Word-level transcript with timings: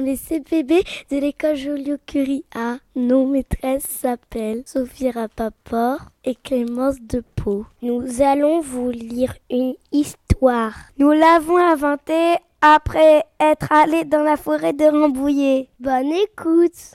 Les 0.00 0.16
CPB 0.16 0.84
de 1.10 1.16
l'école 1.18 1.56
Joliot-Curie 1.56 2.44
A. 2.54 2.76
Nos 2.94 3.26
maîtresses 3.26 3.82
s'appellent 3.82 4.62
Sophie 4.64 5.10
Rapaport 5.10 6.00
et 6.24 6.36
Clémence 6.36 7.00
de 7.00 7.22
Pau. 7.34 7.66
Nous 7.82 8.22
allons 8.22 8.60
vous 8.60 8.90
lire 8.90 9.34
une 9.50 9.74
histoire. 9.90 10.74
Nous 10.98 11.10
l'avons 11.10 11.56
inventée 11.56 12.36
après 12.60 13.24
être 13.40 13.72
allés 13.72 14.04
dans 14.04 14.22
la 14.22 14.36
forêt 14.36 14.72
de 14.72 14.84
Rambouillet. 14.84 15.68
Bonne 15.80 16.12
écoute. 16.12 16.94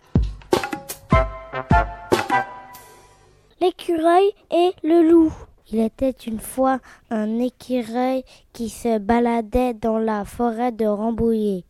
L'écureuil 3.60 4.32
et 4.50 4.72
le 4.82 5.10
loup. 5.10 5.34
Il 5.72 5.80
était 5.80 6.12
une 6.12 6.40
fois 6.40 6.80
un 7.10 7.40
écureuil 7.40 8.24
qui 8.54 8.70
se 8.70 9.00
baladait 9.00 9.74
dans 9.74 9.98
la 9.98 10.24
forêt 10.24 10.72
de 10.72 10.86
Rambouillet. 10.86 11.64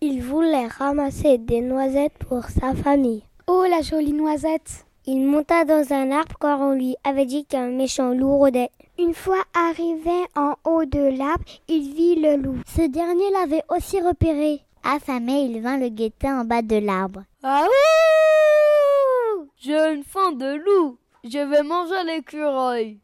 Il 0.00 0.22
voulait 0.22 0.66
ramasser 0.66 1.38
des 1.38 1.60
noisettes 1.60 2.18
pour 2.28 2.44
sa 2.44 2.74
famille. 2.74 3.22
Oh, 3.46 3.64
la 3.68 3.82
jolie 3.82 4.14
noisette 4.14 4.86
Il 5.06 5.26
monta 5.26 5.64
dans 5.64 5.92
un 5.92 6.10
arbre 6.12 6.36
car 6.40 6.60
on 6.60 6.72
lui 6.72 6.96
avait 7.04 7.26
dit 7.26 7.44
qu'un 7.44 7.68
méchant 7.68 8.14
loup 8.14 8.38
rôdait. 8.38 8.70
Une 8.98 9.12
fois 9.12 9.42
arrivé 9.52 10.24
en 10.34 10.54
haut 10.64 10.84
de 10.84 11.18
l'arbre, 11.18 11.44
il 11.68 11.92
vit 11.94 12.16
le 12.16 12.36
loup. 12.36 12.56
Ce 12.66 12.82
dernier 12.82 13.30
l'avait 13.32 13.64
aussi 13.68 14.00
repéré. 14.00 14.60
Affamé, 14.82 15.42
il 15.42 15.60
vint 15.60 15.78
le 15.78 15.88
guetter 15.88 16.30
en 16.30 16.44
bas 16.44 16.62
de 16.62 16.76
l'arbre. 16.76 17.22
Ah 17.42 17.66
J'ai 19.56 19.92
une 19.92 20.04
faim 20.04 20.32
de 20.32 20.56
loup. 20.56 20.98
Je 21.24 21.38
vais 21.38 21.62
manger 21.62 22.04
l'écureuil. 22.04 22.98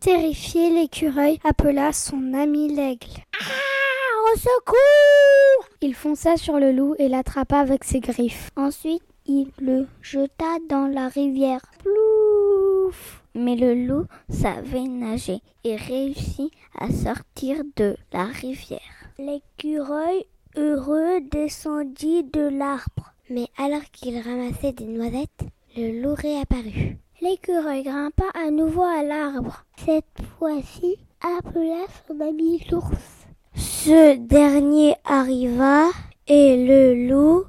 Terrifié, 0.00 0.70
l'écureuil 0.70 1.38
appela 1.44 1.92
son 1.92 2.32
ami 2.32 2.74
l'aigle. 2.74 3.10
Ah, 3.38 4.32
au 4.32 4.38
secours 4.38 5.68
Il 5.82 5.94
fonça 5.94 6.38
sur 6.38 6.58
le 6.58 6.72
loup 6.72 6.94
et 6.98 7.08
l'attrapa 7.08 7.58
avec 7.58 7.84
ses 7.84 8.00
griffes. 8.00 8.50
Ensuite, 8.56 9.02
il 9.26 9.50
le 9.60 9.86
jeta 10.00 10.56
dans 10.70 10.86
la 10.86 11.08
rivière. 11.08 11.60
Plouf 11.80 13.22
Mais 13.34 13.56
le 13.56 13.74
loup 13.74 14.06
savait 14.30 14.88
nager 14.88 15.42
et 15.62 15.76
réussit 15.76 16.50
à 16.78 16.90
sortir 16.90 17.58
de 17.76 17.98
la 18.14 18.24
rivière. 18.24 18.80
L'écureuil 19.18 20.24
heureux 20.56 21.20
descendit 21.30 22.24
de 22.24 22.48
l'arbre. 22.48 23.12
Mais 23.30 23.46
alors 23.56 23.84
qu'il 23.92 24.18
ramassait 24.20 24.72
des 24.72 24.86
noisettes, 24.86 25.44
le 25.76 26.02
loup 26.02 26.14
réapparut. 26.14 26.98
L'écureuil 27.20 27.84
grimpa 27.84 28.24
à 28.34 28.50
nouveau 28.50 28.82
à 28.82 29.04
l'arbre. 29.04 29.64
Cette 29.84 30.04
fois-ci, 30.36 30.96
appela 31.20 31.84
son 32.08 32.20
ami 32.20 32.66
l'ours. 32.72 33.28
Ce 33.54 34.16
dernier 34.16 34.96
arriva 35.04 35.90
et 36.26 36.66
le 36.66 37.08
loup 37.08 37.44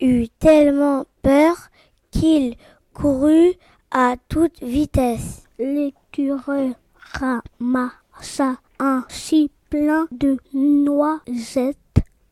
eut 0.00 0.26
tellement 0.40 1.04
peur 1.22 1.54
qu'il 2.10 2.56
courut 2.92 3.54
à 3.92 4.16
toute 4.28 4.64
vitesse. 4.64 5.44
L'écureuil 5.60 6.74
ramassa 7.12 8.56
un 8.80 9.04
si 9.08 9.48
plein 9.70 10.08
de 10.10 10.38
noisettes 10.52 11.78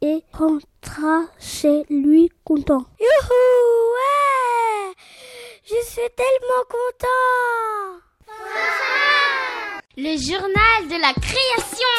et 0.02 0.24
rentra 0.32 1.22
chez 1.38 1.84
lui 1.88 2.30
content. 2.44 2.84
Youhou, 3.00 3.94
ouais 3.94 4.94
Je 5.64 5.86
suis 5.86 6.10
tellement 6.16 6.64
content 6.68 7.06
Le 9.96 10.16
journal 10.18 10.88
de 10.88 11.00
la 11.00 11.12
création. 11.14 11.92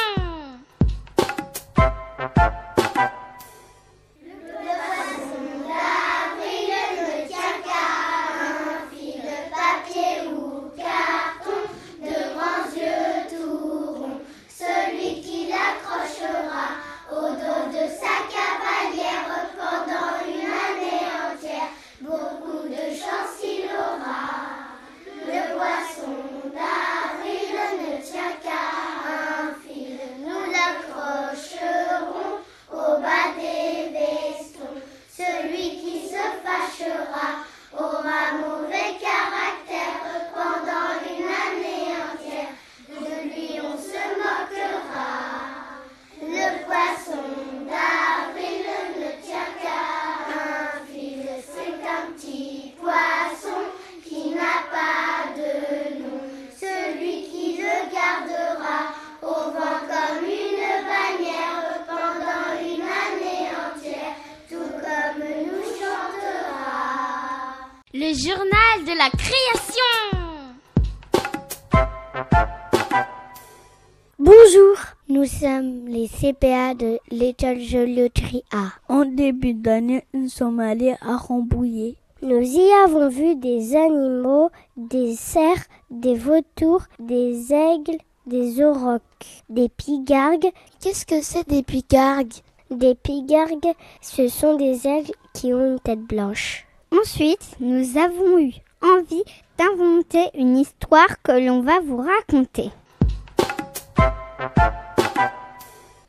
CPA 76.24 76.74
de 76.74 77.00
l'école 77.12 77.60
Joliotry 77.60 78.46
A. 78.54 78.68
En 78.88 79.04
début 79.04 79.54
d'année, 79.54 80.06
nous 80.14 80.30
sommes 80.30 80.62
allés 80.62 80.96
à 81.02 81.18
Rambouillet. 81.18 81.98
Nous 82.22 82.40
y 82.40 82.72
avons 82.86 83.10
vu 83.10 83.36
des 83.36 83.76
animaux, 83.76 84.50
des 84.78 85.18
cerfs, 85.18 85.66
des 85.92 86.16
vautours, 86.16 86.84
des 86.98 87.52
aigles, 87.52 87.98
des 88.26 88.64
aurochs, 88.64 89.02
des 89.50 89.68
pigargues. 89.68 90.50
Qu'est-ce 90.80 91.06
que 91.06 91.22
c'est 91.22 91.50
des 91.50 91.62
pigargues? 91.62 92.36
Des 92.72 92.96
pigargues, 92.96 93.74
ce 94.00 94.30
sont 94.30 94.56
des 94.56 94.88
aigles 94.88 95.12
qui 95.34 95.54
ont 95.54 95.74
une 95.74 95.80
tête 95.82 96.04
blanche. 96.04 96.66
Ensuite, 96.98 97.58
nous 97.60 97.98
avons 97.98 98.40
eu 98.40 98.54
envie 98.82 99.26
d'inventer 99.58 100.30
une 100.36 100.56
histoire 100.56 101.22
que 101.22 101.34
l'on 101.34 101.60
va 101.60 101.82
vous 101.82 101.98
raconter. 101.98 102.72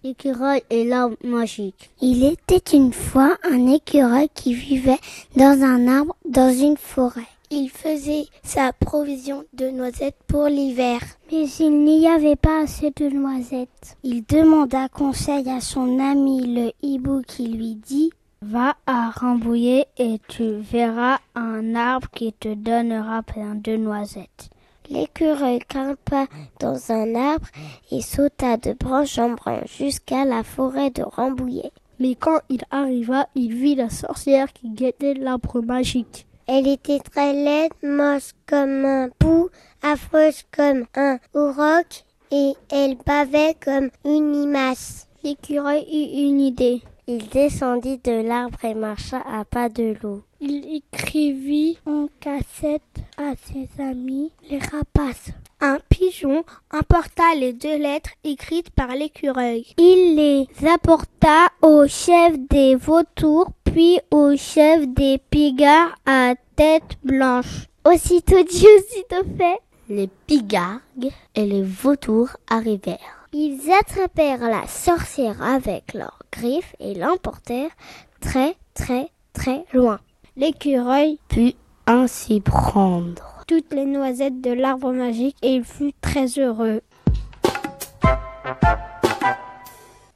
L'écureuil 0.04 0.62
et 0.68 0.84
l'arbre 0.84 1.16
magique. 1.24 1.88
Il 2.02 2.26
était 2.26 2.76
une 2.76 2.92
fois 2.92 3.38
un 3.42 3.68
écureuil 3.68 4.28
qui 4.34 4.52
vivait 4.52 4.98
dans 5.34 5.62
un 5.62 5.88
arbre 5.88 6.14
dans 6.28 6.52
une 6.52 6.76
forêt. 6.76 7.22
Il 7.50 7.70
faisait 7.70 8.26
sa 8.42 8.74
provision 8.74 9.44
de 9.54 9.70
noisettes 9.70 10.18
pour 10.26 10.44
l'hiver. 10.48 11.00
Mais 11.32 11.48
il 11.58 11.84
n'y 11.84 12.06
avait 12.06 12.36
pas 12.36 12.64
assez 12.64 12.90
de 12.90 13.08
noisettes. 13.08 13.96
Il 14.02 14.26
demanda 14.26 14.90
conseil 14.90 15.48
à 15.48 15.62
son 15.62 15.98
ami 15.98 16.54
le 16.54 16.72
hibou 16.82 17.22
qui 17.26 17.46
lui 17.46 17.76
dit 17.76 18.10
Va 18.42 18.76
à 18.86 19.08
Rambouillet 19.08 19.86
et 19.96 20.20
tu 20.28 20.56
verras 20.56 21.16
un 21.34 21.74
arbre 21.74 22.10
qui 22.14 22.34
te 22.34 22.52
donnera 22.52 23.22
plein 23.22 23.54
de 23.54 23.76
noisettes. 23.76 24.50
L'écureuil 24.90 25.60
grimpa 25.68 26.26
dans 26.60 26.92
un 26.92 27.14
arbre 27.14 27.46
et 27.90 28.02
sauta 28.02 28.56
de 28.56 28.72
branche 28.72 29.18
en 29.18 29.30
branche 29.30 29.78
jusqu'à 29.78 30.24
la 30.24 30.42
forêt 30.42 30.90
de 30.90 31.02
Rambouillet. 31.02 31.72
Mais 32.00 32.14
quand 32.14 32.40
il 32.48 32.62
arriva, 32.70 33.26
il 33.34 33.54
vit 33.54 33.76
la 33.76 33.88
sorcière 33.88 34.52
qui 34.52 34.68
guettait 34.70 35.14
l'arbre 35.14 35.62
magique. 35.62 36.26
Elle 36.46 36.68
était 36.68 36.98
très 36.98 37.32
laide, 37.32 37.72
moche 37.82 38.32
comme 38.46 38.84
un 38.84 39.08
pou, 39.18 39.48
affreuse 39.82 40.42
comme 40.54 40.84
un 40.94 41.18
auroch, 41.32 42.04
et 42.30 42.52
elle 42.70 42.96
bavait 43.06 43.56
comme 43.64 43.88
une 44.04 44.32
limace. 44.32 45.08
L'écureuil 45.22 45.82
eut 45.84 46.28
une 46.28 46.40
idée. 46.40 46.82
Il 47.06 47.28
descendit 47.28 47.98
de 47.98 48.26
l'arbre 48.26 48.62
et 48.64 48.74
marcha 48.74 49.22
à 49.26 49.44
pas 49.44 49.68
de 49.68 49.94
loup. 50.02 50.22
Il 50.46 50.76
écrivit 50.76 51.78
en 51.86 52.06
cassette 52.20 52.82
à 53.16 53.32
ses 53.46 53.82
amis 53.82 54.30
les 54.50 54.58
rapaces. 54.58 55.30
Un 55.58 55.78
pigeon 55.88 56.44
emporta 56.70 57.34
les 57.34 57.54
deux 57.54 57.78
lettres 57.78 58.10
écrites 58.24 58.68
par 58.68 58.88
l'écureuil. 58.88 59.64
Il 59.78 60.16
les 60.16 60.68
apporta 60.68 61.48
au 61.62 61.86
chef 61.88 62.38
des 62.50 62.74
vautours, 62.74 63.52
puis 63.64 64.00
au 64.10 64.36
chef 64.36 64.86
des 64.88 65.16
pigards 65.30 65.94
à 66.04 66.34
tête 66.56 66.98
blanche. 67.02 67.66
Aussitôt 67.86 68.42
dit, 68.42 68.66
aussitôt 68.78 69.26
fait. 69.38 69.60
Les 69.88 70.10
pigargues 70.26 71.10
et 71.34 71.46
les 71.46 71.62
vautours 71.62 72.36
arrivèrent. 72.50 73.28
Ils 73.32 73.72
attrapèrent 73.72 74.50
la 74.50 74.66
sorcière 74.66 75.40
avec 75.42 75.94
leurs 75.94 76.18
griffes 76.30 76.76
et 76.80 76.92
l'emportèrent 76.92 77.74
très 78.20 78.56
très 78.74 79.08
très 79.32 79.64
loin. 79.72 80.00
L'écureuil 80.36 81.20
put 81.28 81.54
ainsi 81.86 82.40
prendre 82.40 83.44
toutes 83.46 83.72
les 83.72 83.84
noisettes 83.84 84.40
de 84.40 84.50
l'arbre 84.50 84.90
magique 84.90 85.36
et 85.42 85.54
il 85.54 85.64
fut 85.64 85.92
très 86.00 86.26
heureux. 86.26 86.80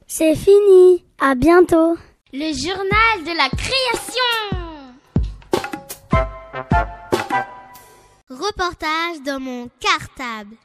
C'est 0.07 0.35
fini. 0.35 1.05
À 1.21 1.35
bientôt. 1.35 1.95
Le 2.33 2.53
journal 2.53 3.23
de 3.23 3.37
la 3.37 3.47
création. 3.49 4.59
Reportage 8.29 9.21
dans 9.25 9.39
mon 9.39 9.69
cartable. 9.79 10.57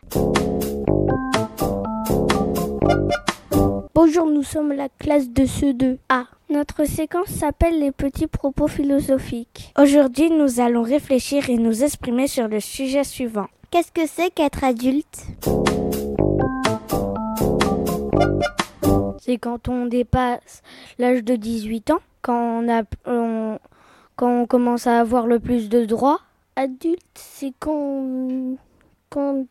Bonjour, 3.95 4.27
nous 4.27 4.43
sommes 4.43 4.73
la 4.73 4.89
classe 4.89 5.31
de 5.31 5.47
ce 5.47 5.67
2A. 5.67 6.25
Notre 6.51 6.85
séquence 6.85 7.29
s'appelle 7.29 7.79
les 7.79 7.93
petits 7.93 8.27
propos 8.27 8.67
philosophiques. 8.67 9.73
Aujourd'hui, 9.79 10.31
nous 10.31 10.59
allons 10.59 10.83
réfléchir 10.83 11.49
et 11.49 11.57
nous 11.57 11.85
exprimer 11.85 12.27
sur 12.27 12.49
le 12.49 12.59
sujet 12.59 13.05
suivant. 13.05 13.47
Qu'est-ce 13.71 13.93
que 13.93 14.09
c'est 14.09 14.31
qu'être 14.31 14.65
adulte? 14.65 15.27
C'est 19.21 19.39
quand 19.39 19.69
on 19.69 19.87
dépasse 19.87 20.63
l'âge 20.99 21.23
de 21.23 21.37
18 21.37 21.93
ans, 21.93 22.01
quand 22.21 22.65
on, 22.65 22.69
a, 22.69 22.83
on, 23.07 23.61
quand 24.17 24.41
on 24.41 24.47
commence 24.47 24.89
à 24.89 24.99
avoir 24.99 25.29
le 25.29 25.39
plus 25.39 25.69
de 25.69 25.85
droits. 25.85 26.19
Adulte, 26.57 26.99
c'est 27.15 27.53
quand, 27.61 28.57
quand, 29.09 29.47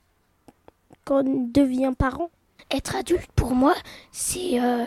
quand 1.05 1.25
on 1.25 1.47
devient 1.49 1.93
parent. 1.97 2.29
Être 2.73 2.95
adulte, 2.95 3.29
pour 3.35 3.53
moi, 3.53 3.75
c'est 4.11 4.59
euh, 4.59 4.83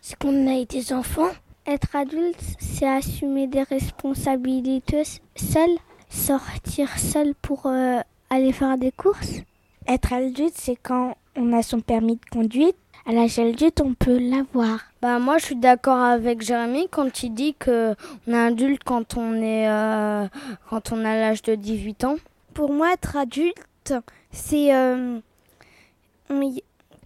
c'est 0.00 0.18
qu'on 0.18 0.46
a 0.48 0.54
été 0.54 0.94
enfant. 0.94 1.28
Être 1.66 1.94
adulte, 1.94 2.40
c'est 2.58 2.88
assumer 2.88 3.46
des 3.46 3.62
responsabilités 3.62 5.02
seul, 5.36 5.68
sortir 6.08 6.98
seul 6.98 7.34
pour 7.42 7.66
euh, 7.66 7.98
aller 8.30 8.52
faire 8.52 8.78
des 8.78 8.90
courses. 8.90 9.42
Être 9.86 10.14
adulte, 10.14 10.54
c'est 10.54 10.76
quand 10.76 11.18
on 11.36 11.52
a 11.52 11.62
son 11.62 11.80
permis 11.80 12.16
de 12.16 12.24
conduite. 12.30 12.76
À 13.04 13.12
l'âge 13.12 13.38
adulte, 13.38 13.82
on 13.84 13.92
peut 13.92 14.18
l'avoir. 14.18 14.80
Bah 15.02 15.18
moi, 15.18 15.36
je 15.36 15.44
suis 15.44 15.56
d'accord 15.56 16.02
avec 16.02 16.40
Jérémy 16.40 16.88
quand 16.90 17.22
il 17.22 17.34
dit 17.34 17.54
que 17.54 17.94
on 18.26 18.32
est 18.32 18.46
adulte 18.46 18.82
quand 18.82 19.18
on 19.18 19.34
est 19.34 19.68
euh, 19.68 20.26
quand 20.70 20.90
on 20.90 21.04
a 21.04 21.14
l'âge 21.16 21.42
de 21.42 21.54
18 21.54 22.04
ans. 22.04 22.16
Pour 22.54 22.72
moi, 22.72 22.94
être 22.94 23.16
adulte, 23.16 23.94
c'est 24.32 24.74
euh, 24.74 25.20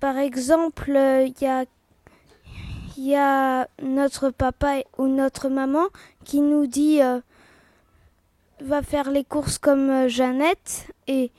par 0.00 0.18
exemple, 0.18 0.90
il 0.90 1.34
y 1.40 1.46
a 1.46 1.64
il 2.96 3.06
y 3.06 3.16
a 3.16 3.66
notre 3.82 4.28
papa 4.28 4.82
ou 4.98 5.06
notre 5.06 5.48
maman 5.48 5.86
qui 6.24 6.42
nous 6.42 6.66
dit 6.66 7.00
euh, 7.00 7.20
va 8.60 8.82
faire 8.82 9.10
les 9.10 9.24
courses 9.24 9.56
comme 9.56 9.88
euh, 9.88 10.08
Jeannette 10.08 10.92
et, 11.06 11.30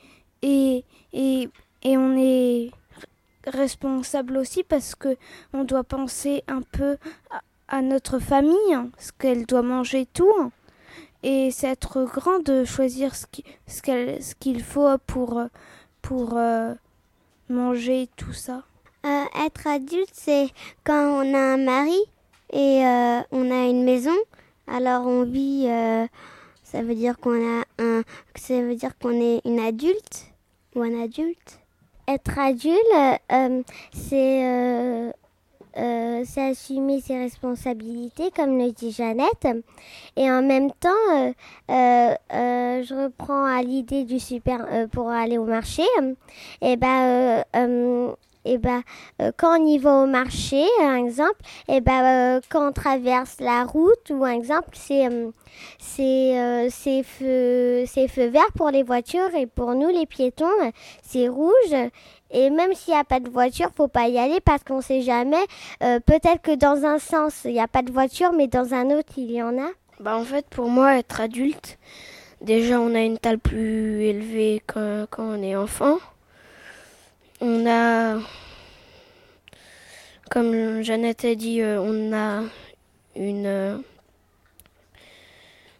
et, 0.42 0.84
et, 1.12 1.48
et 1.84 1.96
on 1.96 2.16
est 2.16 2.72
responsable 3.46 4.38
aussi 4.38 4.64
parce 4.64 4.96
que 4.96 5.16
on 5.52 5.62
doit 5.62 5.84
penser 5.84 6.42
un 6.48 6.62
peu 6.62 6.96
à, 7.68 7.80
notre 7.80 8.18
famille, 8.18 8.76
ce 8.98 9.12
qu'elle 9.12 9.46
doit 9.46 9.62
manger 9.62 10.06
tout. 10.12 10.50
Et 11.22 11.52
c'est 11.52 11.68
être 11.68 12.02
grand 12.04 12.40
de 12.40 12.64
choisir 12.64 13.14
ce 13.14 13.26
qu'il 13.28 14.58
ce 14.58 14.64
faut 14.64 14.98
pour, 15.06 15.42
pour 16.02 16.36
euh, 16.36 16.74
manger 17.48 18.08
tout 18.16 18.32
ça. 18.32 18.64
Euh, 19.04 19.24
être 19.46 19.66
adulte, 19.66 20.12
c'est 20.12 20.48
quand 20.84 21.24
on 21.24 21.34
a 21.34 21.38
un 21.38 21.56
mari 21.56 21.98
et 22.52 22.86
euh, 22.86 23.20
on 23.32 23.50
a 23.50 23.66
une 23.66 23.84
maison. 23.84 24.16
Alors 24.66 25.06
on 25.06 25.24
vit, 25.24 25.66
euh, 25.68 26.06
ça 26.62 26.82
veut 26.82 26.94
dire 26.94 27.18
qu'on 27.18 27.60
a 27.60 27.64
un, 27.78 28.02
ça 28.36 28.60
veut 28.60 28.76
dire 28.76 28.96
qu'on 28.98 29.20
est 29.20 29.40
une 29.44 29.58
adulte 29.58 30.26
ou 30.74 30.82
un 30.82 31.02
adulte. 31.02 31.58
Être 32.08 32.38
adulte, 32.38 33.22
c'est 33.92 35.12
c'est 35.74 36.50
assumer 36.50 37.00
ses 37.00 37.18
responsabilités, 37.18 38.30
comme 38.34 38.58
le 38.58 38.72
dit 38.72 38.92
Jeannette. 38.92 39.48
Et 40.16 40.30
en 40.30 40.42
même 40.42 40.70
temps, 40.72 41.34
je 41.68 43.04
reprends 43.04 43.44
à 43.44 43.62
l'idée 43.62 44.04
du 44.04 44.18
super 44.18 44.66
pour 44.92 45.10
aller 45.10 45.38
au 45.38 45.44
marché. 45.44 45.82
Et 46.60 46.76
ben, 46.76 47.44
et 48.44 48.54
eh 48.54 48.58
ben, 48.58 48.82
euh, 49.20 49.30
quand 49.36 49.60
on 49.60 49.66
y 49.66 49.78
va 49.78 50.02
au 50.02 50.06
marché, 50.06 50.64
un 50.80 50.96
exemple, 50.96 51.36
et 51.68 51.76
eh 51.76 51.80
ben, 51.80 52.38
euh, 52.38 52.40
quand 52.48 52.70
on 52.70 52.72
traverse 52.72 53.36
la 53.38 53.62
route, 53.62 54.10
ou 54.10 54.24
un 54.24 54.32
exemple, 54.32 54.70
c'est 54.72 55.06
euh, 55.06 55.30
c'est 56.68 57.02
feu, 57.04 57.84
feu 57.86 58.26
vert 58.26 58.52
pour 58.56 58.70
les 58.70 58.82
voitures 58.82 59.32
et 59.36 59.46
pour 59.46 59.76
nous, 59.76 59.90
les 59.90 60.06
piétons, 60.06 60.50
c'est 61.02 61.28
rouge. 61.28 61.52
Et 62.32 62.50
même 62.50 62.74
s'il 62.74 62.94
n'y 62.94 63.00
a 63.00 63.04
pas 63.04 63.20
de 63.20 63.28
voiture, 63.28 63.70
faut 63.74 63.88
pas 63.88 64.08
y 64.08 64.18
aller 64.18 64.40
parce 64.40 64.64
qu'on 64.64 64.80
sait 64.80 65.02
jamais. 65.02 65.44
Peut-être 65.80 66.40
que 66.42 66.54
dans 66.54 66.84
un 66.84 66.98
sens, 66.98 67.42
il 67.44 67.52
n'y 67.52 67.60
a 67.60 67.68
pas 67.68 67.82
de 67.82 67.92
voiture, 67.92 68.32
mais 68.32 68.48
dans 68.48 68.74
un 68.74 68.90
autre, 68.90 69.12
il 69.16 69.30
y 69.30 69.42
en 69.42 69.58
a. 69.58 69.68
Bah 70.00 70.16
en 70.16 70.24
fait, 70.24 70.46
pour 70.46 70.68
moi, 70.68 70.98
être 70.98 71.20
adulte, 71.20 71.78
déjà, 72.40 72.80
on 72.80 72.94
a 72.94 73.00
une 73.00 73.18
taille 73.18 73.36
plus 73.36 74.02
élevée 74.02 74.62
que 74.66 75.04
quand 75.10 75.24
on 75.24 75.42
est 75.42 75.56
enfant 75.56 75.98
on 77.42 77.66
a, 77.66 78.20
comme 80.30 80.82
Jeannette 80.82 81.24
a 81.24 81.34
dit, 81.34 81.60
euh, 81.60 81.80
on 81.80 82.12
a 82.14 82.44
une 83.16 83.46
euh, 83.46 83.78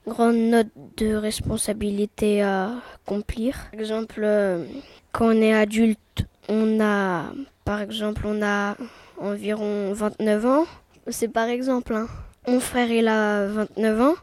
grande 0.08 0.36
note 0.36 0.66
de 0.96 1.14
responsabilité 1.14 2.42
à 2.42 2.72
accomplir. 2.96 3.68
Par 3.70 3.80
exemple, 3.80 4.22
euh, 4.24 4.66
quand 5.12 5.28
on 5.28 5.40
est 5.40 5.54
adulte, 5.54 6.26
on 6.48 6.80
a, 6.80 7.32
par 7.64 7.80
exemple, 7.80 8.22
on 8.26 8.42
a 8.42 8.76
environ 9.18 9.92
29 9.92 10.46
ans. 10.46 10.66
C'est 11.08 11.28
par 11.28 11.48
exemple, 11.48 11.94
hein. 11.94 12.08
mon 12.46 12.60
frère 12.60 12.90
il 12.90 13.08
a 13.08 13.46
29 13.46 14.00
ans 14.00 14.14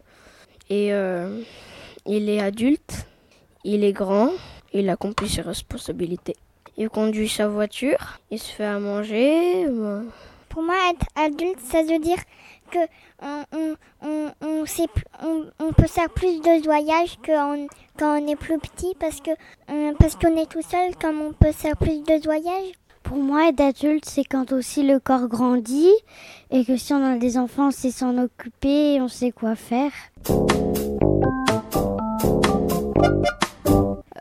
et 0.69 0.91
il 2.05 2.29
est 2.29 2.39
adulte, 2.39 3.07
il 3.65 3.83
est 3.83 3.91
grand, 3.91 4.31
il 4.73 4.89
accomplit 4.89 5.27
ses 5.27 5.41
responsabilités 5.41 6.35
il 6.79 6.89
conduit 6.89 7.27
sa 7.27 7.49
voiture, 7.49 8.19
il 8.31 8.39
se 8.39 8.53
fait 8.53 8.63
à 8.63 8.79
manger. 8.79 9.67
Pour 10.47 10.63
moi, 10.63 10.75
être 10.89 11.05
adulte, 11.13 11.59
ça 11.59 11.83
veut 11.83 11.99
dire 11.99 12.17
que 12.69 12.79
on, 13.21 13.75
on, 14.01 14.31
on, 15.59 15.73
peut 15.73 15.87
faire 15.87 16.09
plus 16.09 16.39
de 16.39 16.63
voyages 16.63 17.17
que 17.21 17.31
quand 17.97 18.19
on 18.19 18.27
est 18.27 18.35
plus 18.35 18.59
petit 18.59 18.93
parce 18.99 19.21
que 19.21 19.31
euh, 19.71 19.93
parce 19.99 20.15
qu'on 20.15 20.35
est 20.37 20.49
tout 20.49 20.61
seul, 20.61 20.95
comme 21.01 21.21
on 21.21 21.33
peut 21.33 21.51
faire 21.51 21.75
plus 21.77 22.01
de 22.03 22.23
voyages. 22.23 22.73
Pour 23.03 23.17
moi, 23.17 23.47
être 23.49 23.61
adulte, 23.61 24.05
c'est 24.05 24.23
quand 24.23 24.51
aussi 24.51 24.83
le 24.83 24.99
corps 24.99 25.27
grandit 25.27 25.93
et 26.51 26.63
que 26.63 26.77
si 26.77 26.93
on 26.93 27.03
a 27.03 27.17
des 27.17 27.37
enfants, 27.37 27.71
c'est 27.71 27.91
s'en 27.91 28.17
occuper, 28.17 29.01
on 29.01 29.07
sait 29.07 29.31
quoi 29.31 29.55
faire. 29.55 29.91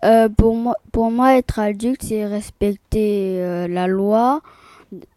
Euh, 0.05 0.29
pour, 0.29 0.55
moi, 0.55 0.75
pour 0.93 1.11
moi, 1.11 1.37
être 1.37 1.59
adulte, 1.59 2.03
c'est 2.03 2.25
respecter 2.25 3.43
euh, 3.43 3.69
la 3.69 3.87
loi 3.87 4.41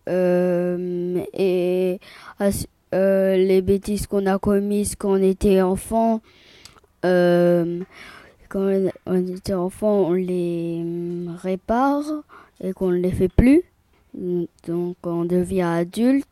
euh, 0.09 1.23
et 1.33 1.99
les 2.91 3.61
bêtises 3.61 4.07
qu'on 4.07 4.25
a 4.25 4.37
commises 4.39 4.95
quand 4.95 5.11
on 5.11 5.21
était 5.21 5.61
enfant. 5.61 6.21
quand 7.03 7.09
on 9.05 9.27
était 9.35 9.53
enfant, 9.53 10.07
on 10.09 10.13
les 10.13 10.83
répare 11.41 12.03
et 12.63 12.73
qu'on 12.73 12.91
ne 12.91 12.97
les 12.97 13.11
fait 13.11 13.29
plus. 13.29 13.63
Donc, 14.67 14.97
on 15.03 15.25
devient 15.25 15.61
adulte. 15.61 16.27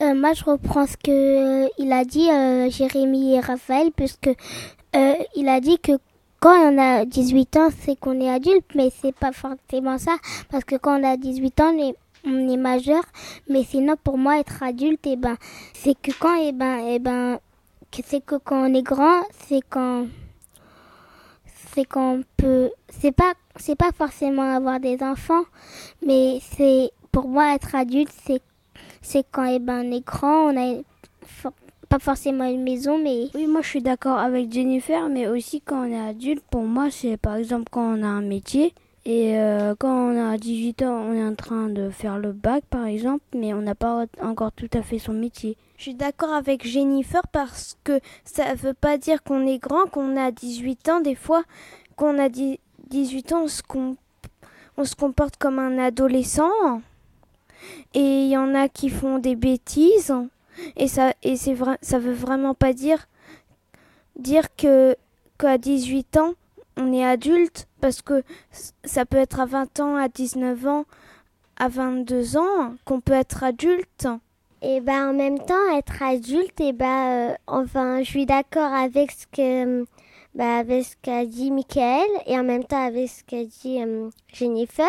moi, 0.00 0.32
je 0.34 0.44
reprends 0.44 0.86
ce 0.86 0.96
que 0.96 1.68
il 1.80 1.92
a 1.92 2.04
dit 2.04 2.28
Jérémy 2.70 3.34
et 3.34 3.40
Raphaël, 3.40 3.90
puisque 3.94 4.30
il 4.94 5.48
a 5.48 5.60
dit 5.60 5.78
que 5.78 5.92
quand 6.40 6.72
on 6.72 6.78
a 6.78 7.04
18 7.04 7.56
ans, 7.58 7.68
c'est 7.80 7.96
qu'on 7.96 8.18
est 8.18 8.30
adulte, 8.30 8.64
mais 8.74 8.90
c'est 9.02 9.14
pas 9.14 9.30
forcément 9.30 9.98
ça, 9.98 10.16
parce 10.50 10.64
que 10.64 10.76
quand 10.76 10.98
on 10.98 11.04
a 11.04 11.18
18 11.18 11.60
ans, 11.60 11.74
on 12.24 12.48
est 12.48 12.56
majeur. 12.56 13.02
Mais 13.48 13.64
sinon, 13.64 13.96
pour 14.02 14.18
moi, 14.18 14.38
être 14.38 14.62
adulte, 14.62 15.06
et 15.06 15.12
eh 15.12 15.16
ben, 15.16 15.36
c'est 15.74 16.00
que 16.00 16.12
quand, 16.18 16.36
et 16.36 16.48
eh 16.48 16.52
ben, 16.52 16.78
et 16.78 16.94
eh 16.94 16.98
ben, 16.98 17.38
c'est 18.04 18.24
que 18.24 18.36
quand 18.36 18.70
on 18.70 18.74
est 18.74 18.82
grand, 18.82 19.22
c'est 19.46 19.62
quand, 19.68 20.06
c'est 21.74 21.84
qu'on 21.84 22.22
peut, 22.36 22.70
c'est 22.88 23.12
pas, 23.12 23.32
c'est 23.56 23.76
pas 23.76 23.92
forcément 23.92 24.54
avoir 24.54 24.80
des 24.80 25.02
enfants, 25.02 25.44
mais 26.06 26.38
c'est, 26.56 26.90
pour 27.12 27.28
moi, 27.28 27.54
être 27.54 27.74
adulte, 27.74 28.12
c'est, 28.24 28.42
c'est 29.02 29.24
quand, 29.30 29.44
et 29.44 29.58
ben, 29.58 29.86
on 29.86 29.92
est 29.92 30.04
grand, 30.04 30.52
on 30.52 30.56
a 30.56 30.82
pas 31.90 31.98
forcément 31.98 32.44
une 32.44 32.62
maison, 32.62 32.98
mais... 33.02 33.26
Oui, 33.34 33.48
moi 33.48 33.62
je 33.62 33.68
suis 33.68 33.82
d'accord 33.82 34.18
avec 34.18 34.52
Jennifer, 34.52 35.08
mais 35.08 35.26
aussi 35.26 35.60
quand 35.60 35.88
on 35.88 35.90
est 35.90 36.10
adulte, 36.10 36.42
pour 36.48 36.62
moi 36.62 36.88
c'est 36.88 37.16
par 37.16 37.34
exemple 37.34 37.64
quand 37.68 37.98
on 37.98 38.02
a 38.04 38.06
un 38.06 38.22
métier, 38.22 38.72
et 39.06 39.38
euh, 39.38 39.74
quand 39.78 40.12
on 40.12 40.30
a 40.30 40.36
18 40.36 40.82
ans, 40.82 41.04
on 41.08 41.14
est 41.14 41.24
en 41.24 41.34
train 41.34 41.68
de 41.68 41.88
faire 41.90 42.18
le 42.18 42.32
bac 42.32 42.64
par 42.68 42.84
exemple, 42.84 43.24
mais 43.34 43.54
on 43.54 43.62
n'a 43.62 43.74
pas 43.74 44.04
encore 44.20 44.52
tout 44.52 44.68
à 44.74 44.82
fait 44.82 44.98
son 44.98 45.14
métier. 45.14 45.56
Je 45.78 45.84
suis 45.84 45.94
d'accord 45.94 46.34
avec 46.34 46.66
Jennifer 46.66 47.22
parce 47.32 47.78
que 47.82 48.00
ça 48.24 48.52
ne 48.52 48.58
veut 48.58 48.74
pas 48.74 48.98
dire 48.98 49.22
qu'on 49.22 49.46
est 49.46 49.58
grand, 49.58 49.86
qu'on 49.86 50.18
a 50.18 50.30
18 50.30 50.88
ans. 50.90 51.00
Des 51.00 51.14
fois, 51.14 51.42
qu'on 51.96 52.18
a 52.18 52.28
18 52.28 53.32
ans, 53.32 53.44
on 53.44 53.48
se, 53.48 53.62
on 54.76 54.84
se 54.84 54.94
comporte 54.94 55.38
comme 55.38 55.58
un 55.58 55.78
adolescent. 55.78 56.82
Et 57.94 58.24
il 58.24 58.28
y 58.28 58.36
en 58.36 58.54
a 58.54 58.68
qui 58.68 58.90
font 58.90 59.18
des 59.18 59.36
bêtises. 59.36 60.14
Et 60.76 60.88
ça, 60.88 61.14
et 61.22 61.36
c'est 61.36 61.56
ça 61.80 61.98
veut 61.98 62.12
vraiment 62.12 62.52
pas 62.52 62.74
dire 62.74 63.06
dire 64.18 64.54
que 64.54 64.94
qu'à 65.38 65.56
18 65.56 66.18
ans 66.18 66.34
on 66.76 66.92
est 66.92 67.04
adulte 67.04 67.68
parce 67.80 68.02
que 68.02 68.22
ça 68.84 69.04
peut 69.04 69.16
être 69.16 69.40
à 69.40 69.46
20 69.46 69.80
ans, 69.80 69.96
à 69.96 70.08
19 70.08 70.66
ans, 70.66 70.84
à 71.56 71.68
22 71.68 72.36
ans 72.36 72.74
qu'on 72.84 73.00
peut 73.00 73.12
être 73.12 73.44
adulte. 73.44 74.08
Et 74.62 74.80
ben 74.80 75.10
en 75.10 75.14
même 75.14 75.38
temps 75.38 75.74
être 75.74 76.02
adulte 76.02 76.60
et 76.60 76.74
ben 76.74 77.34
enfin 77.46 78.02
je 78.02 78.10
suis 78.10 78.26
d'accord 78.26 78.74
avec 78.74 79.10
ce 79.10 79.26
que 79.26 79.86
bah, 80.34 80.58
avec 80.58 80.84
ce 80.84 80.96
qu'a 81.00 81.24
dit 81.24 81.50
Michael 81.50 82.06
et 82.26 82.38
en 82.38 82.44
même 82.44 82.64
temps 82.64 82.86
avec 82.86 83.08
ce 83.08 83.24
qu'a 83.24 83.44
dit 83.44 83.82
euh, 83.82 84.10
Jennifer. 84.32 84.86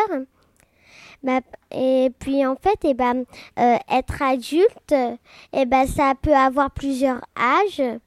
Bah, 1.23 1.39
et 1.71 2.11
puis 2.19 2.45
en 2.45 2.55
fait, 2.55 2.83
et 2.83 2.89
eh 2.89 2.93
ben, 2.93 3.25
euh, 3.59 3.77
être 3.91 4.21
adulte, 4.21 4.91
et 4.91 5.17
eh 5.53 5.65
ben, 5.65 5.85
ça 5.85 6.13
peut 6.19 6.33
avoir 6.33 6.71
plusieurs 6.71 7.21
âges. 7.37 7.99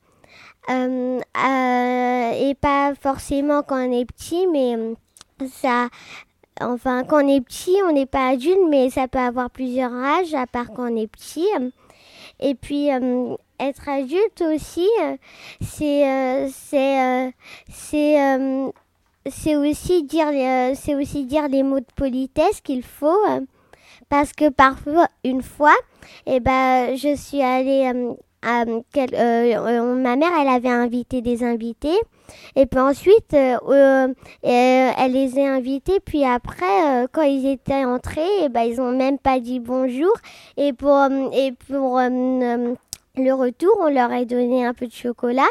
Euh, 0.70 1.20
euh, 1.20 2.32
et 2.32 2.54
pas 2.54 2.94
forcément 2.94 3.62
quand 3.62 3.86
on 3.86 3.92
est 3.92 4.06
petit, 4.06 4.46
mais 4.46 4.76
ça, 5.50 5.88
enfin 6.60 7.04
quand 7.04 7.24
on 7.24 7.28
est 7.28 7.40
petit, 7.40 7.76
on 7.86 7.92
n'est 7.92 8.06
pas 8.06 8.28
adulte, 8.28 8.60
mais 8.70 8.90
ça 8.90 9.08
peut 9.08 9.18
avoir 9.18 9.50
plusieurs 9.50 9.92
âges 9.92 10.34
à 10.34 10.46
part 10.46 10.72
quand 10.74 10.90
on 10.90 10.96
est 10.96 11.06
petit. 11.06 11.48
Et 12.40 12.54
puis 12.54 12.88
être 13.60 13.88
adulte 13.88 14.42
aussi, 14.42 14.88
c'est 15.60 16.48
c'est 16.50 17.32
c'est 17.70 18.72
c'est 19.30 19.56
aussi 19.56 20.02
dire 20.04 20.28
euh, 20.28 20.74
c'est 20.74 20.94
aussi 20.94 21.24
dire 21.24 21.48
les 21.48 21.62
mots 21.62 21.80
de 21.80 21.86
politesse 21.96 22.60
qu'il 22.60 22.82
faut 22.82 23.24
euh, 23.28 23.40
parce 24.08 24.32
que 24.32 24.50
parfois 24.50 25.08
une 25.24 25.42
fois 25.42 25.74
eh 26.26 26.40
ben 26.40 26.94
je 26.96 27.16
suis 27.16 27.42
allée 27.42 27.90
euh, 28.44 28.80
à, 29.54 29.94
ma 29.94 30.16
mère 30.16 30.30
elle 30.40 30.48
avait 30.48 30.68
invité 30.68 31.22
des 31.22 31.42
invités. 31.44 31.98
Et 32.56 32.66
puis 32.66 32.80
ensuite 32.80 33.32
elle 33.32 34.14
les 34.42 35.38
a 35.38 35.52
invités. 35.52 36.00
Puis 36.00 36.24
après 36.24 37.06
quand 37.12 37.22
ils 37.22 37.50
étaient 37.50 37.84
entrés 37.84 38.44
eh 38.44 38.48
ben 38.48 38.62
ils 38.62 38.80
ont 38.80 38.96
même 38.96 39.18
pas 39.18 39.40
dit 39.40 39.60
bonjour. 39.60 40.12
Et 40.56 40.72
pour 40.72 41.08
le 43.16 43.32
retour 43.32 43.76
on 43.80 43.88
leur 43.88 44.10
a 44.10 44.24
donné 44.24 44.64
un 44.64 44.74
peu 44.74 44.86
de 44.86 44.92
chocolat. 44.92 45.42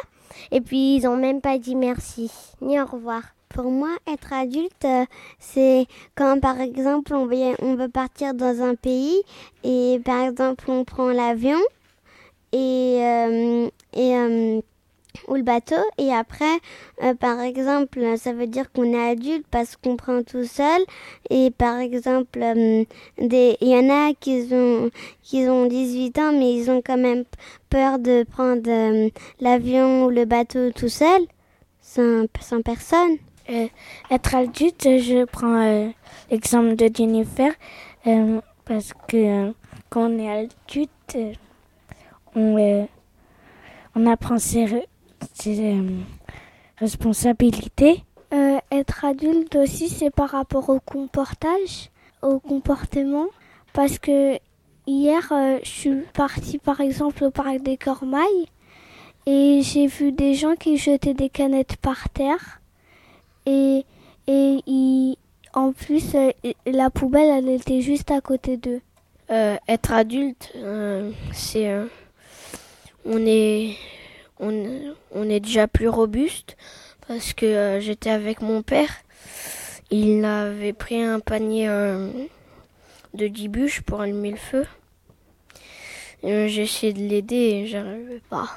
Et 0.52 0.62
puis 0.62 0.96
ils 0.96 1.08
ont 1.08 1.18
même 1.18 1.42
pas 1.42 1.58
dit 1.58 1.76
merci. 1.76 2.32
Ni 2.62 2.80
au 2.80 2.86
revoir. 2.86 3.22
Pour 3.50 3.70
moi, 3.70 3.90
être 4.12 4.34
adulte, 4.34 4.84
euh, 4.84 5.06
c'est 5.38 5.86
quand 6.16 6.40
par 6.40 6.60
exemple 6.60 7.14
on 7.14 7.28
veut 7.28 7.88
partir 7.88 8.34
dans 8.34 8.64
un 8.64 8.74
pays 8.74 9.22
et 9.64 10.02
par 10.04 10.24
exemple 10.24 10.66
on 10.72 10.84
prend 10.84 11.10
l'avion 11.10 11.60
et, 12.54 13.00
euh, 13.02 13.70
et 13.94 14.16
euh, 14.16 14.62
ou 15.28 15.36
le 15.36 15.44
bateau. 15.44 15.76
Et 15.98 16.14
après 16.14 16.60
par 17.20 17.42
exemple 17.42 18.00
ça 18.18 18.34
veut 18.34 18.48
dire 18.48 18.72
qu'on 18.72 18.94
est 18.94 19.12
adulte 19.12 19.46
parce 19.52 19.76
qu'on 19.76 19.98
prend 19.98 20.24
tout 20.24 20.46
seul. 20.46 20.82
Et 21.30 21.52
par 21.52 21.80
exemple 21.80 22.40
des 23.18 23.58
il 23.62 23.68
y 23.68 23.76
en 23.76 23.90
a 23.90 24.14
qui 24.14 24.48
ont 24.52 24.90
qui 25.22 25.48
ont 25.50 25.66
18 25.68 26.20
ans 26.20 26.32
mais 26.32 26.56
ils 26.56 26.72
ont 26.72 26.82
quand 26.86 26.98
même 26.98 27.26
peur 27.70 28.00
de 28.00 28.24
prendre 28.24 29.10
l'avion 29.42 30.06
ou 30.06 30.10
le 30.10 30.26
bateau 30.26 30.72
tout 30.72 30.90
seul 30.90 31.28
sans, 31.84 32.26
sans 32.40 32.62
personne. 32.62 33.18
Euh, 33.50 33.68
être 34.10 34.36
adulte, 34.36 34.84
je 34.84 35.26
prends 35.26 35.62
euh, 35.62 35.90
l'exemple 36.32 36.76
de 36.78 36.90
Jennifer 36.94 37.52
euh, 38.08 38.40
parce 38.64 38.94
que 39.08 39.52
quand 39.90 40.10
on 40.10 40.18
est 40.18 40.30
adulte, 40.32 41.38
on, 42.36 42.88
on 43.96 44.06
apprend 44.06 44.38
ses, 44.38 44.86
ses 45.34 45.78
responsabilités. 46.78 48.04
être 48.72 49.06
adulte 49.06 49.56
aussi, 49.56 49.90
c'est 49.90 50.10
par 50.10 50.30
rapport 50.30 50.70
au 50.70 50.80
comportage, 50.80 51.90
au 52.22 52.40
comportement, 52.40 53.28
parce 53.74 54.00
que 54.00 54.38
hier, 54.88 55.32
je 55.64 55.70
suis 55.70 56.02
partie 56.14 56.58
par 56.58 56.82
exemple 56.82 57.24
au 57.24 57.32
parc 57.32 57.62
des 57.62 57.78
Cormailles 57.78 58.48
et 59.26 59.62
j'ai 59.62 59.88
vu 59.88 60.12
des 60.12 60.34
gens 60.34 60.56
qui 60.56 60.78
jetaient 60.78 61.14
des 61.14 61.30
canettes 61.30 61.78
par 61.78 62.10
terre 62.10 62.62
et, 63.46 63.86
et 64.28 65.18
en 65.54 65.72
plus, 65.72 66.16
euh, 66.16 66.32
la 66.66 66.90
poubelle, 66.90 67.30
elle 67.30 67.50
était 67.50 67.82
juste 67.82 68.12
à 68.12 68.22
côté 68.22 68.58
d'eux. 68.58 68.82
Euh, 69.30 69.56
être 69.68 69.94
adulte, 69.94 70.52
euh, 70.56 71.12
c'est. 71.32 71.72
On, 73.06 73.26
est, 73.26 73.76
on, 74.40 74.94
on, 75.12 75.30
est 75.30 75.40
déjà 75.40 75.68
plus 75.68 75.88
robuste 75.88 76.58
parce 77.08 77.34
que 77.34 77.80
j'étais 77.82 78.10
avec 78.10 78.42
mon 78.42 78.62
père. 78.62 78.90
Il 79.92 80.26
avait 80.26 80.74
pris 80.74 81.02
un 81.02 81.20
panier 81.20 81.68
de 83.14 83.28
10 83.28 83.48
bûches 83.50 83.82
pour 83.82 84.02
allumer 84.02 84.32
le 84.32 84.38
feu. 84.38 84.66
J'ai 86.24 86.64
essayé 86.64 86.94
de 86.94 87.00
l'aider 87.00 87.36
et 87.36 87.68
j'arrivais 87.68 88.22
pas. 88.30 88.50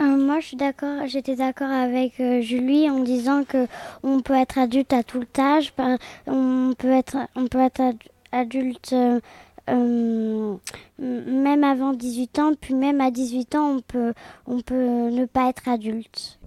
Euh, 0.00 0.16
moi, 0.16 0.40
je 0.40 0.46
suis 0.46 0.56
d'accord. 0.56 1.06
J'étais 1.06 1.36
d'accord 1.36 1.70
avec 1.70 2.20
euh, 2.20 2.40
Julie 2.40 2.88
en 2.88 3.00
disant 3.00 3.44
que 3.44 3.66
on 4.02 4.20
peut 4.20 4.34
être 4.34 4.58
adulte 4.58 4.92
à 4.94 5.02
tout 5.02 5.26
âge. 5.38 5.74
On 6.26 6.72
peut 6.76 6.92
être, 6.92 7.18
on 7.36 7.46
peut 7.46 7.60
être 7.60 7.82
adulte 8.32 8.94
euh, 9.68 10.56
même 10.98 11.64
avant 11.64 11.92
18 11.92 12.38
ans. 12.38 12.52
Puis 12.60 12.74
même 12.74 13.00
à 13.00 13.10
18 13.10 13.54
ans, 13.54 13.76
on 13.76 13.80
peut, 13.80 14.12
on 14.46 14.60
peut 14.60 15.10
ne 15.10 15.24
pas 15.26 15.48
être 15.48 15.68
adulte. 15.68 16.38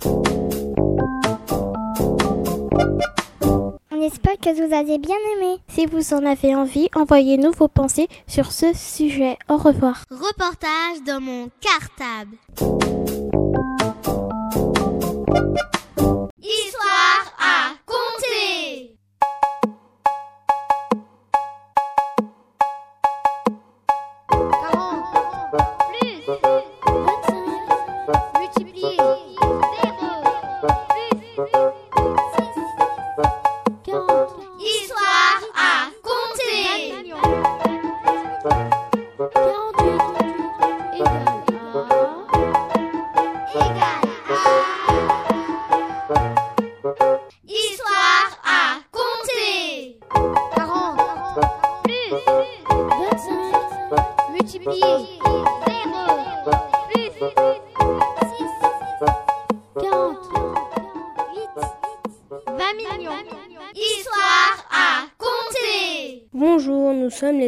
On 3.95 4.01
espère 4.01 4.37
que 4.37 4.53
vous 4.53 4.73
avez 4.73 4.97
bien 4.97 5.15
aimé. 5.37 5.57
Si 5.69 5.85
vous 5.85 6.13
en 6.13 6.25
avez 6.25 6.55
envie, 6.55 6.89
envoyez-nous 6.95 7.51
vos 7.51 7.67
pensées 7.67 8.07
sur 8.27 8.51
ce 8.51 8.73
sujet. 8.73 9.37
Au 9.47 9.57
revoir. 9.57 10.03
Reportage 10.09 11.03
dans 11.05 11.21
mon 11.21 11.49
cartable. 11.61 12.37
Histoire 16.41 17.33
à 17.39 17.71
compter. 17.85 18.92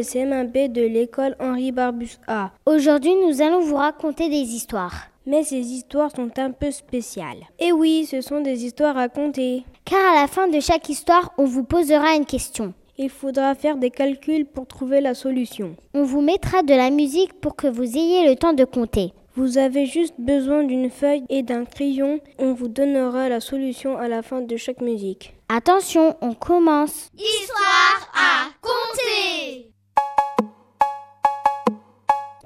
CM1B 0.06 0.70
de 0.70 0.82
l'école 0.82 1.36
Henri 1.40 1.72
Barbus 1.72 2.18
A. 2.28 2.52
Aujourd'hui, 2.64 3.14
nous 3.26 3.42
allons 3.42 3.60
vous 3.60 3.74
raconter 3.74 4.28
des 4.28 4.54
histoires. 4.54 5.08
Mais 5.26 5.42
ces 5.42 5.58
histoires 5.58 6.12
sont 6.14 6.30
un 6.38 6.52
peu 6.52 6.70
spéciales. 6.70 7.42
Et 7.58 7.72
oui, 7.72 8.06
ce 8.08 8.20
sont 8.20 8.40
des 8.40 8.64
histoires 8.64 8.96
à 8.96 9.08
compter. 9.08 9.64
Car 9.84 10.12
à 10.12 10.22
la 10.22 10.28
fin 10.28 10.46
de 10.46 10.60
chaque 10.60 10.88
histoire, 10.88 11.32
on 11.36 11.44
vous 11.44 11.64
posera 11.64 12.14
une 12.14 12.24
question. 12.24 12.72
Il 12.96 13.10
faudra 13.10 13.56
faire 13.56 13.76
des 13.76 13.90
calculs 13.90 14.46
pour 14.46 14.66
trouver 14.68 15.00
la 15.00 15.14
solution. 15.14 15.74
On 15.92 16.04
vous 16.04 16.22
mettra 16.22 16.62
de 16.62 16.74
la 16.74 16.90
musique 16.90 17.40
pour 17.40 17.56
que 17.56 17.66
vous 17.66 17.96
ayez 17.96 18.28
le 18.28 18.36
temps 18.36 18.54
de 18.54 18.64
compter. 18.64 19.12
Vous 19.34 19.58
avez 19.58 19.84
juste 19.84 20.14
besoin 20.18 20.62
d'une 20.62 20.90
feuille 20.90 21.24
et 21.28 21.42
d'un 21.42 21.64
crayon. 21.64 22.20
On 22.38 22.54
vous 22.54 22.68
donnera 22.68 23.28
la 23.28 23.40
solution 23.40 23.98
à 23.98 24.08
la 24.08 24.22
fin 24.22 24.40
de 24.40 24.56
chaque 24.56 24.80
musique. 24.80 25.34
Attention, 25.48 26.16
on 26.22 26.32
commence. 26.32 27.10
Histoire 27.18 28.12
à 28.14 28.48
compter. 28.62 29.75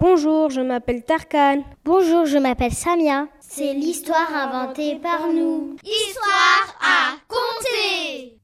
Bonjour, 0.01 0.49
je 0.49 0.63
m'appelle 0.63 1.03
Tarkan. 1.03 1.63
Bonjour, 1.85 2.25
je 2.25 2.39
m'appelle 2.39 2.73
Samia. 2.73 3.27
C'est 3.39 3.75
l'histoire 3.75 4.35
inventée 4.35 4.97
par 4.97 5.31
nous. 5.31 5.77
Histoire 5.85 6.79
à 6.81 7.17
compter. 7.29 8.39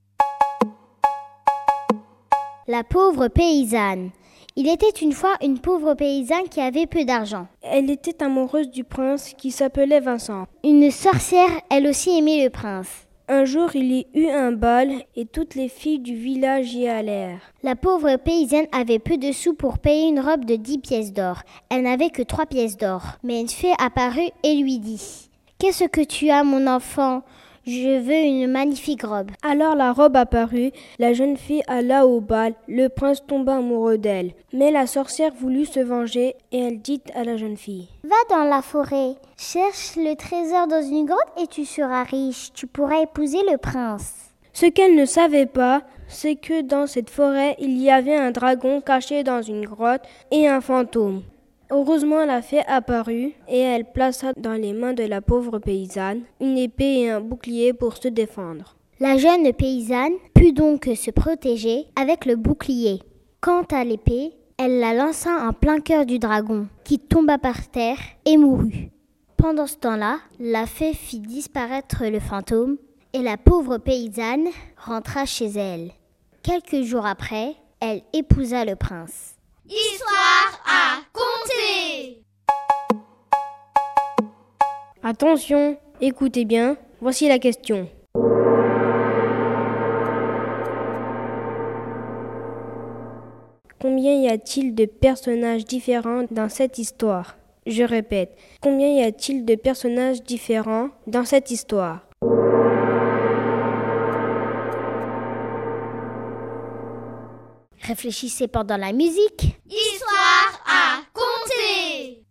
La 2.67 2.85
pauvre 2.85 3.29
paysanne. 3.29 4.11
Il 4.55 4.69
était 4.69 5.01
une 5.01 5.13
fois 5.13 5.33
une 5.43 5.59
pauvre 5.59 5.95
paysanne 5.95 6.51
qui 6.51 6.61
avait 6.61 6.87
peu 6.87 7.07
d'argent. 7.07 7.47
Elle 7.63 7.91
était 7.91 8.23
amoureuse 8.23 8.69
du 8.69 8.85
prince 8.85 9.33
qui 9.39 9.51
s'appelait 9.51 10.01
Vincent. 10.01 10.45
Une 10.63 10.91
sorcière, 10.91 11.63
elle 11.71 11.87
aussi 11.87 12.19
aimait 12.19 12.45
le 12.45 12.51
prince. 12.51 13.06
Un 13.28 13.45
jour, 13.45 13.75
il 13.75 13.90
y 13.90 14.06
eut 14.14 14.28
un 14.28 14.52
bal 14.52 15.02
et 15.16 15.26
toutes 15.26 15.56
les 15.56 15.68
filles 15.68 15.99
du 15.99 16.14
village 16.14 16.73
y 16.75 16.87
allèrent. 16.87 17.40
La 17.64 17.75
pauvre 17.75 18.14
paysanne 18.18 18.68
avait 18.71 19.00
peu 19.00 19.16
de 19.16 19.33
sous 19.33 19.52
pour 19.52 19.80
payer 19.80 20.06
une 20.06 20.21
robe 20.21 20.45
de 20.45 20.54
dix 20.54 20.78
pièces 20.78 21.12
d'or. 21.12 21.42
Elle 21.68 21.83
n'avait 21.83 22.11
que 22.11 22.23
trois 22.23 22.47
pièces 22.47 22.76
d'or. 22.76 23.02
Mais 23.25 23.40
une 23.40 23.49
fée 23.49 23.73
apparut 23.80 24.30
et 24.45 24.54
lui 24.54 24.78
dit 24.78 25.28
Qu'est-ce 25.59 25.85
que 25.85 26.02
tu 26.04 26.30
as, 26.30 26.45
mon 26.45 26.68
enfant? 26.68 27.23
Je 27.66 27.99
veux 27.99 28.14
une 28.14 28.50
magnifique 28.50 29.02
robe. 29.02 29.30
Alors 29.42 29.75
la 29.75 29.92
robe 29.92 30.16
apparut, 30.16 30.70
la 30.99 31.12
jeune 31.12 31.37
fille 31.37 31.62
alla 31.66 32.06
au 32.06 32.20
bal, 32.20 32.54
le 32.68 32.88
prince 32.88 33.26
tomba 33.26 33.56
amoureux 33.56 33.99
d'elle. 33.99 34.32
Mais 34.52 34.70
la 34.70 34.87
sorcière 34.87 35.32
voulut 35.35 35.66
se 35.66 35.80
venger 35.80 36.37
et 36.52 36.58
elle 36.58 36.80
dit 36.80 37.02
à 37.14 37.25
la 37.25 37.37
jeune 37.37 37.56
fille 37.56 37.88
Va 38.04 38.37
dans 38.37 38.44
la 38.44 38.62
forêt, 38.62 39.16
cherche 39.37 39.96
le 39.96 40.14
trésor 40.14 40.68
dans 40.68 40.82
une 40.82 41.06
grotte 41.06 41.42
et 41.42 41.46
tu 41.49 41.64
seras 41.64 42.04
riche, 42.04 42.52
tu 42.54 42.66
pourras 42.66 43.02
épouser 43.02 43.42
le 43.50 43.58
prince. 43.58 44.14
Ce 44.52 44.66
qu'elle 44.66 44.94
ne 44.94 45.04
savait 45.04 45.46
pas, 45.46 45.82
c'est 46.08 46.37
que 46.37 46.62
dans 46.62 46.87
cette 46.87 47.11
forêt, 47.11 47.56
il 47.58 47.76
y 47.82 47.90
avait 47.90 48.16
un 48.16 48.30
dragon 48.30 48.80
caché 48.80 49.23
dans 49.25 49.42
une 49.42 49.66
grotte 49.66 50.02
et 50.30 50.46
un 50.49 50.61
fantôme. 50.61 51.23
Heureusement, 51.70 52.25
la 52.25 52.42
fée 52.42 52.62
apparut 52.66 53.32
et 53.49 53.58
elle 53.58 53.85
plaça 53.85 54.32
dans 54.37 54.52
les 54.52 54.73
mains 54.73 54.92
de 54.92 55.02
la 55.02 55.20
pauvre 55.20 55.58
paysanne 55.58 56.23
une 56.40 56.56
épée 56.58 57.00
et 57.00 57.11
un 57.11 57.20
bouclier 57.20 57.73
pour 57.73 57.96
se 57.96 58.08
défendre. 58.08 58.76
La 59.00 59.16
jeune 59.16 59.52
paysanne 59.52 60.14
put 60.35 60.52
donc 60.52 60.88
se 60.96 61.11
protéger 61.11 61.87
avec 61.96 62.25
le 62.25 62.37
bouclier. 62.37 63.00
Quant 63.40 63.64
à 63.70 63.85
l'épée, 63.85 64.32
elle 64.58 64.78
la 64.78 64.94
lança 64.94 65.46
en 65.46 65.52
plein 65.52 65.80
cœur 65.80 66.06
du 66.06 66.18
dragon, 66.18 66.66
qui 66.85 66.99
tomba 66.99 67.37
par 67.37 67.68
terre 67.68 67.99
et 68.25 68.38
mourut. 68.38 68.90
Pendant 69.37 69.66
ce 69.66 69.76
temps-là, 69.76 70.18
la 70.40 70.66
fée 70.66 70.94
fit 70.94 71.20
disparaître 71.20 72.05
le 72.07 72.20
fantôme 72.20 72.79
et 73.12 73.22
la 73.22 73.37
pauvre 73.37 73.76
paysanne 73.79 74.48
rentra 74.79 75.26
chez 75.26 75.48
elle. 75.48 75.90
Quelques 76.42 76.83
jours 76.83 77.05
après, 77.05 77.55
elle 77.81 78.02
épousa 78.12 78.64
le 78.64 78.76
prince. 78.76 79.36
Histoire 79.68 80.62
à 80.64 81.00
compter. 81.12 82.22
Attention, 85.02 85.76
écoutez 86.00 86.44
bien, 86.44 86.76
voici 87.00 87.26
la 87.26 87.40
question. 87.40 87.88
Combien 93.81 94.14
y 94.20 94.29
a-t-il 94.29 94.76
de 94.76 94.85
personnages 94.85 95.64
différents 95.64 96.26
dans 96.31 96.48
cette 96.48 96.79
histoire? 96.79 97.37
Je 97.66 97.83
répète, 97.83 98.37
combien 98.61 98.88
y 98.88 99.02
a-t-il 99.02 99.44
de 99.44 99.57
personnages 99.57 100.22
différents 100.22 100.90
dans 101.09 101.24
cette 101.24 101.50
histoire? 101.50 102.07
Réfléchissez 107.87 108.49
pendant 108.49 108.77
la 108.77 108.92
musique. 108.92 109.61
Histoire 109.70 110.61
à 110.66 111.03
compter. 111.12 112.26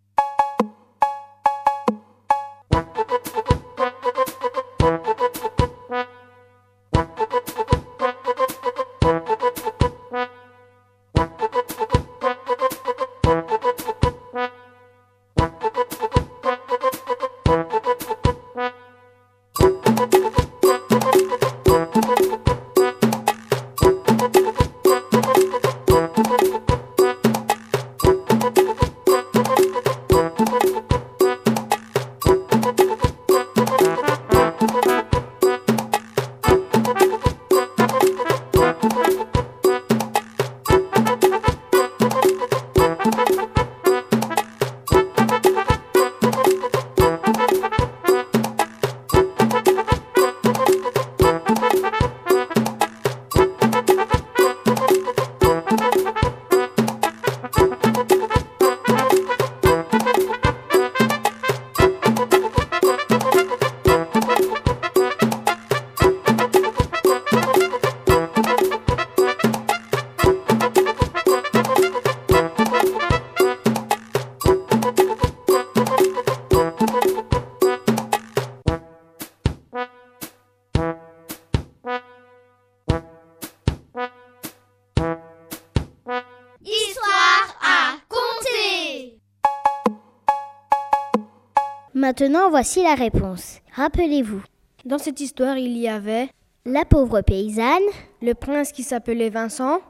Voici 92.66 92.82
la 92.82 92.96
réponse. 92.96 93.60
Rappelez-vous. 93.76 94.42
Dans 94.86 94.98
cette 94.98 95.20
histoire, 95.20 95.56
il 95.56 95.78
y 95.78 95.88
avait 95.88 96.30
la 96.66 96.84
pauvre 96.84 97.22
paysanne, 97.22 97.84
le 98.24 98.34
prince 98.34 98.72
qui 98.72 98.82
s'appelait 98.82 99.30
Vincent, 99.30 99.82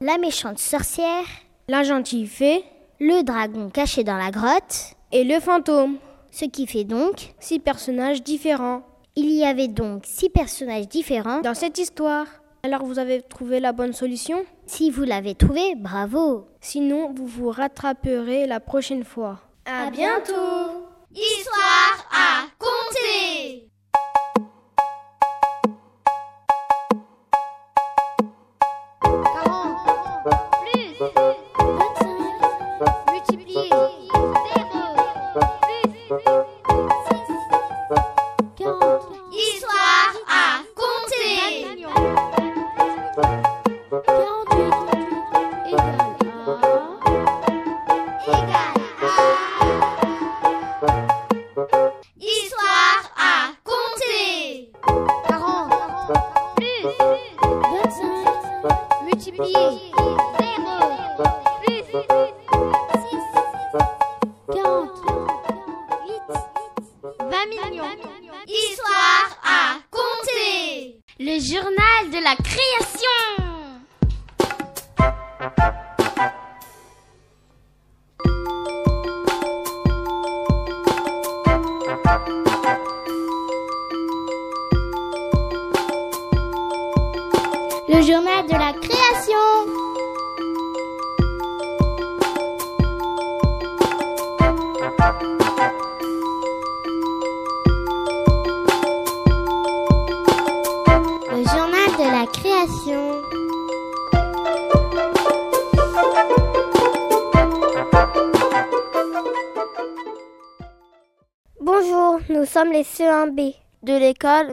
la 0.00 0.16
méchante 0.16 0.58
sorcière, 0.58 1.26
la 1.68 1.82
gentille 1.82 2.26
fée, 2.26 2.64
le 3.00 3.22
dragon 3.22 3.68
caché 3.68 4.02
dans 4.02 4.16
la 4.16 4.30
grotte 4.30 4.94
et 5.12 5.24
le 5.24 5.40
fantôme. 5.40 5.98
Ce 6.30 6.46
qui 6.46 6.66
fait 6.66 6.84
donc 6.84 7.34
six 7.38 7.58
personnages 7.58 8.22
différents. 8.22 8.80
Il 9.14 9.30
y 9.30 9.44
avait 9.44 9.68
donc 9.68 10.04
six 10.06 10.30
personnages 10.30 10.88
différents 10.88 11.42
dans 11.42 11.52
cette 11.52 11.76
histoire. 11.76 12.24
Alors 12.62 12.86
vous 12.86 12.98
avez 12.98 13.20
trouvé 13.20 13.60
la 13.60 13.72
bonne 13.72 13.92
solution? 13.92 14.42
Si 14.64 14.90
vous 14.90 15.02
l'avez 15.02 15.34
trouvé, 15.34 15.74
bravo. 15.76 16.46
Sinon, 16.62 17.12
vous 17.12 17.26
vous 17.26 17.50
rattraperez 17.50 18.46
la 18.46 18.58
prochaine 18.58 19.04
fois. 19.04 19.38
À 19.66 19.90
bientôt. 19.90 20.91
Histoire 21.14 22.06
à 22.10 22.46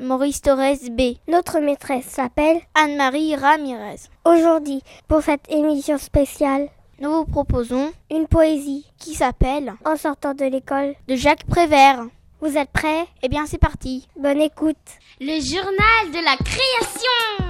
Maurice 0.01 0.41
Torres 0.41 0.89
B. 0.91 1.17
Notre 1.27 1.59
maîtresse 1.59 2.05
s'appelle 2.05 2.59
Anne-Marie 2.75 3.35
Ramirez. 3.35 3.99
Aujourd'hui, 4.25 4.81
pour 5.07 5.21
cette 5.21 5.49
émission 5.49 5.97
spéciale, 5.97 6.69
nous 6.99 7.11
vous 7.11 7.25
proposons 7.25 7.91
une 8.11 8.27
poésie 8.27 8.85
qui 8.97 9.13
s'appelle 9.13 9.73
En 9.85 9.95
sortant 9.95 10.33
de 10.33 10.45
l'école 10.45 10.95
de 11.07 11.15
Jacques 11.15 11.45
Prévert. 11.45 12.03
Vous 12.41 12.57
êtes 12.57 12.71
prêts? 12.71 13.05
Eh 13.21 13.29
bien, 13.29 13.45
c'est 13.45 13.57
parti. 13.57 14.07
Bonne 14.15 14.41
écoute. 14.41 14.77
Le 15.19 15.39
journal 15.41 16.11
de 16.11 16.23
la 16.23 16.37
création. 16.37 17.49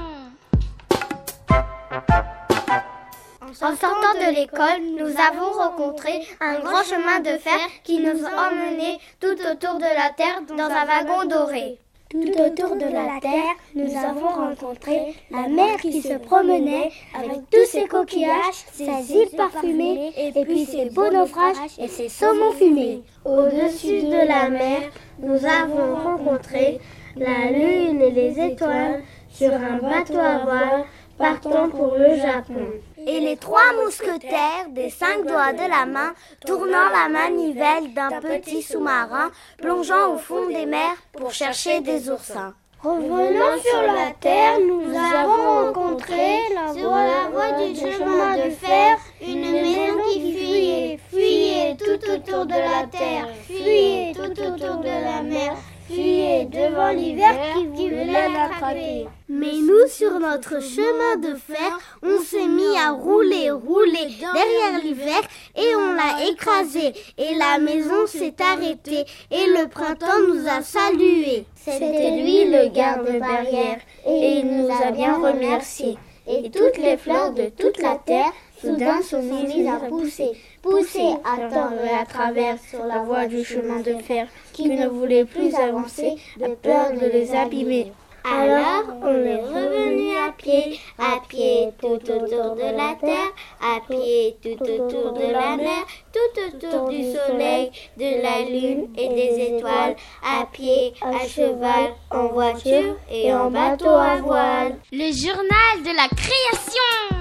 En 3.61 3.75
sortant 3.75 4.13
de 4.15 4.35
l'école, 4.35 4.81
nous 4.97 5.13
avons 5.19 5.51
rencontré 5.51 6.27
un 6.39 6.59
grand 6.59 6.83
chemin 6.83 7.19
de 7.19 7.37
fer 7.37 7.59
qui 7.83 7.99
nous 7.99 8.25
a 8.25 8.49
emmenés 8.49 8.99
tout 9.19 9.27
autour 9.51 9.75
de 9.77 9.83
la 9.83 10.11
Terre 10.15 10.41
dans 10.47 10.63
un 10.65 10.85
wagon 10.85 11.25
doré. 11.25 11.77
Tout 12.11 12.17
autour 12.17 12.75
de 12.75 12.91
la 12.91 13.19
Terre, 13.21 13.53
nous 13.75 13.95
avons 13.95 14.29
rencontré 14.29 15.13
la 15.29 15.47
mer 15.47 15.77
qui 15.79 16.01
se 16.01 16.17
promenait 16.17 16.89
avec 17.13 17.47
tous 17.51 17.65
ses 17.67 17.85
coquillages, 17.85 18.65
ses 18.73 19.13
îles 19.13 19.37
parfumées, 19.37 20.11
et 20.17 20.43
puis 20.43 20.65
ses 20.65 20.89
beaux 20.89 21.11
naufrages 21.11 21.57
et 21.77 21.87
ses 21.87 22.09
saumons 22.09 22.53
fumés. 22.53 23.03
Au-dessus 23.25 24.01
de 24.01 24.27
la 24.27 24.49
mer, 24.49 24.89
nous 25.19 25.45
avons 25.45 25.97
rencontré 25.97 26.79
la 27.15 27.51
lune 27.51 28.01
et 28.01 28.09
les 28.09 28.53
étoiles 28.53 29.03
sur 29.29 29.53
un 29.53 29.77
bateau 29.77 30.17
à 30.17 30.39
voile 30.39 30.85
partant 31.19 31.69
pour 31.69 31.95
le 31.95 32.15
Japon. 32.15 32.65
Et 33.05 33.19
les 33.19 33.37
trois 33.37 33.73
mousquetaires 33.83 34.69
des 34.69 34.89
cinq 34.89 35.25
doigts 35.27 35.53
de 35.53 35.69
la 35.69 35.85
main, 35.85 36.13
tournant 36.45 36.89
la 36.91 37.09
manivelle 37.09 37.93
d'un 37.93 38.19
petit 38.21 38.61
sous-marin, 38.61 39.29
plongeant 39.57 40.15
au 40.15 40.17
fond 40.17 40.47
des 40.47 40.65
mers 40.65 40.97
pour 41.13 41.31
chercher 41.31 41.81
des 41.81 42.09
oursins. 42.09 42.53
Revenant 42.81 43.57
sur 43.61 43.81
la 43.81 44.11
terre, 44.21 44.57
nous 44.65 44.95
avons 44.95 45.65
rencontré 45.65 46.39
sur 46.73 46.91
la 46.91 47.29
voie 47.29 47.51
du 47.67 47.75
chemin 47.75 48.37
de 48.37 48.49
fer 48.51 48.97
une 49.21 49.51
maison 49.51 49.97
qui 50.13 50.33
fuyait, 50.33 50.99
fuyait 51.11 51.75
tout 51.75 52.09
autour 52.09 52.45
de 52.45 52.53
la 52.53 52.87
terre, 52.89 53.27
fuyait 53.45 54.13
tout 54.13 54.41
autour 54.41 54.77
de 54.77 54.87
la 54.87 55.21
mer, 55.23 55.57
fuyait 55.89 56.45
devant 56.45 56.91
l'hiver 56.91 57.35
qui 57.75 57.89
voulait 57.89 58.05
l'attraper. 58.05 59.07
Mais 59.27 59.53
nous, 59.53 59.87
sur 59.87 60.19
notre 60.19 60.61
chemin 60.61 61.17
de 61.17 61.35
fer, 61.35 61.79
on 62.03 62.19
s'est 62.21 62.47
mis 62.47 62.77
à 62.77 62.91
rouler, 62.91 63.51
rouler 63.51 64.07
derrière 64.19 64.83
l'hiver 64.83 65.21
et 65.55 65.75
on 65.75 65.93
l'a 65.93 66.29
écrasé. 66.31 66.93
Et 67.17 67.35
la 67.35 67.59
maison 67.59 68.07
s'est 68.07 68.35
arrêtée 68.39 69.05
et 69.31 69.45
le 69.47 69.67
printemps 69.67 70.07
nous 70.27 70.47
a 70.47 70.61
salués. 70.61 71.45
C'était 71.55 72.11
lui 72.21 72.45
le 72.45 72.69
garde-barrière 72.69 73.79
et 74.07 74.39
il 74.39 74.45
nous 74.45 74.69
a 74.71 74.91
bien 74.91 75.15
remerciés. 75.15 75.97
Et 76.27 76.51
toutes 76.51 76.77
les 76.77 76.97
fleurs 76.97 77.31
de 77.31 77.49
toute 77.49 77.81
la 77.81 77.95
terre 77.95 78.31
soudain 78.61 79.01
sont 79.01 79.21
mises 79.21 79.67
à 79.67 79.87
pousser, 79.87 80.31
pousser 80.61 81.13
à 81.23 81.49
tort 81.49 81.73
et 81.83 81.95
à 81.95 82.05
travers 82.05 82.57
sur 82.59 82.85
la 82.85 82.99
voie 82.99 83.25
du 83.27 83.43
chemin 83.43 83.79
de 83.79 83.95
fer 83.95 84.27
qui 84.53 84.69
ne 84.69 84.87
voulait 84.87 85.25
plus 85.25 85.53
avancer 85.55 86.15
de 86.37 86.53
peur 86.55 86.91
de 86.91 87.05
les 87.07 87.33
abîmer. 87.33 87.91
Alors 88.25 88.83
on 89.01 89.15
est 89.23 89.41
revenu 89.41 90.15
à 90.17 90.31
pied, 90.31 90.79
à 90.97 91.19
pied 91.27 91.69
tout 91.79 91.87
autour 91.87 92.55
de 92.55 92.77
la 92.77 92.95
terre, 92.99 93.31
à 93.61 93.79
pied 93.89 94.35
tout 94.41 94.61
autour 94.61 95.13
de 95.13 95.31
la 95.31 95.55
mer, 95.55 95.85
tout 96.11 96.41
autour 96.41 96.89
du 96.89 97.13
soleil, 97.13 97.71
de 97.97 98.21
la 98.21 98.41
lune 98.49 98.89
et 98.97 99.07
des 99.07 99.55
étoiles, 99.55 99.95
à 100.21 100.45
pied, 100.51 100.93
à 101.01 101.25
cheval, 101.27 101.93
en 102.11 102.27
voiture 102.27 102.97
et 103.09 103.33
en 103.33 103.49
bateau 103.49 103.87
à 103.87 104.17
voile. 104.17 104.75
Le 104.91 105.11
journal 105.13 105.83
de 105.83 105.95
la 105.95 106.07
création. 106.09 107.18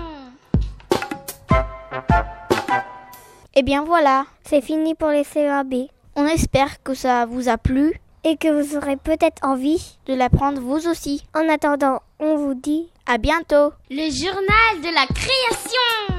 Et 3.54 3.62
bien 3.62 3.84
voilà, 3.84 4.24
c'est 4.44 4.60
fini 4.60 4.94
pour 4.94 5.08
les 5.08 5.24
CEAB. 5.24 5.88
On 6.16 6.26
espère 6.26 6.82
que 6.82 6.94
ça 6.94 7.26
vous 7.26 7.48
a 7.48 7.58
plu 7.58 8.00
et 8.24 8.36
que 8.36 8.48
vous 8.48 8.76
aurez 8.76 8.96
peut-être 8.96 9.44
envie 9.44 9.98
de 10.06 10.14
l'apprendre 10.14 10.60
vous 10.60 10.86
aussi. 10.88 11.24
En 11.34 11.48
attendant, 11.48 12.00
on 12.20 12.36
vous 12.36 12.54
dit 12.54 12.88
à 13.06 13.18
bientôt. 13.18 13.72
Le 13.90 14.10
journal 14.10 14.80
de 14.82 14.94
la 14.94 15.06
création. 15.06 16.18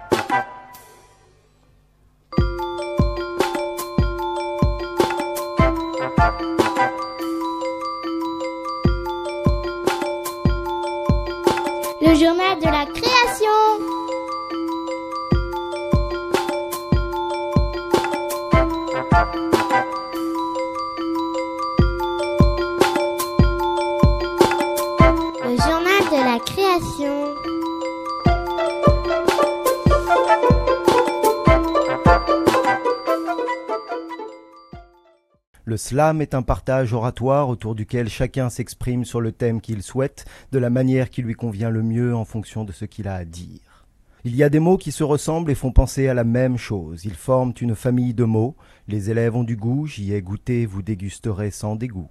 Le 35.71 35.77
slam 35.77 36.21
est 36.21 36.33
un 36.33 36.41
partage 36.41 36.91
oratoire 36.91 37.47
autour 37.47 37.75
duquel 37.75 38.09
chacun 38.09 38.49
s'exprime 38.49 39.05
sur 39.05 39.21
le 39.21 39.31
thème 39.31 39.61
qu'il 39.61 39.83
souhaite, 39.83 40.25
de 40.51 40.59
la 40.59 40.69
manière 40.69 41.09
qui 41.09 41.21
lui 41.21 41.33
convient 41.33 41.69
le 41.69 41.81
mieux 41.81 42.13
en 42.13 42.25
fonction 42.25 42.65
de 42.65 42.73
ce 42.73 42.83
qu'il 42.83 43.07
a 43.07 43.15
à 43.15 43.23
dire. 43.23 43.85
Il 44.25 44.35
y 44.35 44.43
a 44.43 44.49
des 44.49 44.59
mots 44.59 44.75
qui 44.75 44.91
se 44.91 45.05
ressemblent 45.05 45.49
et 45.49 45.55
font 45.55 45.71
penser 45.71 46.09
à 46.09 46.13
la 46.13 46.25
même 46.25 46.57
chose. 46.57 47.05
Ils 47.05 47.15
forment 47.15 47.53
une 47.61 47.73
famille 47.73 48.13
de 48.13 48.25
mots. 48.25 48.57
Les 48.89 49.11
élèves 49.11 49.33
ont 49.33 49.45
du 49.45 49.55
goût, 49.55 49.87
j'y 49.87 50.13
ai 50.13 50.21
goûté, 50.21 50.65
vous 50.65 50.81
dégusterez 50.81 51.51
sans 51.51 51.77
dégoût. 51.77 52.09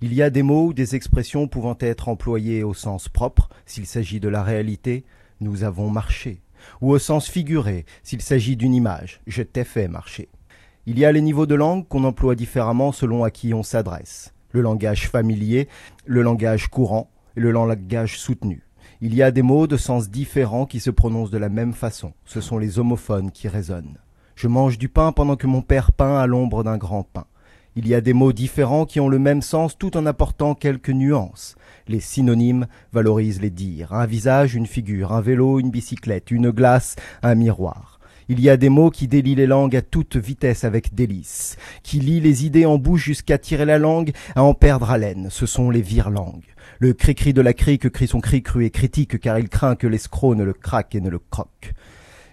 Il 0.00 0.14
y 0.14 0.22
a 0.22 0.30
des 0.30 0.44
mots 0.44 0.68
ou 0.68 0.72
des 0.72 0.94
expressions 0.94 1.48
pouvant 1.48 1.76
être 1.80 2.08
employées 2.08 2.62
au 2.62 2.72
sens 2.72 3.08
propre, 3.08 3.48
s'il 3.66 3.86
s'agit 3.86 4.20
de 4.20 4.28
la 4.28 4.44
réalité, 4.44 5.04
nous 5.40 5.64
avons 5.64 5.90
marché, 5.90 6.40
ou 6.80 6.92
au 6.92 7.00
sens 7.00 7.28
figuré, 7.28 7.84
s'il 8.04 8.22
s'agit 8.22 8.54
d'une 8.54 8.74
image, 8.74 9.20
je 9.26 9.42
t'ai 9.42 9.64
fait 9.64 9.88
marcher. 9.88 10.28
Il 10.84 10.98
y 10.98 11.04
a 11.04 11.12
les 11.12 11.20
niveaux 11.20 11.46
de 11.46 11.54
langue 11.54 11.86
qu'on 11.86 12.02
emploie 12.02 12.34
différemment 12.34 12.90
selon 12.90 13.22
à 13.22 13.30
qui 13.30 13.54
on 13.54 13.62
s'adresse. 13.62 14.34
Le 14.50 14.62
langage 14.62 15.08
familier, 15.08 15.68
le 16.06 16.22
langage 16.22 16.66
courant 16.66 17.08
et 17.36 17.40
le 17.40 17.52
langage 17.52 18.18
soutenu. 18.18 18.64
Il 19.00 19.14
y 19.14 19.22
a 19.22 19.30
des 19.30 19.42
mots 19.42 19.68
de 19.68 19.76
sens 19.76 20.10
différents 20.10 20.66
qui 20.66 20.80
se 20.80 20.90
prononcent 20.90 21.30
de 21.30 21.38
la 21.38 21.48
même 21.48 21.72
façon. 21.72 22.14
Ce 22.24 22.40
sont 22.40 22.58
les 22.58 22.80
homophones 22.80 23.30
qui 23.30 23.46
résonnent. 23.46 23.98
Je 24.34 24.48
mange 24.48 24.76
du 24.76 24.88
pain 24.88 25.12
pendant 25.12 25.36
que 25.36 25.46
mon 25.46 25.62
père 25.62 25.92
peint 25.92 26.18
à 26.18 26.26
l'ombre 26.26 26.64
d'un 26.64 26.78
grand 26.78 27.04
pin. 27.04 27.26
Il 27.76 27.86
y 27.86 27.94
a 27.94 28.00
des 28.00 28.12
mots 28.12 28.32
différents 28.32 28.84
qui 28.84 28.98
ont 28.98 29.08
le 29.08 29.20
même 29.20 29.40
sens 29.40 29.78
tout 29.78 29.96
en 29.96 30.04
apportant 30.04 30.56
quelques 30.56 30.90
nuances. 30.90 31.54
Les 31.86 32.00
synonymes 32.00 32.66
valorisent 32.92 33.40
les 33.40 33.50
dires. 33.50 33.92
Un 33.92 34.06
visage, 34.06 34.56
une 34.56 34.66
figure, 34.66 35.12
un 35.12 35.20
vélo, 35.20 35.60
une 35.60 35.70
bicyclette, 35.70 36.32
une 36.32 36.50
glace, 36.50 36.96
un 37.22 37.36
miroir. 37.36 37.91
Il 38.28 38.40
y 38.40 38.48
a 38.48 38.56
des 38.56 38.68
mots 38.68 38.90
qui 38.90 39.08
délient 39.08 39.34
les 39.34 39.46
langues 39.46 39.76
à 39.76 39.82
toute 39.82 40.16
vitesse 40.16 40.64
avec 40.64 40.94
délice, 40.94 41.56
qui 41.82 42.00
lient 42.00 42.20
les 42.20 42.44
idées 42.44 42.66
en 42.66 42.78
bouche 42.78 43.04
jusqu'à 43.04 43.38
tirer 43.38 43.64
la 43.64 43.78
langue, 43.78 44.12
à 44.34 44.42
en 44.42 44.54
perdre 44.54 44.90
haleine. 44.90 45.28
Ce 45.30 45.46
sont 45.46 45.70
les 45.70 45.82
virelangues. 45.82 46.44
Le 46.78 46.92
cri-cri 46.92 47.32
de 47.32 47.40
la 47.40 47.52
crique 47.52 47.90
crie 47.90 48.06
son 48.06 48.20
cri 48.20 48.42
cru 48.42 48.64
et 48.64 48.70
critique 48.70 49.20
car 49.20 49.38
il 49.38 49.48
craint 49.48 49.76
que 49.76 49.86
l'escroc 49.86 50.34
ne 50.34 50.44
le 50.44 50.52
craque 50.52 50.94
et 50.94 51.00
ne 51.00 51.10
le 51.10 51.18
croque. 51.18 51.74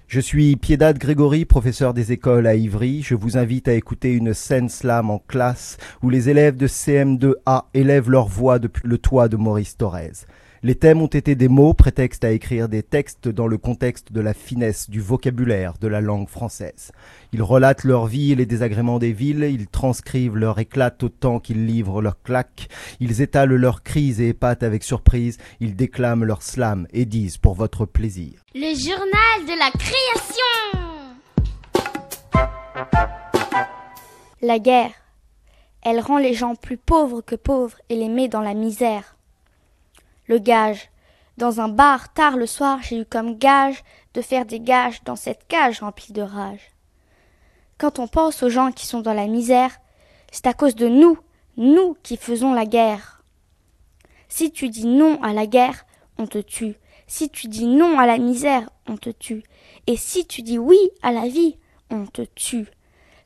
Je 0.08 0.20
suis 0.20 0.56
Piedade 0.56 0.98
Grégory, 0.98 1.46
professeur 1.46 1.94
des 1.94 2.12
écoles 2.12 2.48
à 2.48 2.56
Ivry. 2.56 3.04
Je 3.04 3.14
vous 3.14 3.38
invite 3.38 3.68
à 3.68 3.74
écouter 3.74 4.12
une 4.12 4.34
scène 4.34 4.68
slam 4.68 5.12
en 5.12 5.20
classe 5.20 5.78
où 6.02 6.10
les 6.10 6.30
élèves 6.30 6.58
de 6.58 6.68
CM2A 6.68 7.66
élèvent 7.76 8.10
leur 8.10 8.28
voix 8.28 8.58
depuis 8.58 8.88
le 8.88 8.98
toit 8.98 9.28
de 9.28 9.38
Maurice 9.38 9.78
Thorez. 9.78 10.26
Les 10.62 10.76
thèmes 10.76 11.02
ont 11.02 11.08
été 11.08 11.36
des 11.36 11.48
mots, 11.48 11.74
prétexte 11.74 12.26
à 12.26 12.32
écrire 12.32 12.68
des 12.68 12.84
textes 12.84 13.30
dans 13.30 13.48
le 13.48 13.58
contexte 13.58 14.12
de 14.12 14.20
la 14.20 14.34
finesse 14.34 14.90
du 14.90 15.00
vocabulaire 15.00 15.76
de 15.80 15.88
la 15.88 16.02
langue 16.02 16.28
française. 16.28 16.92
Ils 17.32 17.42
relatent 17.42 17.86
leur 17.86 18.08
vie 18.08 18.34
et 18.34 18.36
les 18.36 18.46
désagréments 18.46 19.00
des 19.00 19.14
villes, 19.14 19.48
ils 19.50 19.68
transcrivent 19.68 20.36
leur 20.36 20.60
éclat 20.60 20.94
autant 21.02 21.40
qu'ils 21.40 21.66
livrent 21.66 22.02
leurs 22.02 22.22
claques, 22.22 22.68
ils 23.00 23.22
étalent 23.22 23.56
leurs 23.56 23.84
crises 23.84 24.20
et 24.20 24.28
épatent 24.28 24.64
avec 24.64 24.84
surprise, 24.84 25.38
ils 25.62 25.78
déclament 25.78 26.26
leur 26.26 26.44
slam 26.44 26.88
et 26.92 27.06
disent 27.06 27.38
pour 27.38 27.54
votre 27.54 27.86
plaisir. 27.86 28.44
Le 28.54 28.78
journal 28.78 29.46
de 29.46 29.58
la 29.58 29.72
création 29.72 30.44
La 34.42 34.60
guerre, 34.60 34.92
elle 35.84 36.02
rend 36.02 36.18
les 36.18 36.34
gens 36.34 36.56
plus 36.56 36.78
pauvres 36.78 37.22
que 37.22 37.36
pauvres 37.36 37.78
et 37.88 37.96
les 37.96 38.10
met 38.10 38.28
dans 38.28 38.42
la 38.42 38.54
misère 38.54 39.16
le 40.30 40.38
gage. 40.38 40.90
Dans 41.38 41.60
un 41.60 41.68
bar, 41.68 42.14
tard 42.14 42.38
le 42.38 42.46
soir, 42.46 42.80
j'ai 42.82 43.00
eu 43.02 43.06
comme 43.06 43.38
gage 43.38 43.84
de 44.14 44.22
faire 44.22 44.46
des 44.46 44.62
gages 44.62 45.04
dans 45.04 45.16
cette 45.18 45.48
cage 45.48 45.82
remplie 45.82 46.14
de 46.14 46.22
rage. 46.22 46.72
Quand 47.78 48.00
on 48.00 48.08
pense 48.08 48.44
aux 48.44 48.50
gens 48.50 48.72
qui 48.72 48.86
sont 48.86 49.02
dans 49.02 49.14
la 49.14 49.28
misère, 49.28 49.72
c'est 50.32 50.48
à 50.48 50.54
cause 50.54 50.76
de 50.76 50.88
nous, 50.88 51.18
nous 51.58 51.98
qui 52.04 52.16
faisons 52.16 52.54
la 52.54 52.66
guerre. 52.66 53.24
Si 54.28 54.52
tu 54.52 54.70
dis 54.70 54.86
non 54.86 55.22
à 55.24 55.34
la 55.34 55.48
guerre, 55.48 55.86
on 56.18 56.28
te 56.28 56.38
tue. 56.38 56.76
Si 57.08 57.30
tu 57.30 57.48
dis 57.48 57.66
non 57.66 57.98
à 57.98 58.06
la 58.06 58.20
misère, 58.20 58.70
on 58.88 58.98
te 58.98 59.10
tue. 59.10 59.44
Et 59.88 59.98
si 59.98 60.28
tu 60.28 60.44
dis 60.44 60.60
oui 60.60 60.78
à 61.02 61.12
la 61.12 61.28
vie, 61.28 61.58
on 61.90 62.06
te 62.06 62.22
tue. 62.22 62.68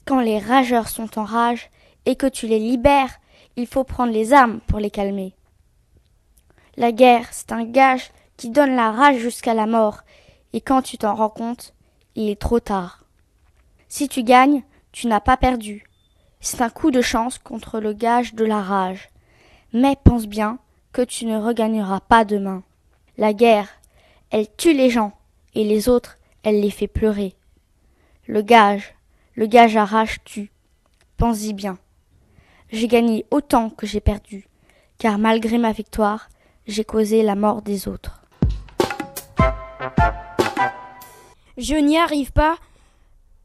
Quand 0.05 0.21
les 0.21 0.39
rageurs 0.39 0.87
sont 0.87 1.19
en 1.19 1.25
rage 1.25 1.69
et 2.05 2.15
que 2.15 2.27
tu 2.27 2.47
les 2.47 2.59
libères, 2.59 3.19
il 3.57 3.67
faut 3.67 3.83
prendre 3.83 4.13
les 4.13 4.31
armes 4.31 4.61
pour 4.67 4.79
les 4.79 4.91
calmer. 4.91 5.35
La 6.75 6.91
guerre, 6.91 7.27
c'est 7.31 7.51
un 7.51 7.65
gage 7.65 8.12
qui 8.36 8.49
donne 8.49 8.75
la 8.75 8.91
rage 8.91 9.17
jusqu'à 9.17 9.53
la 9.53 9.67
mort, 9.67 10.01
et 10.53 10.62
quand 10.62 10.81
tu 10.81 10.97
t'en 10.97 11.13
rends 11.15 11.29
compte, 11.29 11.73
il 12.15 12.29
est 12.29 12.39
trop 12.39 12.59
tard. 12.59 13.05
Si 13.89 14.07
tu 14.07 14.23
gagnes, 14.23 14.63
tu 14.91 15.07
n'as 15.07 15.19
pas 15.19 15.38
perdu. 15.38 15.86
C'est 16.39 16.62
un 16.62 16.69
coup 16.69 16.91
de 16.91 17.01
chance 17.01 17.38
contre 17.38 17.79
le 17.79 17.93
gage 17.93 18.33
de 18.33 18.43
la 18.43 18.62
rage. 18.62 19.09
Mais 19.71 19.95
pense 20.03 20.27
bien 20.27 20.59
que 20.91 21.01
tu 21.01 21.25
ne 21.25 21.38
regagneras 21.38 21.99
pas 22.01 22.25
demain. 22.25 22.63
La 23.17 23.33
guerre, 23.33 23.69
elle 24.31 24.47
tue 24.55 24.73
les 24.73 24.89
gens, 24.89 25.13
et 25.53 25.63
les 25.63 25.89
autres, 25.89 26.17
elle 26.43 26.59
les 26.59 26.71
fait 26.71 26.88
pleurer. 26.88 27.36
Le 28.25 28.41
gage, 28.41 28.95
le 29.36 29.45
gage 29.45 29.77
à 29.77 29.86
rage 29.86 30.23
tue. 30.23 30.51
Pense-y 31.17 31.53
bien. 31.53 31.77
J'ai 32.71 32.88
gagné 32.88 33.25
autant 33.29 33.69
que 33.69 33.86
j'ai 33.86 34.01
perdu, 34.01 34.47
car 34.97 35.19
malgré 35.19 35.59
ma 35.59 35.71
victoire, 35.71 36.29
j'ai 36.67 36.84
causé 36.84 37.23
la 37.23 37.36
mort 37.36 37.62
des 37.62 37.88
autres. 37.88 38.21
Je 41.58 41.76
n'y 41.76 41.97
arrive 41.97 42.32
pas, 42.32 42.58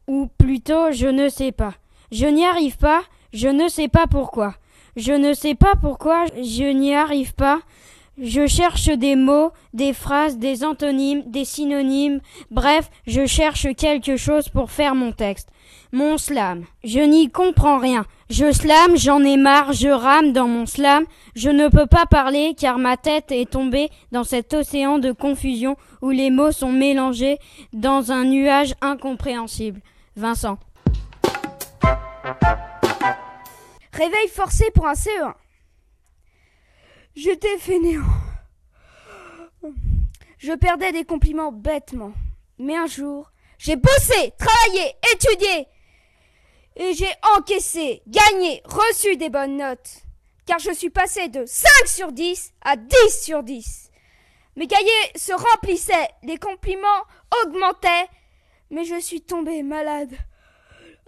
ou 0.07 0.27
plutôt 0.37 0.91
je 0.91 1.07
ne 1.07 1.29
sais 1.29 1.51
pas. 1.51 1.75
Je 2.11 2.25
n'y 2.25 2.45
arrive 2.45 2.77
pas, 2.77 3.03
je 3.33 3.47
ne 3.47 3.67
sais 3.67 3.87
pas 3.87 4.07
pourquoi. 4.07 4.55
Je 4.95 5.13
ne 5.13 5.33
sais 5.33 5.55
pas 5.55 5.73
pourquoi 5.79 6.25
je 6.35 6.71
n'y 6.71 6.95
arrive 6.95 7.33
pas. 7.35 7.61
Je 8.21 8.47
cherche 8.47 8.89
des 8.89 9.15
mots, 9.15 9.51
des 9.73 9.93
phrases, 9.93 10.37
des 10.37 10.65
antonymes, 10.65 11.23
des 11.27 11.45
synonymes, 11.45 12.19
bref, 12.51 12.89
je 13.07 13.25
cherche 13.25 13.73
quelque 13.75 14.17
chose 14.17 14.49
pour 14.49 14.71
faire 14.71 14.93
mon 14.93 15.13
texte. 15.13 15.47
Mon 15.93 16.17
slam. 16.17 16.65
Je 16.83 16.99
n'y 16.99 17.29
comprends 17.29 17.77
rien. 17.77 18.05
Je 18.29 18.51
slame, 18.51 18.97
j'en 18.97 19.23
ai 19.23 19.37
marre, 19.37 19.71
je 19.71 19.87
rame 19.87 20.33
dans 20.33 20.49
mon 20.49 20.65
slam. 20.65 21.05
Je 21.33 21.49
ne 21.49 21.69
peux 21.69 21.85
pas 21.85 22.05
parler 22.05 22.55
car 22.57 22.77
ma 22.77 22.97
tête 22.97 23.31
est 23.31 23.49
tombée 23.49 23.89
dans 24.11 24.25
cet 24.25 24.53
océan 24.53 24.99
de 24.99 25.13
confusion 25.13 25.77
où 26.01 26.09
les 26.09 26.29
mots 26.29 26.51
sont 26.51 26.73
mélangés 26.73 27.37
dans 27.71 28.11
un 28.11 28.25
nuage 28.25 28.75
incompréhensible. 28.81 29.79
Vincent. 30.17 30.57
Réveil 33.93 34.27
forcé 34.27 34.65
pour 34.75 34.87
un 34.87 34.93
CE1. 34.93 35.33
J'étais 37.21 37.57
fainéant. 37.57 38.05
Je 40.37 40.53
perdais 40.53 40.93
des 40.93 41.03
compliments 41.03 41.51
bêtement. 41.51 42.13
Mais 42.59 42.77
un 42.77 42.87
jour, 42.87 43.29
j'ai 43.57 43.75
bossé, 43.75 44.31
travaillé, 44.37 44.95
étudié, 45.13 45.67
et 46.77 46.93
j'ai 46.93 47.11
encaissé, 47.35 48.01
gagné, 48.07 48.61
reçu 48.63 49.17
des 49.17 49.29
bonnes 49.29 49.57
notes. 49.57 50.05
Car 50.45 50.59
je 50.59 50.71
suis 50.71 50.91
passé 50.91 51.27
de 51.27 51.45
5 51.45 51.69
sur 51.87 52.13
10 52.13 52.53
à 52.61 52.77
10 52.77 53.21
sur 53.21 53.43
10. 53.43 53.91
Mes 54.55 54.67
cahiers 54.67 55.11
se 55.17 55.33
remplissaient, 55.33 56.09
les 56.23 56.37
compliments 56.37 57.03
augmentaient, 57.43 58.07
mais 58.69 58.85
je 58.85 58.97
suis 58.97 59.21
tombé 59.21 59.61
malade. 59.61 60.13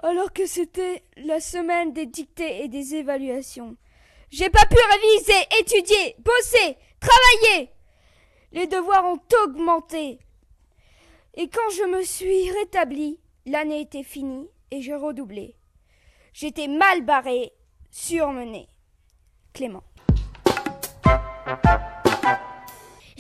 Alors 0.04 0.34
que 0.34 0.46
c'était 0.46 1.06
la 1.16 1.40
semaine 1.40 1.94
des 1.94 2.06
dictées 2.06 2.66
et 2.66 2.68
des 2.68 2.96
évaluations. 2.96 3.78
J'ai 4.32 4.50
pas 4.50 4.66
pu 4.66 4.78
réviser, 4.92 5.46
étudier, 5.60 6.16
bosser, 6.20 6.78
travailler. 7.02 7.70
Les 8.54 8.66
devoirs 8.66 9.04
ont 9.04 9.20
augmenté. 9.44 10.20
Et 11.34 11.50
quand 11.50 11.70
je 11.76 11.84
me 11.84 12.02
suis 12.02 12.50
rétabli, 12.52 13.20
l'année 13.46 13.82
était 13.82 14.04
finie 14.04 14.50
et 14.72 14.82
j'ai 14.82 14.96
redoublé. 14.96 15.58
J'étais 16.34 16.68
mal 16.68 17.04
barré, 17.04 17.52
surmené. 17.90 18.70
Clément. 19.54 19.84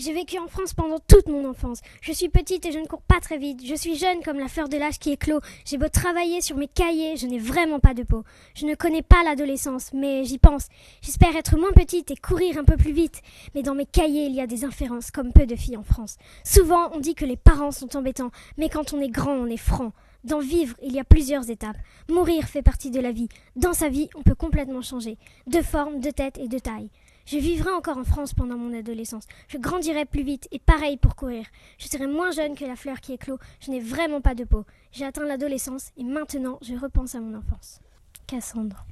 J'ai 0.03 0.13
vécu 0.13 0.39
en 0.39 0.47
France 0.47 0.73
pendant 0.73 0.97
toute 0.97 1.27
mon 1.27 1.47
enfance. 1.47 1.79
Je 2.01 2.11
suis 2.11 2.27
petite 2.27 2.65
et 2.65 2.71
je 2.71 2.79
ne 2.79 2.87
cours 2.87 3.03
pas 3.03 3.19
très 3.19 3.37
vite. 3.37 3.63
Je 3.63 3.75
suis 3.75 3.95
jeune 3.97 4.23
comme 4.23 4.39
la 4.39 4.47
fleur 4.47 4.67
de 4.67 4.75
l'âge 4.75 4.97
qui 4.97 5.11
éclot. 5.11 5.41
J'ai 5.63 5.77
beau 5.77 5.89
travailler 5.89 6.41
sur 6.41 6.57
mes 6.57 6.67
cahiers, 6.67 7.17
je 7.17 7.27
n'ai 7.27 7.37
vraiment 7.37 7.79
pas 7.79 7.93
de 7.93 8.01
peau. 8.01 8.23
Je 8.55 8.65
ne 8.65 8.73
connais 8.73 9.03
pas 9.03 9.23
l'adolescence, 9.23 9.93
mais 9.93 10.23
j'y 10.23 10.39
pense. 10.39 10.69
J'espère 11.03 11.35
être 11.35 11.55
moins 11.55 11.71
petite 11.71 12.09
et 12.09 12.15
courir 12.15 12.57
un 12.57 12.63
peu 12.63 12.77
plus 12.77 12.93
vite. 12.93 13.21
Mais 13.53 13.61
dans 13.61 13.75
mes 13.75 13.85
cahiers, 13.85 14.25
il 14.25 14.33
y 14.33 14.41
a 14.41 14.47
des 14.47 14.65
inférences 14.65 15.11
comme 15.11 15.33
peu 15.33 15.45
de 15.45 15.55
filles 15.55 15.77
en 15.77 15.83
France. 15.83 16.17
Souvent, 16.43 16.89
on 16.95 16.99
dit 16.99 17.13
que 17.13 17.25
les 17.25 17.37
parents 17.37 17.71
sont 17.71 17.95
embêtants, 17.95 18.31
mais 18.57 18.69
quand 18.69 18.93
on 18.93 19.01
est 19.01 19.09
grand, 19.09 19.33
on 19.33 19.45
est 19.45 19.55
franc. 19.55 19.91
Dans 20.23 20.39
vivre, 20.39 20.75
il 20.81 20.93
y 20.93 20.99
a 20.99 21.03
plusieurs 21.03 21.51
étapes. 21.51 21.77
Mourir 22.09 22.45
fait 22.45 22.63
partie 22.63 22.89
de 22.89 22.99
la 22.99 23.11
vie. 23.11 23.29
Dans 23.55 23.73
sa 23.73 23.89
vie, 23.89 24.09
on 24.15 24.23
peut 24.23 24.33
complètement 24.33 24.81
changer. 24.81 25.19
De 25.45 25.61
forme, 25.61 25.99
de 25.99 26.09
tête 26.09 26.39
et 26.39 26.47
de 26.47 26.57
taille. 26.57 26.89
Je 27.31 27.37
vivrai 27.37 27.71
encore 27.71 27.97
en 27.97 28.03
France 28.03 28.33
pendant 28.33 28.57
mon 28.57 28.77
adolescence. 28.77 29.23
Je 29.47 29.57
grandirai 29.57 30.03
plus 30.03 30.21
vite 30.21 30.49
et 30.51 30.59
pareil 30.59 30.97
pour 30.97 31.15
courir. 31.15 31.45
Je 31.77 31.87
serai 31.87 32.05
moins 32.05 32.31
jeune 32.31 32.57
que 32.57 32.65
la 32.65 32.75
fleur 32.75 32.99
qui 32.99 33.13
éclot. 33.13 33.37
Je 33.61 33.71
n'ai 33.71 33.79
vraiment 33.79 34.19
pas 34.19 34.35
de 34.35 34.43
peau. 34.43 34.65
J'ai 34.91 35.05
atteint 35.05 35.23
l'adolescence 35.23 35.91
et 35.95 36.03
maintenant 36.03 36.59
je 36.61 36.75
repense 36.75 37.15
à 37.15 37.21
mon 37.21 37.37
enfance. 37.37 37.79
Cassandre. 38.27 38.85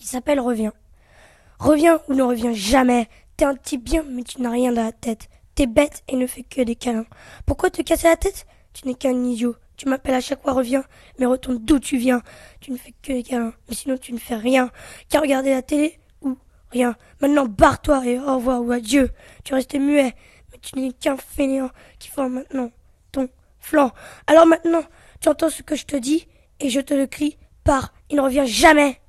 Il 0.00 0.06
s'appelle 0.06 0.40
Reviens. 0.40 0.72
Reviens 1.58 2.00
ou 2.08 2.14
ne 2.14 2.22
reviens 2.22 2.54
jamais. 2.54 3.06
T'es 3.36 3.44
un 3.44 3.54
type 3.54 3.84
bien, 3.84 4.04
mais 4.08 4.22
tu 4.22 4.40
n'as 4.40 4.48
rien 4.48 4.72
dans 4.72 4.82
la 4.82 4.92
tête. 4.92 5.28
T'es 5.54 5.66
bête 5.66 6.04
et 6.08 6.16
ne 6.16 6.26
fais 6.26 6.42
que 6.42 6.62
des 6.62 6.74
câlins. 6.74 7.04
Pourquoi 7.44 7.68
te 7.68 7.82
casser 7.82 8.08
la 8.08 8.16
tête? 8.16 8.46
Tu 8.72 8.88
n'es 8.88 8.94
qu'un 8.94 9.22
idiot. 9.24 9.56
Tu 9.82 9.88
m'appelles 9.88 10.14
à 10.14 10.20
chaque 10.20 10.40
fois 10.40 10.52
reviens, 10.52 10.84
mais 11.18 11.26
retourne 11.26 11.58
d'où 11.58 11.80
tu 11.80 11.96
viens. 11.96 12.22
Tu 12.60 12.70
ne 12.70 12.76
fais 12.76 12.94
que 13.02 13.12
des 13.12 13.24
câlins, 13.24 13.52
mais 13.68 13.74
sinon 13.74 13.98
tu 13.98 14.12
ne 14.12 14.18
fais 14.18 14.36
rien. 14.36 14.70
Qu'à 15.08 15.18
regarder 15.18 15.50
la 15.50 15.60
télé 15.60 15.98
ou 16.20 16.38
rien. 16.70 16.94
Maintenant 17.20 17.46
barre-toi 17.46 18.06
et 18.06 18.16
au 18.16 18.36
revoir 18.36 18.62
ou 18.62 18.70
adieu. 18.70 19.10
Tu 19.42 19.54
restes 19.54 19.74
muet, 19.74 20.14
mais 20.52 20.58
tu 20.58 20.78
n'es 20.78 20.92
qu'un 20.92 21.16
fainéant 21.16 21.68
qui 21.98 22.10
fend 22.10 22.28
maintenant 22.28 22.70
ton 23.10 23.28
flanc. 23.58 23.90
Alors 24.28 24.46
maintenant, 24.46 24.84
tu 25.20 25.28
entends 25.28 25.50
ce 25.50 25.64
que 25.64 25.74
je 25.74 25.84
te 25.84 25.96
dis 25.96 26.28
et 26.60 26.70
je 26.70 26.78
te 26.78 26.94
le 26.94 27.08
crie 27.08 27.36
par 27.64 27.92
il 28.08 28.18
ne 28.18 28.20
revient 28.20 28.46
jamais. 28.46 29.00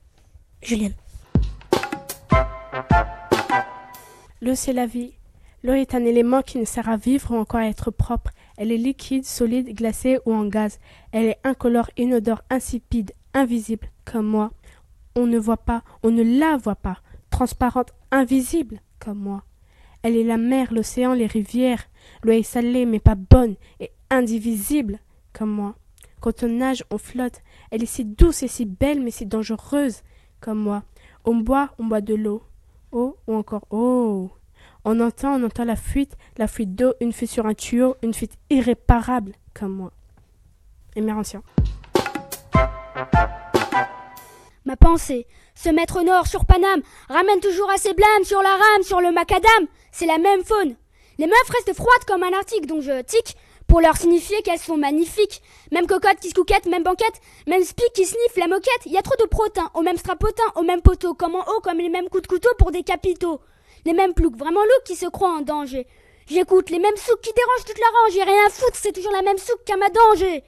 Julienne. 0.63 0.95
L'eau, 4.41 4.55
c'est 4.55 4.73
la 4.73 4.87
vie. 4.87 5.13
L'eau 5.61 5.73
est 5.73 5.93
un 5.93 6.03
élément 6.03 6.41
qui 6.41 6.57
ne 6.57 6.65
sert 6.65 6.89
à 6.89 6.97
vivre 6.97 7.29
ou 7.29 7.37
encore 7.37 7.59
à 7.59 7.67
être 7.67 7.91
propre. 7.91 8.31
Elle 8.57 8.71
est 8.71 8.77
liquide, 8.77 9.25
solide, 9.25 9.73
glacée 9.75 10.19
ou 10.25 10.33
en 10.33 10.45
gaz. 10.45 10.79
Elle 11.11 11.25
est 11.25 11.39
incolore, 11.43 11.89
inodore, 11.97 12.43
insipide, 12.49 13.11
invisible, 13.33 13.89
comme 14.05 14.27
moi. 14.27 14.51
On 15.15 15.25
ne 15.25 15.37
voit 15.37 15.57
pas, 15.57 15.83
on 16.03 16.11
ne 16.11 16.23
la 16.23 16.57
voit 16.57 16.75
pas. 16.75 16.99
Transparente, 17.29 17.93
invisible, 18.11 18.81
comme 18.99 19.19
moi. 19.19 19.43
Elle 20.03 20.17
est 20.17 20.23
la 20.23 20.37
mer, 20.37 20.73
l'océan, 20.73 21.13
les 21.13 21.27
rivières. 21.27 21.85
L'eau 22.23 22.33
est 22.33 22.43
salée 22.43 22.85
mais 22.85 22.99
pas 22.99 23.15
bonne 23.15 23.55
et 23.79 23.91
indivisible 24.09 24.99
comme 25.31 25.51
moi. 25.51 25.75
Quand 26.19 26.43
on 26.43 26.49
nage, 26.49 26.83
on 26.91 26.97
flotte. 26.97 27.41
Elle 27.71 27.83
est 27.83 27.87
si 27.87 28.05
douce 28.05 28.43
et 28.43 28.47
si 28.47 28.65
belle 28.65 29.01
mais 29.01 29.11
si 29.11 29.25
dangereuse 29.25 30.03
comme 30.41 30.59
moi. 30.59 30.83
On 31.25 31.35
boit, 31.35 31.73
on 31.79 31.85
boit 31.85 32.01
de 32.01 32.15
l'eau. 32.15 32.43
Oh, 32.91 33.17
ou 33.27 33.33
encore 33.33 33.65
oh. 33.71 34.29
On 34.85 34.99
entend, 34.99 35.39
on 35.39 35.45
entend 35.45 35.63
la 35.63 35.77
fuite, 35.77 36.17
la 36.37 36.47
fuite 36.47 36.75
d'eau, 36.75 36.93
une 36.99 37.13
fuite 37.13 37.31
sur 37.31 37.45
un 37.45 37.53
tuyau, 37.53 37.95
une 38.03 38.13
fuite 38.13 38.33
irréparable 38.49 39.31
comme 39.53 39.71
moi. 39.71 39.91
Émérantien. 40.95 41.41
Ma 44.65 44.75
pensée, 44.75 45.25
se 45.55 45.69
mettre 45.69 46.01
au 46.01 46.03
nord 46.03 46.27
sur 46.27 46.45
Paname, 46.45 46.81
ramène 47.07 47.39
toujours 47.39 47.69
assez 47.71 47.93
blâme 47.93 48.23
sur 48.25 48.41
la 48.41 48.49
rame, 48.49 48.83
sur 48.83 48.99
le 48.99 49.11
macadam. 49.11 49.67
C'est 49.91 50.05
la 50.05 50.17
même 50.17 50.43
faune. 50.43 50.75
Les 51.17 51.27
meufs 51.27 51.49
restent 51.49 51.75
froides 51.75 52.05
comme 52.05 52.23
un 52.23 52.33
article 52.33 52.65
dont 52.65 52.81
je 52.81 53.01
tic 53.03 53.37
pour 53.67 53.79
leur 53.79 53.95
signifier 53.95 54.41
qu'elles 54.41 54.59
sont 54.59 54.77
magnifiques. 54.77 55.41
Même 55.71 55.87
cocotte 55.87 56.19
qui 56.19 56.29
se 56.29 56.33
couquette, 56.33 56.65
même 56.65 56.83
banquette, 56.83 57.21
même 57.47 57.63
spic 57.63 57.91
qui 57.93 58.05
sniffe 58.05 58.35
la 58.35 58.47
moquette. 58.47 58.85
Y 58.85 58.97
a 58.97 59.01
trop 59.01 59.15
de 59.19 59.27
protéins, 59.27 59.69
au 59.75 59.81
même 59.81 59.97
strapotin, 59.97 60.43
au 60.55 60.63
même 60.63 60.81
poteau, 60.81 61.13
comme 61.13 61.35
en 61.35 61.41
haut, 61.41 61.61
comme 61.61 61.77
les 61.77 61.89
mêmes 61.89 62.09
coups 62.09 62.23
de 62.23 62.27
couteau 62.27 62.49
pour 62.57 62.71
des 62.71 62.83
capitaux. 62.83 63.39
Les 63.85 63.93
mêmes 63.93 64.13
ploucs, 64.13 64.37
vraiment 64.37 64.63
loups 64.63 64.83
qui 64.85 64.95
se 64.95 65.05
croient 65.05 65.37
en 65.37 65.41
danger. 65.41 65.87
J'écoute 66.27 66.69
les 66.69 66.79
mêmes 66.79 66.95
souks 66.95 67.21
qui 67.21 67.33
dérangent 67.33 67.65
toute 67.65 67.79
la 67.79 67.99
range, 67.99 68.13
j'ai 68.13 68.23
rien 68.23 68.47
à 68.47 68.49
foutre, 68.49 68.77
c'est 68.77 68.93
toujours 68.93 69.11
la 69.11 69.21
même 69.21 69.37
souk 69.37 69.63
qu'à 69.65 69.75
ma 69.75 69.89
danger. 69.89 70.43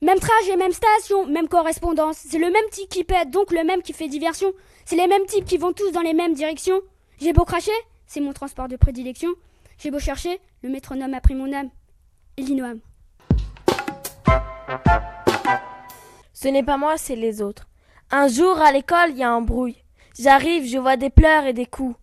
Même 0.00 0.18
trajet, 0.20 0.56
même 0.56 0.72
station, 0.72 1.26
même 1.26 1.48
correspondance. 1.48 2.18
C'est 2.18 2.38
le 2.38 2.50
même 2.50 2.68
type 2.70 2.88
qui 2.88 3.04
pète, 3.04 3.30
donc 3.30 3.50
le 3.50 3.64
même 3.64 3.82
qui 3.82 3.92
fait 3.92 4.08
diversion. 4.08 4.52
C'est 4.84 4.96
les 4.96 5.08
mêmes 5.08 5.26
types 5.26 5.44
qui 5.44 5.58
vont 5.58 5.72
tous 5.72 5.90
dans 5.90 6.00
les 6.00 6.14
mêmes 6.14 6.34
directions. 6.34 6.80
J'ai 7.20 7.32
beau 7.32 7.44
cracher, 7.44 7.72
c'est 8.06 8.20
mon 8.20 8.32
transport 8.32 8.68
de 8.68 8.76
prédilection. 8.76 9.30
J'ai 9.76 9.90
beau 9.90 9.98
chercher, 9.98 10.40
le 10.62 10.70
métronome 10.70 11.14
a 11.14 11.20
pris 11.20 11.34
mon 11.34 11.52
âme. 11.52 11.70
Et 12.36 12.42
l'inoam. 12.42 12.80
Ce 16.32 16.46
n'est 16.46 16.62
pas 16.62 16.76
moi, 16.76 16.96
c'est 16.96 17.16
les 17.16 17.42
autres. 17.42 17.66
Un 18.10 18.28
jour, 18.28 18.58
à 18.60 18.70
l'école, 18.70 19.10
il 19.10 19.18
y 19.18 19.24
a 19.24 19.30
un 19.30 19.40
brouille. 19.40 19.82
J'arrive, 20.18 20.66
je 20.66 20.78
vois 20.78 20.96
des 20.96 21.10
pleurs 21.10 21.46
et 21.46 21.52
des 21.52 21.66
coups. 21.66 21.94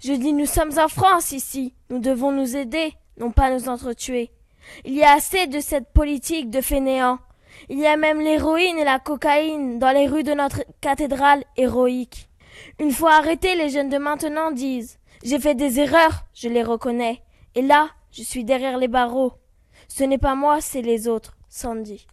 Je 0.00 0.14
dis 0.14 0.32
nous 0.32 0.46
sommes 0.46 0.78
en 0.78 0.88
France 0.88 1.32
ici, 1.32 1.74
nous 1.90 1.98
devons 1.98 2.32
nous 2.32 2.56
aider, 2.56 2.94
non 3.18 3.30
pas 3.30 3.50
nous 3.50 3.68
entretuer. 3.68 4.30
Il 4.86 4.94
y 4.94 5.02
a 5.02 5.12
assez 5.12 5.46
de 5.46 5.60
cette 5.60 5.92
politique 5.92 6.50
de 6.50 6.62
fainéants. 6.62 7.18
Il 7.68 7.78
y 7.78 7.86
a 7.86 7.96
même 7.96 8.20
l'héroïne 8.20 8.78
et 8.78 8.84
la 8.84 8.98
cocaïne 8.98 9.78
dans 9.78 9.90
les 9.90 10.06
rues 10.06 10.22
de 10.22 10.32
notre 10.32 10.62
cathédrale 10.80 11.44
héroïque. 11.56 12.28
Une 12.78 12.90
fois 12.90 13.14
arrêtés, 13.14 13.54
les 13.54 13.68
jeunes 13.68 13.90
de 13.90 13.98
maintenant 13.98 14.50
disent 14.50 14.98
J'ai 15.22 15.38
fait 15.38 15.54
des 15.54 15.78
erreurs, 15.78 16.24
je 16.34 16.48
les 16.48 16.62
reconnais. 16.62 17.22
Et 17.54 17.62
là, 17.62 17.90
je 18.12 18.22
suis 18.22 18.44
derrière 18.44 18.78
les 18.78 18.88
barreaux. 18.88 19.34
Ce 19.88 20.04
n'est 20.04 20.18
pas 20.18 20.34
moi, 20.34 20.60
c'est 20.60 20.82
les 20.82 21.06
autres. 21.06 21.36
Sandy. 21.50 22.06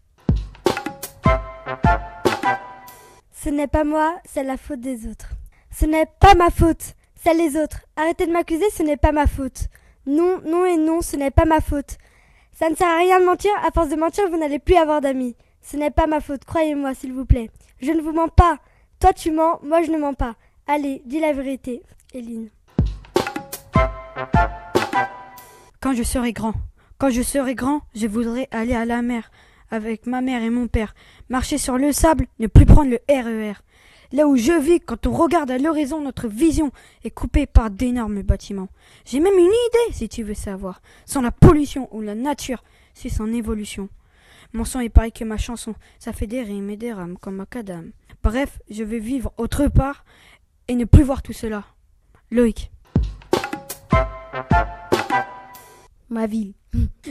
Ce 3.32 3.50
n'est 3.50 3.68
pas 3.68 3.84
moi, 3.84 4.20
c'est 4.26 4.44
la 4.44 4.58
faute 4.58 4.82
des 4.82 5.08
autres. 5.08 5.35
Ce 5.78 5.86
n'est 5.86 6.08
pas 6.22 6.36
ma 6.36 6.52
faute, 6.52 6.94
c'est 7.22 7.34
les 7.34 7.58
autres. 7.58 7.82
Arrêtez 7.98 8.26
de 8.28 8.32
m'accuser, 8.32 8.64
ce 8.70 8.82
n'est 8.82 8.96
pas 8.96 9.12
ma 9.12 9.28
faute. 9.28 9.68
Non, 10.06 10.40
non 10.46 10.64
et 10.66 10.78
non, 10.78 11.02
ce 11.02 11.18
n'est 11.18 11.32
pas 11.32 11.44
ma 11.44 11.60
faute. 11.60 11.98
Ça 12.54 12.70
ne 12.70 12.76
sert 12.76 12.88
à 12.88 13.00
rien 13.00 13.20
de 13.20 13.26
mentir, 13.26 13.52
à 13.62 13.72
force 13.72 13.90
de 13.90 13.98
mentir, 13.98 14.30
vous 14.30 14.38
n'allez 14.38 14.60
plus 14.60 14.76
avoir 14.76 15.02
d'amis. 15.02 15.36
Ce 15.62 15.76
n'est 15.76 15.92
pas 15.92 16.08
ma 16.08 16.22
faute, 16.22 16.46
croyez-moi, 16.46 16.94
s'il 16.94 17.12
vous 17.12 17.26
plaît. 17.26 17.50
Je 17.82 17.92
ne 17.92 18.02
vous 18.02 18.14
mens 18.14 18.30
pas. 18.30 18.60
Toi 19.02 19.12
tu 19.12 19.32
mens, 19.32 19.60
moi 19.64 19.84
je 19.84 19.92
ne 19.92 19.98
mens 19.98 20.14
pas. 20.14 20.36
Allez, 20.66 21.02
dis 21.06 21.20
la 21.20 21.34
vérité, 21.34 21.84
Eline. 22.14 22.48
Quand 25.82 25.94
je 25.94 26.04
serai 26.04 26.32
grand, 26.32 26.54
quand 26.98 27.10
je 27.10 27.22
serai 27.22 27.54
grand, 27.54 27.82
je 27.94 28.08
voudrais 28.08 28.48
aller 28.52 28.76
à 28.76 28.86
la 28.86 29.02
mer 29.02 29.30
avec 29.72 30.06
ma 30.06 30.22
mère 30.22 30.42
et 30.42 30.50
mon 30.50 30.68
père, 30.68 30.96
marcher 31.28 31.58
sur 31.58 31.78
le 31.78 31.92
sable, 31.92 32.28
ne 32.40 32.48
plus 32.48 32.66
prendre 32.66 32.92
le 32.92 33.00
RER. 33.10 33.56
Là 34.12 34.28
où 34.28 34.36
je 34.36 34.52
vis, 34.60 34.80
quand 34.80 35.08
on 35.08 35.12
regarde 35.12 35.52
à 35.52 35.58
l'horizon, 35.58 36.02
notre 36.02 36.28
vision 36.28 36.72
est 37.04 37.12
coupée 37.12 37.46
par 37.46 37.70
d'énormes 37.70 38.22
bâtiments. 38.22 38.70
J'ai 39.06 39.20
même 39.20 39.38
une 39.38 39.46
idée, 39.46 39.94
si 39.94 40.10
tu 40.10 40.24
veux 40.24 40.34
savoir. 40.34 40.82
Sans 41.06 41.22
la 41.22 41.32
pollution 41.32 41.90
ou 41.92 42.02
la 42.02 42.16
nature, 42.16 42.64
c'est 42.94 43.10
son 43.10 43.34
évolution. 43.34 43.90
Mon 44.54 44.64
sang 44.64 44.80
est 44.80 44.90
pareil 44.90 45.12
que 45.12 45.24
ma 45.24 45.38
chanson, 45.38 45.76
ça 46.00 46.14
fait 46.14 46.28
des 46.28 46.42
rimes 46.42 46.70
et 46.70 46.78
des 46.78 46.94
rames 46.94 47.18
comme 47.18 47.36
macadam. 47.36 47.92
Bref, 48.24 48.60
je 48.70 48.84
vais 48.84 49.00
vivre 49.00 49.34
autre 49.38 49.68
part 49.68 50.06
et 50.68 50.76
ne 50.76 50.86
plus 50.86 51.04
voir 51.04 51.22
tout 51.22 51.34
cela. 51.34 51.64
Loïc. 52.32 52.72
Ma 56.10 56.28
ville. 56.28 56.54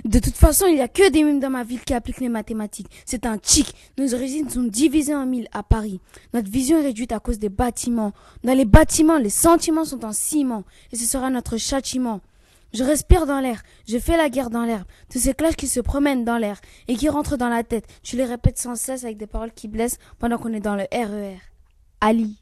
De 0.05 0.19
toute 0.19 0.37
façon, 0.37 0.67
il 0.67 0.75
n'y 0.75 0.81
a 0.81 0.89
que 0.89 1.11
des 1.11 1.23
mimes 1.23 1.41
dans 1.41 1.51
ma 1.51 1.65
ville 1.65 1.81
qui 1.81 1.95
appliquent 1.95 2.21
les 2.21 2.29
mathématiques. 2.29 2.91
C'est 3.05 3.27
un 3.27 3.39
chic. 3.43 3.75
Nos 3.99 4.15
origines 4.15 4.49
sont 4.49 4.65
divisées 4.65 5.15
en 5.15 5.27
mille 5.27 5.49
à 5.53 5.63
Paris. 5.63 6.01
Notre 6.33 6.51
vision 6.51 6.79
est 6.79 6.87
réduite 6.87 7.13
à 7.13 7.21
cause 7.21 7.39
des 7.39 7.49
bâtiments. 7.49 8.13
Dans 8.43 8.57
les 8.57 8.65
bâtiments, 8.65 9.19
les 9.19 9.31
sentiments 9.31 9.85
sont 9.85 10.05
en 10.05 10.13
ciment. 10.13 10.65
Et 10.93 10.97
ce 10.97 11.05
sera 11.05 11.31
notre 11.31 11.57
châtiment. 11.57 12.21
Je 12.75 12.83
respire 12.83 13.25
dans 13.25 13.39
l'air, 13.39 13.63
je 13.87 13.99
fais 13.99 14.17
la 14.17 14.29
guerre 14.29 14.51
dans 14.51 14.65
l'air. 14.65 14.85
Tous 15.09 15.21
ces 15.21 15.33
clashs 15.33 15.55
qui 15.55 15.69
se 15.69 15.79
promènent 15.79 16.25
dans 16.25 16.39
l'air 16.39 16.61
et 16.89 16.97
qui 16.97 17.09
rentrent 17.09 17.37
dans 17.37 17.49
la 17.49 17.63
tête, 17.63 17.87
tu 18.03 18.17
les 18.17 18.25
répètes 18.25 18.59
sans 18.59 18.75
cesse 18.75 19.05
avec 19.05 19.17
des 19.17 19.29
paroles 19.29 19.53
qui 19.53 19.69
blessent 19.69 19.99
pendant 20.19 20.39
qu'on 20.39 20.53
est 20.53 20.59
dans 20.59 20.75
le 20.75 20.83
RER. 20.93 21.37
E 21.37 21.39
Ali. 22.01 22.37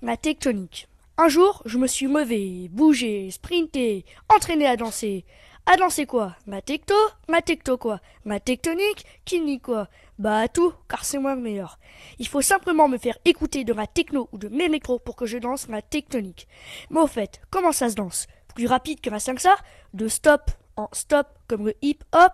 La 0.00 0.16
tectonique. 0.16 0.88
Un 1.18 1.28
jour, 1.28 1.62
je 1.66 1.76
me 1.76 1.86
suis 1.86 2.06
mauvais, 2.06 2.68
bougé, 2.70 3.30
sprinté, 3.30 4.06
entraîné 4.34 4.66
à 4.66 4.76
danser. 4.76 5.26
À 5.66 5.76
danser 5.76 6.06
quoi? 6.06 6.34
Ma 6.46 6.62
tecto 6.62 6.94
Ma 7.28 7.42
tecto 7.42 7.76
quoi? 7.76 8.00
Ma 8.24 8.40
tectonique 8.40 9.04
nie 9.30 9.60
quoi? 9.60 9.88
Bah 10.18 10.48
tout, 10.48 10.72
car 10.88 11.04
c'est 11.04 11.18
moi 11.18 11.34
le 11.34 11.42
meilleur. 11.42 11.78
Il 12.18 12.26
faut 12.28 12.40
simplement 12.40 12.88
me 12.88 12.96
faire 12.96 13.18
écouter 13.26 13.62
de 13.62 13.74
ma 13.74 13.86
techno 13.86 14.30
ou 14.32 14.38
de 14.38 14.48
mes 14.48 14.70
métros 14.70 14.98
pour 14.98 15.14
que 15.14 15.26
je 15.26 15.36
danse 15.36 15.68
ma 15.68 15.82
tectonique. 15.82 16.48
Mais 16.88 17.00
au 17.00 17.06
fait, 17.06 17.42
comment 17.50 17.72
ça 17.72 17.90
se 17.90 17.94
danse? 17.94 18.26
Plus 18.54 18.66
rapide 18.66 19.02
que 19.02 19.10
ma 19.10 19.20
5 19.20 19.38
De 19.92 20.08
stop 20.08 20.50
en 20.76 20.88
stop 20.92 21.26
comme 21.48 21.66
le 21.66 21.74
hip-hop 21.82 22.32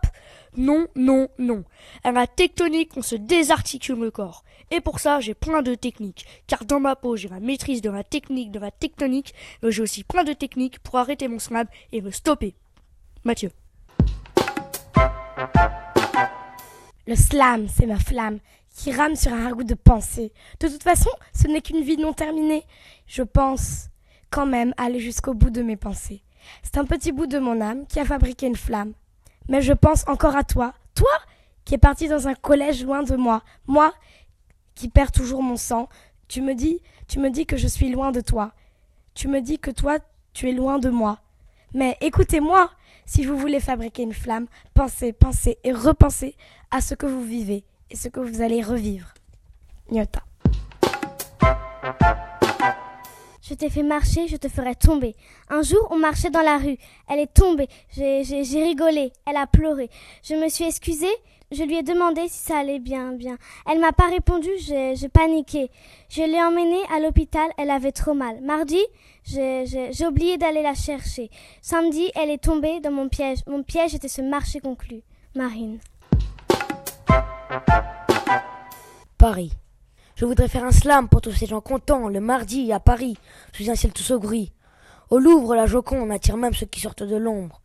Non, 0.57 0.87
non, 0.95 1.29
non. 1.39 1.65
À 2.05 2.13
la 2.13 2.27
tectonique, 2.27 2.97
on 2.97 3.03
se 3.03 3.17
désarticule 3.17 3.99
le 3.99 4.11
corps. 4.11 4.45
Et 4.71 4.81
pour 4.81 5.01
ça, 5.01 5.21
j'ai 5.21 5.35
plein 5.35 5.63
de 5.63 5.75
techniques. 5.75 6.27
Car 6.47 6.65
dans 6.65 6.81
ma 6.81 6.97
peau, 6.97 7.17
j'ai 7.17 7.29
la 7.29 7.41
maîtrise 7.41 7.81
de 7.83 7.91
la 7.91 8.05
technique, 8.05 8.51
de 8.51 8.59
la 8.59 8.71
tectonique, 8.71 9.35
mais 9.63 9.73
j'ai 9.73 9.83
aussi 9.83 10.05
plein 10.05 10.25
de 10.25 10.33
techniques 10.33 10.79
pour 10.81 10.97
arrêter 10.97 11.29
mon 11.29 11.39
slam 11.39 11.67
et 11.93 12.01
me 12.01 12.11
stopper. 12.11 12.55
Mathieu. 13.25 13.51
Le 17.07 17.15
slam, 17.15 17.69
c'est 17.69 17.87
ma 17.87 17.99
flamme 17.99 18.39
qui 18.75 18.93
rame 18.93 19.17
sur 19.17 19.33
un 19.33 19.45
ragoût 19.45 19.65
de 19.65 19.75
pensée. 19.75 20.33
De 20.61 20.69
toute 20.69 20.83
façon, 20.83 21.11
ce 21.33 21.49
n'est 21.49 21.63
qu'une 21.63 21.83
vie 21.83 21.97
non 21.97 22.13
terminée. 22.13 22.65
Je 23.07 23.23
pense 23.23 23.89
quand 24.31 24.47
même 24.47 24.75
aller 24.77 25.01
jusqu'au 25.01 25.35
bout 25.35 25.51
de 25.51 25.63
mes 25.63 25.77
pensées. 25.77 26.23
C'est 26.63 26.79
un 26.79 26.85
petit 26.85 27.13
bout 27.13 27.27
de 27.27 27.39
mon 27.39 27.61
âme 27.61 27.87
qui 27.87 28.01
a 28.01 28.05
fabriqué 28.05 28.47
une 28.47 28.57
flamme. 28.57 28.93
Mais 29.49 29.63
je 29.63 29.73
pense 29.73 30.07
encore 30.09 30.37
à 30.37 30.45
toi, 30.45 30.75
toi 30.95 31.09
qui 31.65 31.75
es 31.75 31.79
parti 31.79 32.09
dans 32.09 32.29
un 32.29 32.35
collège 32.35 32.83
loin 32.83 33.03
de 33.03 33.15
moi, 33.15 33.43
moi 33.67 33.93
qui 34.75 34.89
perds 34.89 35.13
toujours 35.13 35.43
mon 35.43 35.57
sang. 35.57 35.89
Tu 36.27 36.41
me 36.41 36.55
dis, 36.55 36.81
tu 37.09 37.19
me 37.19 37.31
dis 37.31 37.45
que 37.45 37.59
je 37.59 37.67
suis 37.67 37.91
loin 37.91 38.11
de 38.11 38.21
toi. 38.21 38.53
Tu 39.15 39.29
me 39.29 39.41
dis 39.41 39.59
que 39.59 39.71
toi, 39.71 39.99
tu 40.33 40.49
es 40.49 40.53
loin 40.53 40.79
de 40.79 40.89
moi. 40.89 41.19
Mais 41.75 41.97
écoutez-moi, 42.01 42.71
si 43.05 43.25
vous 43.25 43.37
voulez 43.37 43.61
fabriquer 43.61 44.03
une 44.03 44.15
flamme, 44.15 44.47
pensez, 44.73 45.13
pensez 45.13 45.59
et 45.65 45.73
repensez 45.73 46.37
à 46.71 46.81
ce 46.81 46.95
que 46.95 47.07
vous 47.07 47.23
vivez 47.23 47.65
et 47.91 47.97
ce 47.97 48.09
que 48.09 48.21
vous 48.21 48.41
allez 48.41 48.63
revivre. 48.63 49.13
Nyota. 49.91 50.23
Je 53.49 53.55
t'ai 53.55 53.71
fait 53.71 53.83
marcher, 53.83 54.29
je 54.29 54.37
te 54.37 54.47
ferai 54.47 54.75
tomber. 54.75 55.17
Un 55.49 55.63
jour, 55.63 55.89
on 55.91 55.97
marchait 55.97 56.29
dans 56.29 56.43
la 56.43 56.59
rue. 56.59 56.77
Elle 57.09 57.21
est 57.21 57.33
tombée. 57.33 57.69
J'ai 57.97 58.63
rigolé. 58.63 59.11
Elle 59.27 59.39
a 59.39 59.47
pleuré. 59.47 59.89
Je 60.23 60.35
me 60.35 60.51
suis 60.51 60.65
excusée. 60.65 61.07
Je 61.51 61.63
lui 61.63 61.79
ai 61.79 61.83
demandé 61.83 62.29
si 62.29 62.41
ça 62.41 62.59
allait 62.59 62.79
bien, 62.79 63.13
bien. 63.13 63.39
Elle 63.67 63.81
m'a 63.81 63.93
pas 63.93 64.09
répondu. 64.11 64.51
J'ai 64.59 65.09
paniqué. 65.09 65.71
Je 66.11 66.23
l'ai 66.23 66.43
emmenée 66.43 66.83
à 66.95 67.01
l'hôpital. 67.01 67.49
Elle 67.57 67.71
avait 67.71 67.93
trop 67.93 68.13
mal. 68.13 68.39
Mardi, 68.43 68.81
j'ai 69.25 70.07
oublié 70.07 70.37
d'aller 70.37 70.61
la 70.61 70.75
chercher. 70.75 71.31
Samedi, 71.63 72.11
elle 72.17 72.29
est 72.29 72.43
tombée 72.43 72.81
dans 72.81 72.93
mon 72.93 73.09
piège. 73.09 73.39
Mon 73.47 73.63
piège 73.63 73.95
était 73.95 74.09
ce 74.09 74.21
marché 74.21 74.61
conclu. 74.61 75.01
Marine. 75.35 75.79
Paris. 79.17 79.53
Je 80.19 80.25
voudrais 80.25 80.49
faire 80.49 80.65
un 80.65 80.73
slam 80.73 81.09
pour 81.09 81.21
tous 81.21 81.31
ces 81.31 81.47
gens 81.47 81.61
contents, 81.61 82.09
le 82.09 82.19
mardi 82.19 82.73
à 82.73 82.81
Paris, 82.81 83.17
sous 83.53 83.71
un 83.71 83.77
ciel 83.77 83.93
tout 83.93 84.13
au 84.13 84.19
gris. 84.19 84.53
Au 85.11 85.21
Louvre, 85.21 85.55
la 85.55 85.67
Joconde 85.67 86.11
attire 86.11 86.37
même 86.37 86.55
ceux 86.55 86.67
qui 86.67 86.81
sortent 86.81 87.05
de 87.05 87.15
l'ombre. 87.15 87.63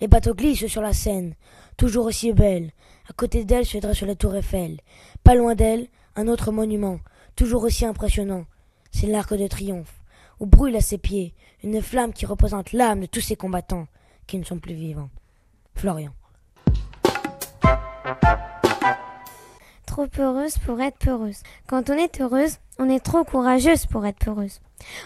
Les 0.00 0.06
bateaux 0.06 0.32
glissent 0.32 0.68
sur 0.68 0.80
la 0.80 0.92
Seine, 0.92 1.34
toujours 1.76 2.06
aussi 2.06 2.32
belle. 2.32 2.70
À 3.10 3.12
côté 3.14 3.44
d'elle 3.44 3.66
se 3.66 3.78
dresse 3.78 4.02
la 4.02 4.14
tour 4.14 4.36
Eiffel. 4.36 4.78
Pas 5.24 5.34
loin 5.34 5.56
d'elle, 5.56 5.88
un 6.14 6.28
autre 6.28 6.52
monument, 6.52 7.00
toujours 7.34 7.64
aussi 7.64 7.84
impressionnant. 7.84 8.44
C'est 8.92 9.08
l'Arc 9.08 9.34
de 9.34 9.48
Triomphe. 9.48 10.00
où 10.38 10.46
brûle 10.46 10.76
à 10.76 10.80
ses 10.80 10.98
pieds 10.98 11.34
une 11.64 11.82
flamme 11.82 12.12
qui 12.12 12.26
représente 12.26 12.72
l'âme 12.72 13.00
de 13.00 13.06
tous 13.06 13.22
ces 13.22 13.34
combattants 13.34 13.88
qui 14.28 14.38
ne 14.38 14.44
sont 14.44 14.60
plus 14.60 14.74
vivants. 14.74 15.10
Florian. 15.74 16.12
Trop 19.98 20.22
heureuse 20.22 20.58
pour 20.58 20.80
être 20.80 20.96
peureuse. 20.96 21.42
Quand 21.66 21.90
on 21.90 21.94
est 21.94 22.20
heureuse, 22.20 22.58
on 22.78 22.88
est 22.88 23.04
trop 23.04 23.24
courageuse 23.24 23.86
pour 23.86 24.06
être 24.06 24.24
peureuse. 24.24 24.60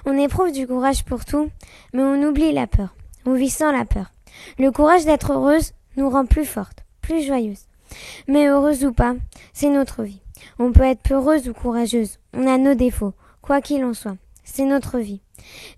On 0.04 0.18
éprouve 0.18 0.52
du 0.52 0.66
courage 0.66 1.02
pour 1.06 1.24
tout, 1.24 1.48
mais 1.94 2.02
on 2.02 2.22
oublie 2.22 2.52
la 2.52 2.66
peur. 2.66 2.94
On 3.24 3.32
vit 3.32 3.48
sans 3.48 3.72
la 3.72 3.86
peur. 3.86 4.12
Le 4.58 4.70
courage 4.70 5.06
d'être 5.06 5.32
heureuse 5.32 5.72
nous 5.96 6.10
rend 6.10 6.26
plus 6.26 6.44
forte, 6.44 6.84
plus 7.00 7.26
joyeuse. 7.26 7.68
Mais 8.28 8.48
heureuse 8.48 8.84
ou 8.84 8.92
pas, 8.92 9.14
c'est 9.54 9.70
notre 9.70 10.02
vie. 10.02 10.20
On 10.58 10.72
peut 10.72 10.82
être 10.82 11.00
peureuse 11.00 11.48
ou 11.48 11.54
courageuse. 11.54 12.18
On 12.34 12.46
a 12.46 12.58
nos 12.58 12.74
défauts, 12.74 13.14
quoi 13.40 13.62
qu'il 13.62 13.82
en 13.86 13.94
soit. 13.94 14.18
C'est 14.44 14.66
notre 14.66 14.98
vie. 14.98 15.22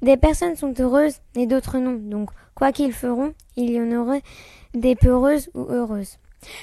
Des 0.02 0.16
personnes 0.16 0.56
sont 0.56 0.74
heureuses 0.80 1.20
et 1.36 1.46
d'autres 1.46 1.78
non. 1.78 2.00
Donc, 2.02 2.30
quoi 2.56 2.72
qu'ils 2.72 2.92
feront, 2.92 3.32
il 3.54 3.70
y 3.70 3.80
en 3.80 3.92
aura 3.92 4.16
des 4.74 4.96
peureuses 4.96 5.50
ou 5.54 5.66
heureuses. 5.70 6.18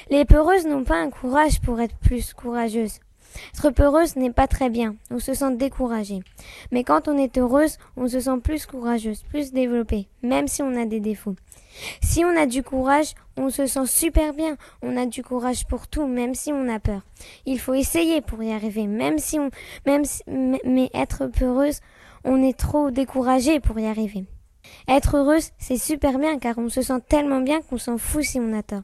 Les 0.09 0.25
peureuses 0.25 0.65
n'ont 0.65 0.83
pas 0.83 0.97
un 0.97 1.09
courage 1.09 1.61
pour 1.61 1.79
être 1.79 1.95
plus 1.97 2.33
courageuses. 2.33 2.99
Être 3.53 3.69
peureuse 3.69 4.15
n'est 4.15 4.31
pas 4.31 4.47
très 4.47 4.69
bien, 4.69 4.95
on 5.09 5.19
se 5.19 5.33
sent 5.33 5.55
découragé. 5.55 6.19
Mais 6.71 6.83
quand 6.83 7.07
on 7.07 7.17
est 7.17 7.37
heureuse, 7.37 7.77
on 7.95 8.07
se 8.07 8.19
sent 8.19 8.39
plus 8.43 8.65
courageuse, 8.65 9.23
plus 9.23 9.51
développée, 9.51 10.07
même 10.21 10.47
si 10.47 10.61
on 10.61 10.75
a 10.75 10.85
des 10.85 10.99
défauts. 10.99 11.35
Si 12.01 12.25
on 12.25 12.35
a 12.35 12.45
du 12.45 12.63
courage, 12.63 13.13
on 13.37 13.49
se 13.49 13.65
sent 13.65 13.85
super 13.85 14.33
bien. 14.33 14.57
On 14.81 14.97
a 14.97 15.05
du 15.05 15.23
courage 15.23 15.65
pour 15.65 15.87
tout, 15.87 16.05
même 16.05 16.35
si 16.35 16.51
on 16.51 16.67
a 16.67 16.79
peur. 16.79 17.01
Il 17.45 17.59
faut 17.59 17.73
essayer 17.73 18.21
pour 18.21 18.43
y 18.43 18.51
arriver, 18.51 18.87
même 18.87 19.17
si 19.19 19.39
on, 19.39 19.49
même 19.85 20.03
si, 20.03 20.21
mais 20.27 20.89
être 20.93 21.27
peureuse, 21.27 21.79
on 22.23 22.43
est 22.43 22.57
trop 22.57 22.91
découragé 22.91 23.59
pour 23.59 23.79
y 23.79 23.87
arriver. 23.87 24.25
Être 24.87 25.17
heureuse, 25.17 25.49
c'est 25.57 25.77
super 25.77 26.17
bien 26.19 26.39
car 26.39 26.57
on 26.57 26.69
se 26.69 26.81
sent 26.81 27.01
tellement 27.07 27.41
bien 27.41 27.61
qu'on 27.61 27.77
s'en 27.77 27.97
fout 27.97 28.23
si 28.23 28.39
on 28.39 28.53
a 28.53 28.63
tort. 28.63 28.81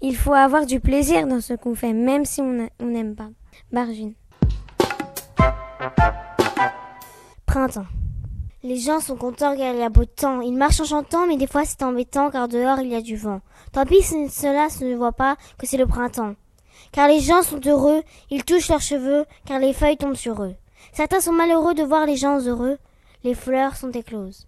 Il 0.00 0.16
faut 0.16 0.34
avoir 0.34 0.66
du 0.66 0.80
plaisir 0.80 1.26
dans 1.26 1.40
ce 1.40 1.54
qu'on 1.54 1.74
fait, 1.74 1.92
même 1.92 2.24
si 2.24 2.40
on 2.40 2.68
n'aime 2.80 3.14
pas. 3.14 3.28
Bargine. 3.72 4.14
Printemps. 7.46 7.86
Les 8.64 8.76
gens 8.76 8.98
sont 8.98 9.16
contents 9.16 9.56
car 9.56 9.72
il 9.72 9.78
y 9.78 9.82
a 9.82 9.88
beau 9.88 10.04
temps. 10.04 10.40
Ils 10.40 10.56
marchent 10.56 10.80
en 10.80 10.84
chantant, 10.84 11.26
mais 11.26 11.36
des 11.36 11.46
fois 11.46 11.64
c'est 11.64 11.82
embêtant 11.82 12.28
car 12.30 12.48
dehors 12.48 12.80
il 12.80 12.88
y 12.88 12.96
a 12.96 13.00
du 13.00 13.16
vent. 13.16 13.40
Tant 13.72 13.86
pis 13.86 14.02
si 14.02 14.28
cela 14.28 14.66
ne 14.84 14.96
voit 14.96 15.12
pas 15.12 15.36
que 15.58 15.66
c'est 15.66 15.76
le 15.76 15.86
printemps. 15.86 16.34
Car 16.90 17.06
les 17.06 17.20
gens 17.20 17.42
sont 17.42 17.60
heureux, 17.66 18.02
ils 18.30 18.44
touchent 18.44 18.68
leurs 18.68 18.80
cheveux, 18.80 19.26
car 19.46 19.60
les 19.60 19.72
feuilles 19.72 19.96
tombent 19.96 20.16
sur 20.16 20.42
eux. 20.42 20.56
Certains 20.92 21.20
sont 21.20 21.32
malheureux 21.32 21.74
de 21.74 21.84
voir 21.84 22.04
les 22.04 22.16
gens 22.16 22.40
heureux. 22.40 22.78
Les 23.22 23.34
fleurs 23.34 23.76
sont 23.76 23.92
écloses. 23.92 24.47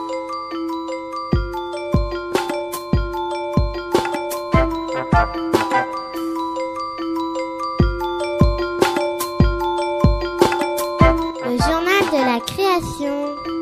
Création. 12.41 13.60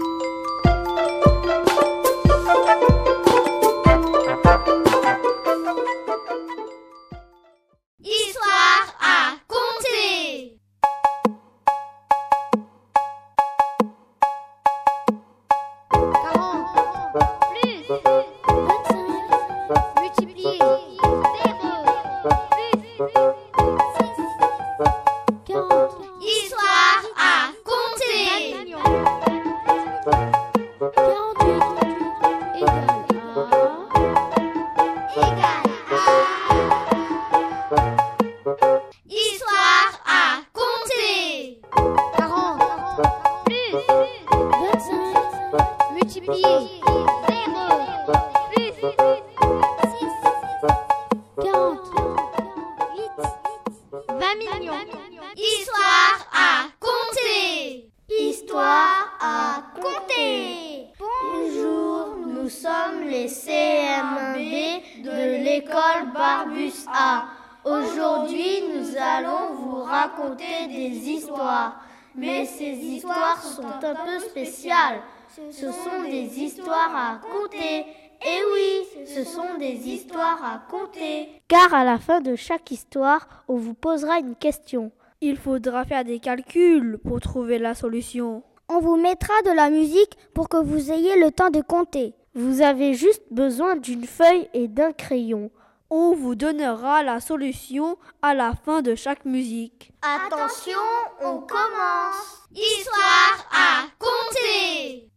Car 81.50 81.74
à 81.74 81.84
la 81.84 81.98
fin 81.98 82.22
de 82.22 82.36
chaque 82.36 82.70
histoire, 82.70 83.28
on 83.48 83.56
vous 83.56 83.74
posera 83.74 84.20
une 84.20 84.36
question. 84.36 84.92
Il 85.20 85.36
faudra 85.36 85.84
faire 85.84 86.04
des 86.04 86.20
calculs 86.20 87.00
pour 87.04 87.20
trouver 87.20 87.58
la 87.58 87.74
solution. 87.74 88.44
On 88.70 88.80
vous 88.80 88.98
mettra 88.98 89.34
de 89.48 89.50
la 89.56 89.72
musique 89.72 90.16
pour 90.36 90.48
que 90.48 90.58
vous 90.58 90.92
ayez 90.92 91.20
le 91.20 91.32
temps 91.32 91.50
de 91.50 91.62
compter. 91.62 92.14
Vous 92.36 92.62
avez 92.62 92.94
juste 92.94 93.24
besoin 93.32 93.78
d'une 93.78 94.06
feuille 94.06 94.48
et 94.54 94.68
d'un 94.68 94.92
crayon. 94.92 95.50
On 95.90 96.14
vous 96.14 96.36
donnera 96.36 97.02
la 97.02 97.20
solution 97.20 97.98
à 98.22 98.36
la 98.36 98.54
fin 98.54 98.84
de 98.84 98.94
chaque 98.94 99.26
musique. 99.26 99.92
Attention, 100.04 100.78
on 101.20 101.40
commence. 101.40 102.48
Histoire 102.54 103.50
à 103.52 103.88
compter. 103.98 105.10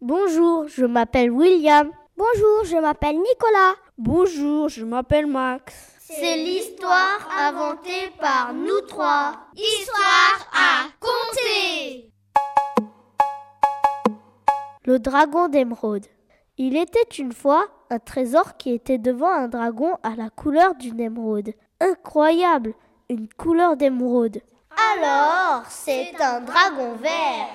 Bonjour, 0.00 0.66
je 0.68 0.86
m'appelle 0.86 1.30
William. 1.30 1.90
Bonjour, 2.18 2.64
je 2.64 2.76
m'appelle 2.76 3.16
Nicolas. 3.16 3.76
Bonjour, 3.96 4.68
je 4.68 4.84
m'appelle 4.84 5.28
Max. 5.28 5.72
C'est 6.00 6.36
l'histoire 6.36 7.20
inventée 7.38 8.10
par 8.20 8.52
nous 8.52 8.80
trois. 8.88 9.34
Histoire 9.54 10.50
à 10.52 10.88
compter. 10.98 12.10
Le 14.84 14.98
dragon 14.98 15.46
d'émeraude. 15.46 16.06
Il 16.56 16.76
était 16.76 16.98
une 17.16 17.30
fois 17.30 17.68
un 17.88 18.00
trésor 18.00 18.56
qui 18.56 18.72
était 18.72 18.98
devant 18.98 19.30
un 19.30 19.46
dragon 19.46 19.96
à 20.02 20.16
la 20.16 20.28
couleur 20.28 20.74
d'une 20.74 20.98
émeraude. 20.98 21.52
Incroyable, 21.78 22.74
une 23.08 23.28
couleur 23.28 23.76
d'émeraude. 23.76 24.40
Alors, 24.96 25.62
c'est 25.68 26.20
un 26.20 26.40
dragon 26.40 26.96
vert. 26.96 27.46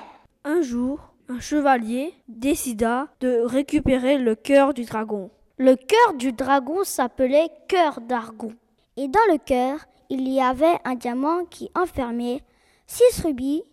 Un 0.45 0.61
jour, 0.61 1.12
un 1.30 1.39
chevalier 1.39 2.13
décida 2.28 3.07
de 3.19 3.41
récupérer 3.45 4.17
le 4.17 4.36
cœur 4.36 4.74
du 4.74 4.86
dragon. 4.86 5.32
Le 5.57 5.76
cœur 5.76 6.13
du 6.15 6.34
dragon 6.34 6.84
s'appelait 6.84 7.49
cœur 7.67 8.01
d'argon. 8.01 8.53
Et 8.97 9.07
dans 9.07 9.26
le 9.32 9.38
cœur, 9.38 9.80
il 10.09 10.28
y 10.28 10.41
avait 10.41 10.78
un 10.84 10.95
diamant 10.95 11.45
qui 11.45 11.69
enfermait 11.76 12.41
six 12.88 13.21
rubis, 13.24 13.63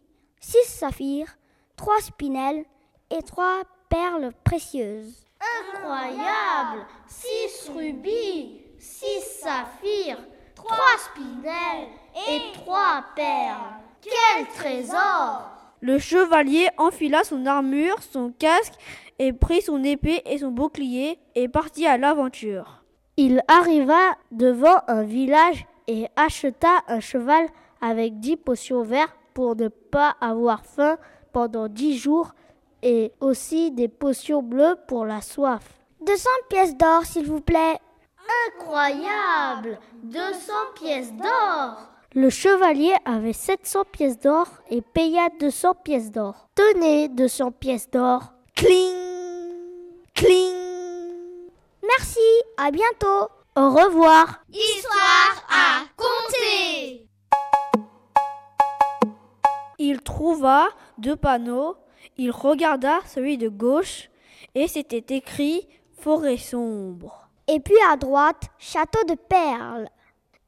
six 0.40 0.64
saphirs, 0.64 1.36
trois 1.76 2.01
spinels 2.01 2.64
et 3.11 3.22
trois 3.22 3.62
perles 3.88 4.30
précieuses. 4.44 5.24
Incroyable 5.74 6.86
Six 7.07 7.70
rubis, 7.74 8.61
six 8.78 9.40
saphirs, 9.42 10.18
trois 10.55 10.76
spinels 10.98 11.88
et 12.28 12.53
trois 12.55 13.05
perles. 13.16 13.80
Quel 14.01 14.46
trésor 14.55 15.60
Le 15.81 15.99
chevalier 15.99 16.68
enfila 16.76 17.24
son 17.24 17.47
armure, 17.47 18.03
son 18.03 18.33
casque, 18.39 18.74
et 19.18 19.33
prit 19.33 19.62
son 19.62 19.83
épée 19.85 20.22
et 20.26 20.39
son 20.39 20.51
bouclier 20.51 21.18
et 21.35 21.49
partit 21.49 21.87
à 21.87 21.99
l'aventure. 21.99 22.85
Il 23.16 23.43
arriva 23.49 24.16
devant 24.31 24.78
un 24.89 25.03
village 25.03 25.66
et 25.87 26.07
acheta 26.16 26.83
un 26.89 27.01
cheval 27.01 27.47
avec 27.81 28.18
dix 28.18 28.37
potions 28.37 28.83
vertes 28.83 29.14
pour 29.35 29.57
ne 29.57 29.68
pas 29.68 30.16
avoir 30.20 30.64
faim 30.64 30.97
pendant 31.33 31.68
dix 31.68 31.99
jours 31.99 32.33
et 32.83 33.12
aussi 33.20 33.70
des 33.72 33.89
potions 33.89 34.43
bleues 34.43 34.76
pour 34.89 35.05
la 35.05 35.20
soif. 35.20 35.64
200 36.07 36.28
pièces 36.49 36.76
d'or, 36.76 37.05
s'il 37.05 37.26
vous 37.26 37.43
plaît. 37.43 37.78
Incroyable 38.49 39.78
200 40.05 40.53
pièces 40.76 41.12
d'or 41.12 41.89
Le 42.17 42.29
chevalier 42.29 42.93
avait 43.05 43.33
700 43.33 43.85
pièces 43.93 44.19
d'or 44.19 44.49
et 44.69 44.83
paya 44.83 45.29
200 45.39 45.75
pièces 45.85 46.11
d'or. 46.11 46.49
Tenez 46.57 47.09
200 47.09 47.53
pièces 47.53 47.89
d'or. 47.89 48.33
Cling 48.57 48.97
Cling 50.13 51.51
Merci, 51.81 52.19
à 52.57 52.73
bientôt. 52.73 53.29
Au 53.55 53.71
revoir. 53.71 54.43
Histoire 54.53 55.47
à 55.51 55.85
compter. 55.97 57.07
Il 59.79 60.01
trouva 60.03 60.67
deux 60.99 61.15
panneaux. 61.15 61.77
Il 62.19 62.33
regarda 62.33 62.99
celui 63.07 63.39
de 63.39 63.49
gauche 63.49 64.11
et 64.57 64.67
c'était 64.67 65.15
écrit 65.15 65.69
Forêt 66.01 66.39
sombre. 66.39 67.29
Et 67.47 67.61
puis 67.61 67.79
à 67.89 67.97
droite, 67.97 68.51
Château 68.59 69.05
de 69.05 69.15
Perles. 69.15 69.89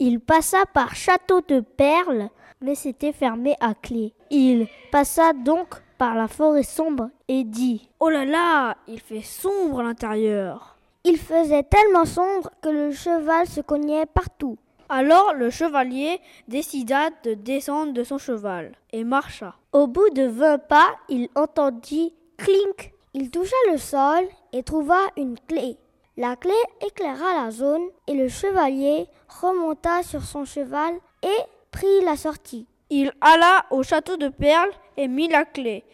Il 0.04 0.18
passa 0.18 0.66
par 0.66 0.96
Château 0.96 1.42
de 1.42 1.60
Perles, 1.60 2.28
mais 2.60 2.74
c'était 2.74 3.12
fermé 3.12 3.54
à 3.60 3.72
clé. 3.72 4.12
Il 4.30 4.66
passa 4.90 5.32
donc 5.32 5.76
par 5.96 6.16
la 6.16 6.26
forêt 6.26 6.64
sombre 6.64 7.10
et 7.28 7.44
dit 7.44 7.88
Oh 8.00 8.08
là 8.08 8.24
là, 8.24 8.76
il 8.88 8.98
fait 8.98 9.22
sombre 9.22 9.78
à 9.78 9.84
l'intérieur. 9.84 10.76
Il 11.04 11.18
faisait 11.18 11.62
tellement 11.62 12.04
sombre 12.04 12.50
que 12.60 12.68
le 12.68 12.90
cheval 12.90 13.46
se 13.46 13.60
cognait 13.60 14.06
partout. 14.06 14.58
Alors 14.88 15.34
le 15.34 15.50
chevalier 15.50 16.18
décida 16.48 17.10
de 17.22 17.34
descendre 17.34 17.92
de 17.92 18.02
son 18.02 18.18
cheval 18.18 18.72
et 18.92 19.04
marcha. 19.04 19.54
Au 19.72 19.86
bout 19.86 20.10
de 20.10 20.24
vingt 20.24 20.58
pas, 20.58 20.96
il 21.08 21.28
entendit 21.36 22.12
clink. 22.38 22.92
Il 23.14 23.30
toucha 23.30 23.54
le 23.70 23.78
sol 23.78 24.24
et 24.52 24.64
trouva 24.64 24.98
une 25.16 25.38
clé. 25.46 25.76
La 26.18 26.36
clé 26.36 26.52
éclaira 26.86 27.42
la 27.42 27.50
zone 27.50 27.88
et 28.06 28.12
le 28.12 28.28
chevalier 28.28 29.06
remonta 29.28 30.02
sur 30.02 30.22
son 30.22 30.44
cheval 30.44 30.94
et 31.22 31.42
prit 31.70 32.04
la 32.04 32.16
sortie. 32.16 32.66
Il 32.90 33.12
alla 33.22 33.64
au 33.70 33.82
château 33.82 34.18
de 34.18 34.28
Perles 34.28 34.72
et 34.98 35.08
mit 35.08 35.28
la 35.28 35.46
clé. 35.46 35.84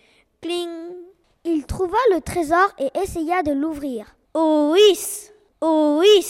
Cling 0.40 0.68
Il 1.44 1.66
trouva 1.66 1.98
le 2.10 2.20
trésor 2.20 2.68
et 2.80 2.90
essaya 3.00 3.44
de 3.44 3.52
l'ouvrir. 3.52 4.16
Oh 4.34 4.70
oui 4.72 4.98
Oh 5.60 5.98
oui 6.00 6.26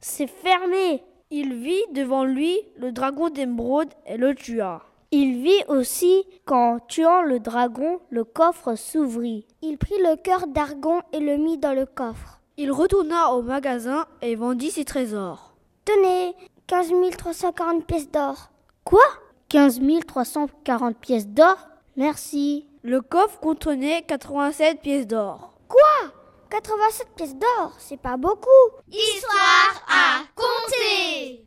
C'est 0.00 0.26
fermé 0.26 1.02
Il 1.30 1.54
vit 1.54 1.84
devant 1.92 2.24
lui 2.24 2.60
le 2.76 2.92
dragon 2.92 3.30
d'émeraude 3.30 3.94
et 4.04 4.18
le 4.18 4.34
tua. 4.34 4.82
Il 5.12 5.42
vit 5.42 5.64
aussi 5.68 6.26
qu'en 6.44 6.78
tuant 6.78 7.22
le 7.22 7.40
dragon, 7.40 8.00
le 8.10 8.24
coffre 8.24 8.74
s'ouvrit. 8.74 9.46
Il 9.62 9.78
prit 9.78 9.98
le 9.98 10.16
cœur 10.16 10.46
d'argon 10.46 11.00
et 11.14 11.20
le 11.20 11.38
mit 11.38 11.56
dans 11.56 11.72
le 11.72 11.86
coffre. 11.86 12.39
Il 12.62 12.72
retourna 12.72 13.30
au 13.32 13.40
magasin 13.40 14.04
et 14.20 14.36
vendit 14.36 14.70
ses 14.70 14.84
trésors. 14.84 15.54
Tenez, 15.86 16.36
15 16.66 16.92
340 17.16 17.86
pièces 17.86 18.10
d'or. 18.10 18.50
Quoi? 18.84 19.00
15 19.48 19.80
340 20.06 20.94
pièces 20.98 21.26
d'or? 21.26 21.56
Merci. 21.96 22.68
Le 22.82 23.00
coffre 23.00 23.40
contenait 23.40 24.02
87 24.02 24.82
pièces 24.82 25.06
d'or. 25.06 25.54
Quoi? 25.68 26.12
87 26.50 27.08
pièces 27.16 27.34
d'or, 27.34 27.72
c'est 27.78 27.96
pas 27.96 28.18
beaucoup. 28.18 28.50
Histoire 28.90 29.82
à 29.88 30.18
compter. 30.34 31.46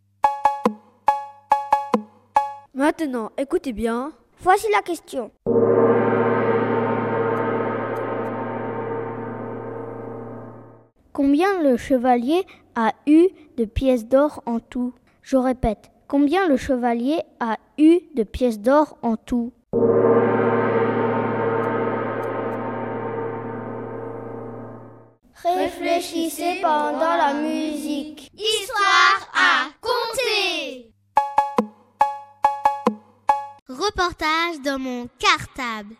Maintenant, 2.73 3.31
écoutez 3.37 3.73
bien. 3.73 4.13
Voici 4.41 4.65
la 4.71 4.81
question. 4.81 5.29
Combien 11.23 11.63
le 11.63 11.77
chevalier 11.77 12.45
a 12.75 12.91
eu 13.07 13.29
de 13.55 13.63
pièces 13.63 14.05
d'or 14.07 14.43
en 14.45 14.59
tout? 14.59 14.93
Je 15.21 15.37
répète, 15.37 15.89
combien 16.09 16.49
le 16.49 16.57
chevalier 16.57 17.21
a 17.39 17.59
eu 17.77 18.01
de 18.13 18.23
pièces 18.23 18.59
d'or 18.59 18.97
en 19.01 19.15
tout? 19.15 19.53
Réfléchissez 25.45 26.59
pendant 26.61 27.15
la 27.15 27.35
musique. 27.35 28.29
Histoire 28.35 29.31
à 29.33 29.69
compter. 29.79 30.91
Reportage 33.69 34.59
dans 34.65 34.77
mon 34.77 35.07
cartable. 35.17 35.95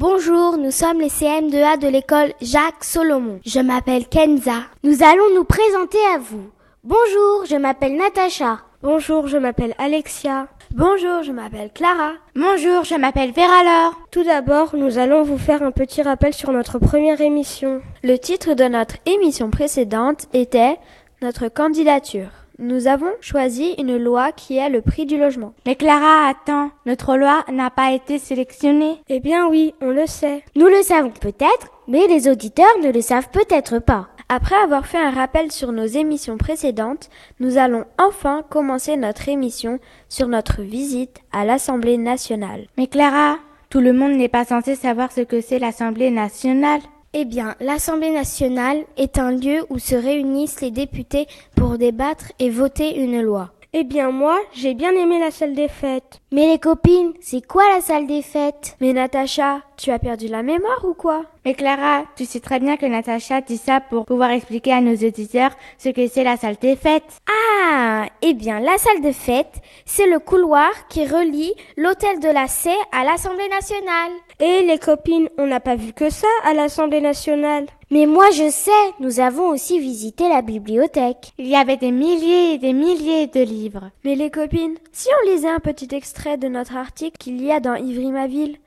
Bonjour, 0.00 0.58
nous 0.58 0.70
sommes 0.70 1.00
les 1.00 1.08
CM2A 1.08 1.76
de 1.76 1.88
l'école 1.88 2.32
Jacques 2.40 2.84
Solomon. 2.84 3.40
Je 3.44 3.58
m'appelle 3.58 4.06
Kenza. 4.06 4.60
Nous 4.84 5.02
allons 5.02 5.34
nous 5.34 5.42
présenter 5.42 5.98
à 6.14 6.18
vous. 6.18 6.52
Bonjour, 6.84 7.46
je 7.46 7.56
m'appelle 7.56 7.96
Natacha. 7.96 8.60
Bonjour, 8.80 9.26
je 9.26 9.38
m'appelle 9.38 9.74
Alexia. 9.76 10.46
Bonjour, 10.70 11.24
je 11.24 11.32
m'appelle 11.32 11.72
Clara. 11.74 12.12
Bonjour, 12.36 12.84
je 12.84 12.94
m'appelle 12.94 13.32
Vera 13.32 13.64
Laure. 13.64 14.00
Tout 14.12 14.22
d'abord, 14.22 14.76
nous 14.76 14.98
allons 14.98 15.24
vous 15.24 15.36
faire 15.36 15.64
un 15.64 15.72
petit 15.72 16.02
rappel 16.02 16.32
sur 16.32 16.52
notre 16.52 16.78
première 16.78 17.20
émission. 17.20 17.82
Le 18.04 18.18
titre 18.18 18.54
de 18.54 18.68
notre 18.68 18.98
émission 19.04 19.50
précédente 19.50 20.28
était 20.32 20.76
Notre 21.22 21.48
candidature. 21.48 22.30
Nous 22.60 22.88
avons 22.88 23.12
choisi 23.20 23.76
une 23.78 23.96
loi 23.96 24.32
qui 24.32 24.56
est 24.56 24.68
le 24.68 24.82
prix 24.82 25.06
du 25.06 25.16
logement. 25.16 25.54
Mais 25.64 25.76
Clara, 25.76 26.26
attends, 26.28 26.70
notre 26.86 27.16
loi 27.16 27.44
n'a 27.52 27.70
pas 27.70 27.92
été 27.92 28.18
sélectionnée. 28.18 29.00
Eh 29.08 29.20
bien 29.20 29.46
oui, 29.46 29.74
on 29.80 29.90
le 29.90 30.06
sait. 30.06 30.42
Nous 30.56 30.66
le 30.66 30.82
savons 30.82 31.10
peut-être, 31.10 31.68
mais 31.86 32.08
les 32.08 32.28
auditeurs 32.28 32.66
ne 32.82 32.90
le 32.90 33.00
savent 33.00 33.28
peut-être 33.30 33.78
pas. 33.78 34.08
Après 34.28 34.56
avoir 34.56 34.86
fait 34.86 34.98
un 34.98 35.12
rappel 35.12 35.52
sur 35.52 35.70
nos 35.70 35.86
émissions 35.86 36.36
précédentes, 36.36 37.10
nous 37.38 37.58
allons 37.58 37.84
enfin 37.96 38.42
commencer 38.50 38.96
notre 38.96 39.28
émission 39.28 39.78
sur 40.08 40.26
notre 40.26 40.62
visite 40.62 41.20
à 41.30 41.44
l'Assemblée 41.44 41.96
nationale. 41.96 42.66
Mais 42.76 42.88
Clara, 42.88 43.36
tout 43.70 43.80
le 43.80 43.92
monde 43.92 44.16
n'est 44.16 44.28
pas 44.28 44.44
censé 44.44 44.74
savoir 44.74 45.12
ce 45.12 45.20
que 45.20 45.40
c'est 45.40 45.60
l'Assemblée 45.60 46.10
nationale. 46.10 46.80
Eh 47.14 47.24
bien, 47.24 47.54
l'Assemblée 47.60 48.10
nationale 48.10 48.84
est 48.98 49.18
un 49.18 49.30
lieu 49.30 49.64
où 49.70 49.78
se 49.78 49.94
réunissent 49.94 50.60
les 50.60 50.70
députés 50.70 51.26
pour 51.56 51.78
débattre 51.78 52.32
et 52.38 52.50
voter 52.50 52.98
une 52.98 53.22
loi. 53.22 53.50
Eh 53.74 53.84
bien 53.84 54.10
moi, 54.10 54.38
j'ai 54.54 54.72
bien 54.72 54.92
aimé 54.92 55.18
la 55.18 55.30
salle 55.30 55.54
des 55.54 55.68
fêtes. 55.68 56.20
Mais 56.32 56.48
les 56.48 56.58
copines, 56.58 57.12
c'est 57.20 57.46
quoi 57.46 57.62
la 57.74 57.82
salle 57.82 58.06
des 58.06 58.22
fêtes? 58.22 58.74
Mais 58.80 58.94
Natacha, 58.94 59.60
tu 59.76 59.90
as 59.90 59.98
perdu 59.98 60.26
la 60.26 60.42
mémoire 60.42 60.82
ou 60.84 60.94
quoi? 60.94 61.24
Mais 61.44 61.52
Clara, 61.52 62.04
tu 62.16 62.24
sais 62.24 62.40
très 62.40 62.60
bien 62.60 62.78
que 62.78 62.86
Natacha 62.86 63.42
dit 63.42 63.58
ça 63.58 63.80
pour 63.80 64.06
pouvoir 64.06 64.30
expliquer 64.30 64.72
à 64.72 64.80
nos 64.80 64.94
auditeurs 64.94 65.50
ce 65.76 65.90
que 65.90 66.06
c'est 66.06 66.24
la 66.24 66.38
salle 66.38 66.56
des 66.56 66.76
fêtes. 66.76 67.18
Ah, 67.30 68.06
eh 68.22 68.32
bien 68.32 68.58
la 68.58 68.78
salle 68.78 69.02
des 69.02 69.12
fêtes, 69.12 69.60
c'est 69.84 70.06
le 70.06 70.18
couloir 70.18 70.70
qui 70.88 71.04
relie 71.04 71.52
l'hôtel 71.76 72.20
de 72.20 72.28
la 72.28 72.46
C 72.46 72.70
à 72.92 73.04
l'Assemblée 73.04 73.48
nationale. 73.50 74.12
Et 74.40 74.62
les 74.62 74.78
copines, 74.78 75.28
on 75.36 75.46
n'a 75.46 75.60
pas 75.60 75.76
vu 75.76 75.92
que 75.92 76.08
ça 76.08 76.26
à 76.44 76.54
l'Assemblée 76.54 77.02
nationale. 77.02 77.66
Mais 77.90 78.04
moi 78.04 78.30
je 78.32 78.50
sais, 78.50 78.70
nous 79.00 79.18
avons 79.18 79.48
aussi 79.48 79.78
visité 79.78 80.28
la 80.28 80.42
bibliothèque. 80.42 81.32
Il 81.38 81.46
y 81.46 81.56
avait 81.56 81.78
des 81.78 81.90
milliers 81.90 82.52
et 82.52 82.58
des 82.58 82.74
milliers 82.74 83.26
de 83.26 83.40
livres. 83.40 83.90
Mais 84.04 84.14
les 84.14 84.30
copines, 84.30 84.76
si 84.92 85.08
on 85.22 85.30
lisait 85.30 85.48
un 85.48 85.58
petit 85.58 85.94
extrait 85.94 86.36
de 86.36 86.48
notre 86.48 86.76
article 86.76 87.16
qu'il 87.18 87.42
y 87.42 87.50
a 87.50 87.60
dans 87.60 87.76
Ivry-ma-ville, 87.76 88.58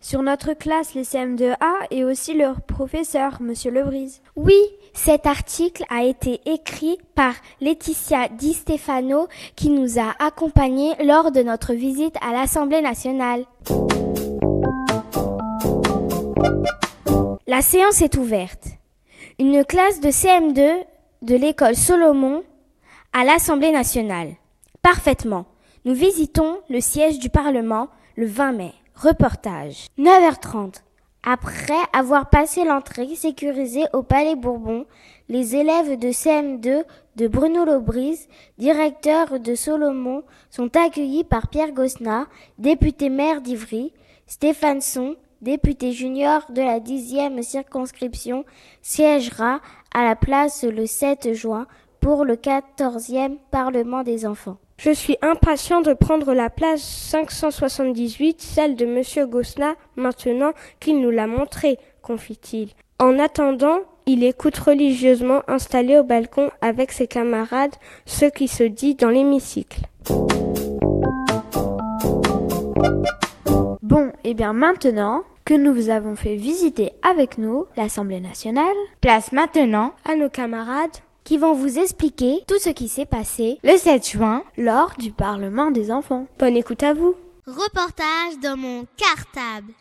sur 0.00 0.22
notre 0.22 0.52
classe, 0.52 0.94
les 0.94 1.02
CM2A, 1.02 1.88
et 1.90 2.04
aussi 2.04 2.34
leur 2.34 2.60
professeur, 2.60 3.42
Monsieur 3.42 3.72
Lebrise. 3.72 4.20
Oui, 4.36 4.54
cet 4.92 5.26
article 5.26 5.84
a 5.90 6.04
été 6.04 6.40
écrit 6.46 6.98
par 7.16 7.34
Laetitia 7.60 8.28
Di 8.28 8.52
Stefano 8.52 9.26
qui 9.56 9.70
nous 9.70 9.98
a 9.98 10.14
accompagnés 10.24 10.92
lors 11.04 11.32
de 11.32 11.42
notre 11.42 11.74
visite 11.74 12.14
à 12.22 12.32
l'Assemblée 12.32 12.80
nationale. 12.80 13.44
La 17.48 17.62
séance 17.62 18.02
est 18.02 18.18
ouverte. 18.18 18.68
Une 19.38 19.64
classe 19.64 20.00
de 20.00 20.08
CM2 20.08 20.84
de 21.22 21.34
l'école 21.34 21.76
Solomon 21.76 22.44
à 23.14 23.24
l'Assemblée 23.24 23.70
nationale. 23.70 24.34
Parfaitement. 24.82 25.46
Nous 25.86 25.94
visitons 25.94 26.58
le 26.68 26.82
siège 26.82 27.18
du 27.18 27.30
Parlement 27.30 27.88
le 28.16 28.26
20 28.26 28.52
mai. 28.52 28.74
Reportage. 28.94 29.86
9h30. 29.98 30.82
Après 31.22 31.72
avoir 31.94 32.28
passé 32.28 32.64
l'entrée 32.64 33.14
sécurisée 33.14 33.86
au 33.94 34.02
Palais 34.02 34.36
Bourbon, 34.36 34.84
les 35.30 35.56
élèves 35.56 35.98
de 35.98 36.08
CM2 36.08 36.84
de 37.16 37.28
Bruno 37.28 37.64
Lobrise, 37.64 38.28
directeur 38.58 39.40
de 39.40 39.54
Solomon, 39.54 40.22
sont 40.50 40.76
accueillis 40.76 41.24
par 41.24 41.48
Pierre 41.48 41.72
Gosnat, 41.72 42.26
député 42.58 43.08
maire 43.08 43.40
d'Ivry, 43.40 43.94
Stéphane 44.26 44.82
Son, 44.82 45.16
député 45.42 45.92
junior 45.92 46.42
de 46.50 46.62
la 46.62 46.80
dixième 46.80 47.42
circonscription, 47.42 48.44
siégera 48.82 49.60
à 49.94 50.04
la 50.04 50.16
place 50.16 50.64
le 50.64 50.86
7 50.86 51.34
juin 51.34 51.66
pour 52.00 52.24
le 52.24 52.36
14e 52.36 53.36
Parlement 53.50 54.02
des 54.02 54.26
enfants. 54.26 54.56
Je 54.78 54.92
suis 54.92 55.16
impatient 55.22 55.80
de 55.80 55.92
prendre 55.92 56.34
la 56.34 56.50
place 56.50 56.82
578, 56.82 58.40
celle 58.40 58.76
de 58.76 58.86
Monsieur 58.86 59.26
Gosna, 59.26 59.74
maintenant 59.96 60.52
qu'il 60.78 61.00
nous 61.00 61.10
l'a 61.10 61.26
montrée, 61.26 61.78
confie-t-il. 62.00 62.70
En 63.00 63.18
attendant, 63.18 63.80
il 64.06 64.24
écoute 64.24 64.56
religieusement 64.56 65.42
installé 65.48 65.98
au 65.98 66.04
balcon 66.04 66.50
avec 66.60 66.92
ses 66.92 67.06
camarades 67.06 67.74
ce 68.06 68.24
qui 68.24 68.48
se 68.48 68.64
dit 68.64 68.94
dans 68.94 69.10
l'hémicycle. 69.10 69.80
Et 74.28 74.34
bien 74.34 74.52
maintenant 74.52 75.24
que 75.46 75.54
nous 75.54 75.72
vous 75.72 75.88
avons 75.88 76.14
fait 76.14 76.36
visiter 76.36 76.92
avec 77.00 77.38
nous 77.38 77.64
l'Assemblée 77.78 78.20
nationale, 78.20 78.76
place 79.00 79.32
maintenant 79.32 79.94
à 80.04 80.16
nos 80.16 80.28
camarades 80.28 80.98
qui 81.24 81.38
vont 81.38 81.54
vous 81.54 81.78
expliquer 81.78 82.42
tout 82.46 82.58
ce 82.58 82.68
qui 82.68 82.88
s'est 82.88 83.06
passé 83.06 83.58
le 83.64 83.78
7 83.78 84.06
juin 84.06 84.42
lors 84.58 84.92
du 84.98 85.12
Parlement 85.12 85.70
des 85.70 85.90
enfants. 85.90 86.26
Bonne 86.38 86.58
écoute 86.58 86.82
à 86.82 86.92
vous. 86.92 87.14
Reportage 87.46 88.38
dans 88.42 88.58
mon 88.58 88.84
cartable. 88.98 89.72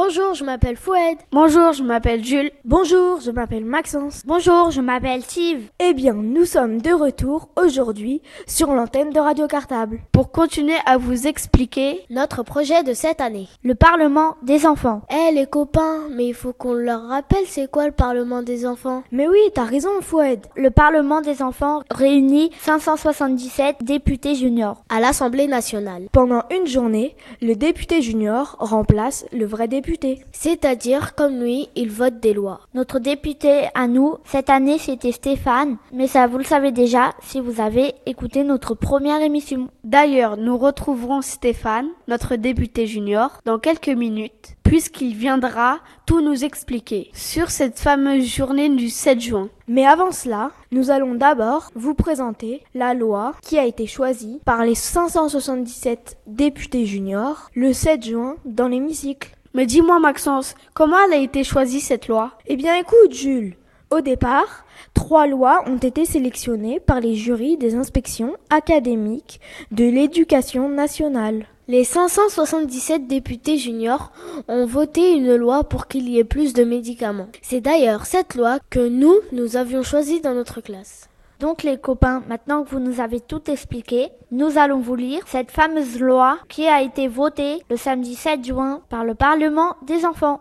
Bonjour, 0.00 0.32
je 0.34 0.44
m'appelle 0.44 0.76
Foued. 0.76 1.18
Bonjour, 1.32 1.72
je 1.72 1.82
m'appelle 1.82 2.24
Jules. 2.24 2.52
Bonjour, 2.64 3.20
je 3.20 3.32
m'appelle 3.32 3.64
Maxence. 3.64 4.22
Bonjour, 4.24 4.70
je 4.70 4.80
m'appelle 4.80 5.22
Steve. 5.22 5.62
Eh 5.80 5.92
bien, 5.92 6.12
nous 6.12 6.44
sommes 6.44 6.80
de 6.80 6.92
retour 6.92 7.48
aujourd'hui 7.60 8.22
sur 8.46 8.72
l'antenne 8.72 9.10
de 9.10 9.18
Radio 9.18 9.48
Cartable 9.48 9.98
pour 10.12 10.30
continuer 10.30 10.76
à 10.86 10.98
vous 10.98 11.26
expliquer 11.26 11.98
notre 12.10 12.44
projet 12.44 12.84
de 12.84 12.92
cette 12.92 13.20
année. 13.20 13.48
Le 13.64 13.74
Parlement 13.74 14.36
des 14.44 14.66
enfants. 14.66 15.02
Eh 15.10 15.34
les 15.34 15.46
copains, 15.46 16.02
mais 16.12 16.28
il 16.28 16.34
faut 16.34 16.52
qu'on 16.52 16.74
leur 16.74 17.08
rappelle 17.08 17.46
c'est 17.46 17.68
quoi 17.68 17.86
le 17.86 17.92
Parlement 17.92 18.44
des 18.44 18.66
enfants. 18.66 19.02
Mais 19.10 19.26
oui, 19.26 19.40
t'as 19.52 19.64
raison 19.64 19.90
Foued. 20.00 20.46
Le 20.54 20.70
Parlement 20.70 21.22
des 21.22 21.42
enfants 21.42 21.80
réunit 21.90 22.52
577 22.60 23.78
députés 23.82 24.36
juniors 24.36 24.84
à 24.90 25.00
l'Assemblée 25.00 25.48
nationale. 25.48 26.06
Pendant 26.12 26.44
une 26.56 26.68
journée, 26.68 27.16
le 27.42 27.56
député 27.56 28.00
junior 28.00 28.54
remplace 28.60 29.26
le 29.32 29.44
vrai 29.44 29.66
député 29.66 29.87
c'est-à-dire, 30.32 31.14
comme 31.14 31.40
lui, 31.40 31.68
il 31.74 31.90
vote 31.90 32.20
des 32.20 32.34
lois. 32.34 32.60
Notre 32.74 32.98
député 32.98 33.68
à 33.74 33.88
nous, 33.88 34.16
cette 34.24 34.50
année, 34.50 34.78
c'était 34.78 35.12
Stéphane, 35.12 35.76
mais 35.92 36.06
ça 36.06 36.26
vous 36.26 36.38
le 36.38 36.44
savez 36.44 36.72
déjà 36.72 37.12
si 37.22 37.40
vous 37.40 37.60
avez 37.60 37.94
écouté 38.06 38.44
notre 38.44 38.74
première 38.74 39.22
émission. 39.22 39.68
D'ailleurs, 39.84 40.36
nous 40.36 40.58
retrouverons 40.58 41.22
Stéphane, 41.22 41.88
notre 42.06 42.36
député 42.36 42.86
junior, 42.86 43.40
dans 43.44 43.58
quelques 43.58 43.88
minutes, 43.88 44.56
puisqu'il 44.62 45.14
viendra 45.14 45.78
tout 46.04 46.20
nous 46.20 46.44
expliquer 46.44 47.10
sur 47.14 47.50
cette 47.50 47.78
fameuse 47.78 48.26
journée 48.26 48.68
du 48.68 48.90
7 48.90 49.20
juin. 49.20 49.48
Mais 49.66 49.86
avant 49.86 50.12
cela, 50.12 50.50
nous 50.72 50.90
allons 50.90 51.14
d'abord 51.14 51.70
vous 51.74 51.94
présenter 51.94 52.62
la 52.74 52.92
loi 52.92 53.34
qui 53.42 53.58
a 53.58 53.64
été 53.64 53.86
choisie 53.86 54.40
par 54.44 54.64
les 54.64 54.74
577 54.74 56.18
députés 56.26 56.84
juniors 56.84 57.50
le 57.54 57.72
7 57.72 58.04
juin 58.04 58.36
dans 58.44 58.68
l'hémicycle. 58.68 59.30
Mais 59.54 59.66
dis-moi 59.66 59.98
Maxence, 59.98 60.54
comment 60.74 60.96
elle 61.06 61.14
a 61.14 61.22
été 61.22 61.42
choisie 61.42 61.80
cette 61.80 62.08
loi? 62.08 62.32
Eh 62.46 62.56
bien 62.56 62.76
écoute 62.76 63.12
Jules, 63.12 63.56
au 63.90 64.02
départ, 64.02 64.66
trois 64.92 65.26
lois 65.26 65.62
ont 65.66 65.78
été 65.78 66.04
sélectionnées 66.04 66.80
par 66.80 67.00
les 67.00 67.14
jurys 67.14 67.56
des 67.56 67.74
inspections 67.74 68.36
académiques 68.50 69.40
de 69.70 69.84
l'éducation 69.84 70.68
nationale. 70.68 71.46
Les 71.66 71.84
577 71.84 73.06
députés 73.06 73.56
juniors 73.58 74.12
ont 74.48 74.66
voté 74.66 75.12
une 75.12 75.34
loi 75.36 75.64
pour 75.64 75.86
qu'il 75.86 76.08
y 76.08 76.18
ait 76.18 76.24
plus 76.24 76.52
de 76.52 76.64
médicaments. 76.64 77.28
C'est 77.42 77.60
d'ailleurs 77.60 78.06
cette 78.06 78.34
loi 78.34 78.58
que 78.70 78.86
nous, 78.86 79.14
nous 79.32 79.56
avions 79.56 79.82
choisie 79.82 80.20
dans 80.20 80.34
notre 80.34 80.60
classe. 80.60 81.08
Donc 81.40 81.62
les 81.62 81.78
copains, 81.78 82.24
maintenant 82.28 82.64
que 82.64 82.70
vous 82.70 82.80
nous 82.80 83.00
avez 83.00 83.20
tout 83.20 83.48
expliqué, 83.48 84.08
nous 84.32 84.58
allons 84.58 84.80
vous 84.80 84.96
lire 84.96 85.22
cette 85.28 85.52
fameuse 85.52 86.00
loi 86.00 86.38
qui 86.48 86.66
a 86.66 86.82
été 86.82 87.06
votée 87.06 87.62
le 87.70 87.76
samedi 87.76 88.16
7 88.16 88.44
juin 88.44 88.82
par 88.88 89.04
le 89.04 89.14
Parlement 89.14 89.76
des 89.86 90.04
enfants. 90.04 90.40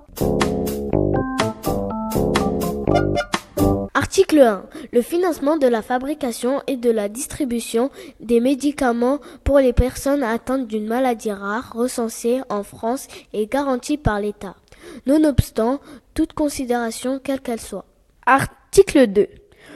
Article 3.93 4.39
1. 4.39 4.63
Le 4.91 5.01
financement 5.03 5.57
de 5.57 5.67
la 5.67 5.83
fabrication 5.83 6.63
et 6.65 6.77
de 6.77 6.89
la 6.89 7.09
distribution 7.09 7.91
des 8.19 8.39
médicaments 8.39 9.19
pour 9.43 9.59
les 9.59 9.73
personnes 9.73 10.23
atteintes 10.23 10.65
d'une 10.65 10.87
maladie 10.87 11.31
rare 11.31 11.73
recensée 11.75 12.41
en 12.49 12.63
France 12.63 13.07
est 13.33 13.51
garanti 13.51 13.97
par 13.97 14.19
l'État, 14.19 14.55
nonobstant 15.05 15.79
toute 16.15 16.33
considération 16.33 17.19
quelle 17.23 17.41
qu'elle 17.41 17.61
soit. 17.61 17.85
Article 18.25 19.05
2. 19.05 19.27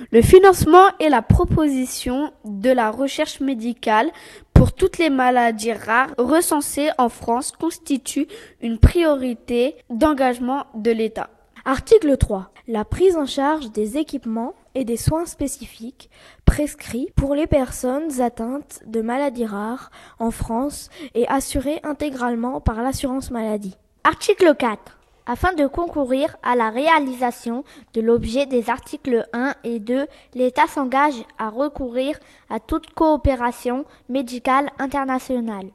Le 0.10 0.22
financement 0.22 0.88
et 1.00 1.10
la 1.10 1.22
proposition 1.22 2.34
de 2.44 2.70
la 2.70 2.90
recherche 2.90 3.40
médicale 3.40 4.10
pour 4.54 4.74
toutes 4.74 4.98
les 4.98 5.10
maladies 5.10 5.74
rares 5.74 6.10
recensées 6.18 6.90
en 6.98 7.10
France 7.10 7.52
constituent 7.52 8.28
une 8.62 8.80
priorité 8.80 9.76
d'engagement 9.90 10.66
de 10.76 10.92
l'État. 10.92 11.30
Article 11.66 12.18
3. 12.18 12.52
La 12.68 12.86
prise 12.86 13.16
en 13.16 13.28
charge 13.28 13.72
des 13.72 13.98
équipements 13.98 14.56
et 14.74 14.86
des 14.86 14.98
soins 14.98 15.26
spécifiques 15.26 16.10
prescrits 16.46 17.12
pour 17.16 17.36
les 17.36 17.48
personnes 17.48 18.22
atteintes 18.22 18.82
de 18.88 19.02
maladies 19.02 19.46
rares 19.46 19.92
en 20.20 20.32
France 20.32 20.90
est 21.14 21.28
assurée 21.28 21.80
intégralement 21.84 22.62
par 22.62 22.82
l'assurance 22.82 23.30
maladie. 23.30 23.76
Article 24.04 24.56
4. 24.56 25.01
Afin 25.26 25.54
de 25.54 25.68
concourir 25.68 26.36
à 26.42 26.56
la 26.56 26.70
réalisation 26.70 27.64
de 27.94 28.02
l'objet 28.02 28.46
des 28.46 28.70
articles 28.70 29.28
1 29.34 29.54
et 29.64 29.80
2, 29.80 30.08
l'État 30.34 30.68
s'engage 30.68 31.24
à 31.38 31.50
recourir 31.50 32.18
à 32.50 32.60
toute 32.60 32.92
coopération 32.94 33.86
médicale 34.10 34.70
internationale. 34.80 35.68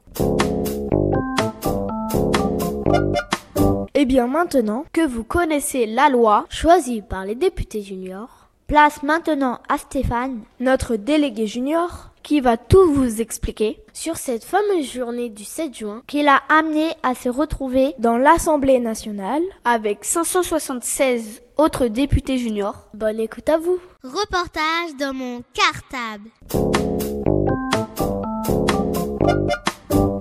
Et 3.94 4.04
bien 4.04 4.26
maintenant 4.26 4.84
que 4.92 5.06
vous 5.06 5.24
connaissez 5.24 5.86
la 5.86 6.08
loi 6.08 6.44
choisie 6.50 7.02
par 7.02 7.24
les 7.24 7.34
députés 7.34 7.82
juniors, 7.82 8.48
place 8.66 9.02
maintenant 9.02 9.60
à 9.68 9.78
Stéphane, 9.78 10.40
notre 10.60 10.96
délégué 10.96 11.46
junior, 11.46 12.10
qui 12.26 12.40
va 12.40 12.56
tout 12.56 12.92
vous 12.92 13.20
expliquer 13.20 13.78
sur 13.92 14.16
cette 14.16 14.42
fameuse 14.42 14.92
journée 14.92 15.28
du 15.28 15.44
7 15.44 15.72
juin 15.72 16.02
qui 16.08 16.24
l'a 16.24 16.42
amené 16.48 16.88
à 17.04 17.14
se 17.14 17.28
retrouver 17.28 17.94
dans 18.00 18.18
l'Assemblée 18.18 18.80
nationale 18.80 19.42
avec 19.64 20.04
576 20.04 21.42
autres 21.56 21.86
députés 21.86 22.38
juniors. 22.38 22.88
Bonne 22.94 23.20
écoute 23.20 23.48
à 23.48 23.58
vous. 23.58 23.78
Reportage 24.02 24.96
dans 24.98 25.14
mon 25.14 25.42
cartable. 25.54 26.28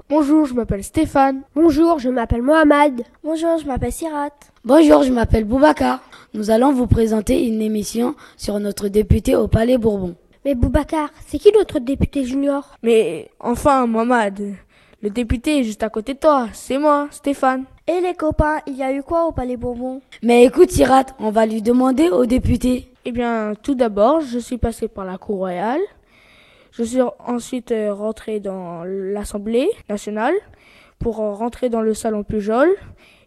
Bonjour, 0.08 0.46
je 0.46 0.54
m'appelle 0.54 0.84
Stéphane. 0.84 1.42
Bonjour, 1.56 1.98
je 1.98 2.10
m'appelle 2.10 2.44
Mohamed. 2.44 3.02
Bonjour, 3.24 3.58
je 3.58 3.66
m'appelle 3.66 3.92
Sirat. 3.92 4.30
Bonjour, 4.64 5.02
je 5.02 5.12
m'appelle 5.12 5.44
Boubacar. 5.44 6.02
Nous 6.36 6.52
allons 6.52 6.72
vous 6.72 6.86
présenter 6.86 7.48
une 7.48 7.64
émission 7.64 8.14
sur 8.38 8.60
notre 8.60 8.90
député 8.90 9.36
au 9.36 9.48
Palais 9.48 9.80
Bourbon. 9.80 10.16
Mais 10.46 10.54
Boubacar, 10.54 11.10
c'est 11.26 11.40
qui 11.40 11.52
notre 11.52 11.80
député 11.80 12.24
junior? 12.24 12.76
Mais 12.84 13.32
enfin, 13.40 13.88
Mohamed, 13.88 14.54
le 15.02 15.10
député 15.10 15.60
est 15.60 15.64
juste 15.64 15.82
à 15.82 15.90
côté 15.90 16.14
de 16.14 16.20
toi. 16.20 16.50
C'est 16.54 16.78
moi, 16.78 17.08
Stéphane. 17.10 17.64
Et 17.88 18.00
les 18.00 18.14
copains, 18.14 18.60
il 18.68 18.76
y 18.76 18.84
a 18.84 18.94
eu 18.94 19.02
quoi 19.02 19.26
au 19.26 19.32
Palais 19.32 19.58
Bourbon? 19.58 20.02
Mais 20.22 20.46
écoute, 20.46 20.70
Sirat, 20.70 21.06
on 21.18 21.32
va 21.32 21.48
lui 21.48 21.64
demander 21.64 22.10
au 22.10 22.28
député. 22.28 22.92
Eh 23.06 23.12
bien, 23.12 23.54
tout 23.64 23.74
d'abord, 23.74 24.22
je 24.22 24.38
suis 24.38 24.60
passé 24.60 24.88
par 24.88 25.04
la 25.04 25.18
cour 25.18 25.38
royale. 25.38 25.82
Je 26.74 26.84
suis 26.84 27.02
ensuite 27.26 27.74
rentré 27.90 28.40
dans 28.40 28.84
l'Assemblée 28.84 29.72
nationale 29.90 30.36
pour 31.00 31.16
rentrer 31.16 31.70
dans 31.70 31.82
le 31.82 31.96
salon 31.96 32.24
Pujol 32.24 32.70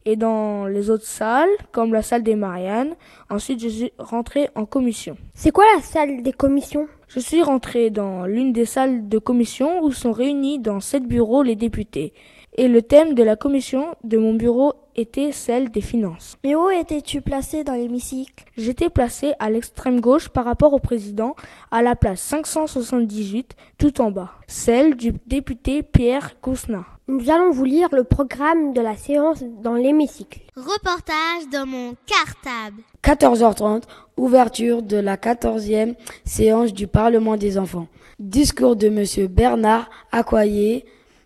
et 0.04 0.14
dans 0.14 0.66
les 0.66 0.88
autres 0.88 1.06
salles, 1.06 1.50
comme 1.72 1.92
la 1.92 2.02
salle 2.02 2.22
des 2.22 2.36
Mariannes. 2.36 2.94
Ensuite, 3.28 3.60
je 3.60 3.68
suis 3.68 3.92
rentré 3.98 4.50
en 4.54 4.66
commission. 4.66 5.16
C'est 5.34 5.50
quoi 5.50 5.64
la 5.74 5.82
salle 5.82 6.22
des 6.22 6.32
commissions? 6.32 6.86
Je 7.08 7.20
suis 7.20 7.42
rentré 7.42 7.88
dans 7.88 8.26
l'une 8.26 8.52
des 8.52 8.66
salles 8.66 9.08
de 9.08 9.16
commission 9.16 9.82
où 9.82 9.92
sont 9.92 10.12
réunis 10.12 10.58
dans 10.58 10.78
sept 10.78 11.04
bureaux 11.04 11.42
les 11.42 11.56
députés. 11.56 12.12
Et 12.58 12.68
le 12.68 12.82
thème 12.82 13.14
de 13.14 13.22
la 13.22 13.34
commission 13.34 13.94
de 14.04 14.18
mon 14.18 14.34
bureau 14.34 14.74
était 14.94 15.32
celle 15.32 15.70
des 15.70 15.80
finances. 15.80 16.36
Mais 16.44 16.54
où 16.54 16.68
étais-tu 16.68 17.22
placé 17.22 17.64
dans 17.64 17.72
l'hémicycle? 17.72 18.44
J'étais 18.58 18.90
placé 18.90 19.32
à 19.38 19.48
l'extrême 19.48 20.00
gauche 20.00 20.28
par 20.28 20.44
rapport 20.44 20.74
au 20.74 20.80
président, 20.80 21.34
à 21.70 21.82
la 21.82 21.96
place 21.96 22.20
578, 22.20 23.56
tout 23.78 24.02
en 24.02 24.10
bas, 24.10 24.32
celle 24.46 24.94
du 24.94 25.14
député 25.26 25.82
Pierre 25.82 26.38
Cousna. 26.42 26.84
Nous 27.10 27.30
allons 27.30 27.50
vous 27.52 27.64
lire 27.64 27.88
le 27.92 28.04
programme 28.04 28.74
de 28.74 28.82
la 28.82 28.94
séance 28.94 29.42
dans 29.62 29.72
l'hémicycle. 29.72 30.40
Reportage 30.54 31.48
dans 31.50 31.64
mon 31.64 31.94
cartable. 32.04 32.82
14h30, 33.02 33.84
ouverture 34.18 34.82
de 34.82 34.98
la 34.98 35.16
14e 35.16 35.94
séance 36.26 36.74
du 36.74 36.86
Parlement 36.86 37.38
des 37.38 37.56
enfants. 37.56 37.86
Discours 38.18 38.76
de 38.76 38.90
monsieur 38.90 39.26
Bernard 39.26 39.88
Accoyer, 40.12 40.84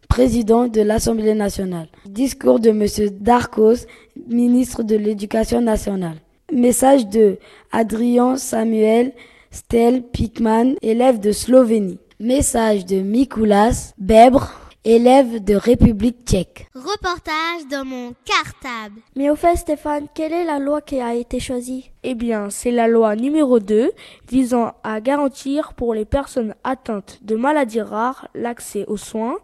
président 0.08 0.68
de 0.68 0.82
l'Assemblée 0.82 1.34
nationale. 1.34 1.88
Discours 2.06 2.60
de 2.60 2.70
monsieur 2.70 3.10
Darcos, 3.10 3.86
ministre 4.28 4.84
de 4.84 4.94
l'Éducation 4.94 5.60
nationale. 5.60 6.18
Message 6.52 7.08
de 7.08 7.38
Adrien 7.72 8.36
Samuel 8.36 9.12
Stel 9.50 10.04
Pikman, 10.04 10.76
élève 10.80 11.18
de 11.18 11.32
Slovénie. 11.32 11.98
Message 12.20 12.86
de 12.86 13.00
Mikulas 13.00 13.94
Bebre, 13.98 14.61
élève 14.84 15.42
de 15.44 15.54
République 15.54 16.24
tchèque. 16.26 16.66
Reportage 16.74 17.68
dans 17.70 17.84
mon 17.84 18.14
cartable. 18.24 19.00
Mais 19.14 19.30
au 19.30 19.36
fait, 19.36 19.56
Stéphane, 19.56 20.06
quelle 20.12 20.32
est 20.32 20.44
la 20.44 20.58
loi 20.58 20.80
qui 20.80 21.00
a 21.00 21.14
été 21.14 21.38
choisie? 21.38 21.90
Eh 22.02 22.14
bien, 22.14 22.50
c'est 22.50 22.72
la 22.72 22.88
loi 22.88 23.14
numéro 23.14 23.60
2 23.60 23.92
visant 24.28 24.72
à 24.82 25.00
garantir 25.00 25.74
pour 25.74 25.94
les 25.94 26.04
personnes 26.04 26.54
atteintes 26.64 27.20
de 27.22 27.36
maladies 27.36 27.80
rares 27.80 28.28
l'accès 28.34 28.84
aux 28.88 28.96
soins, 28.96 29.36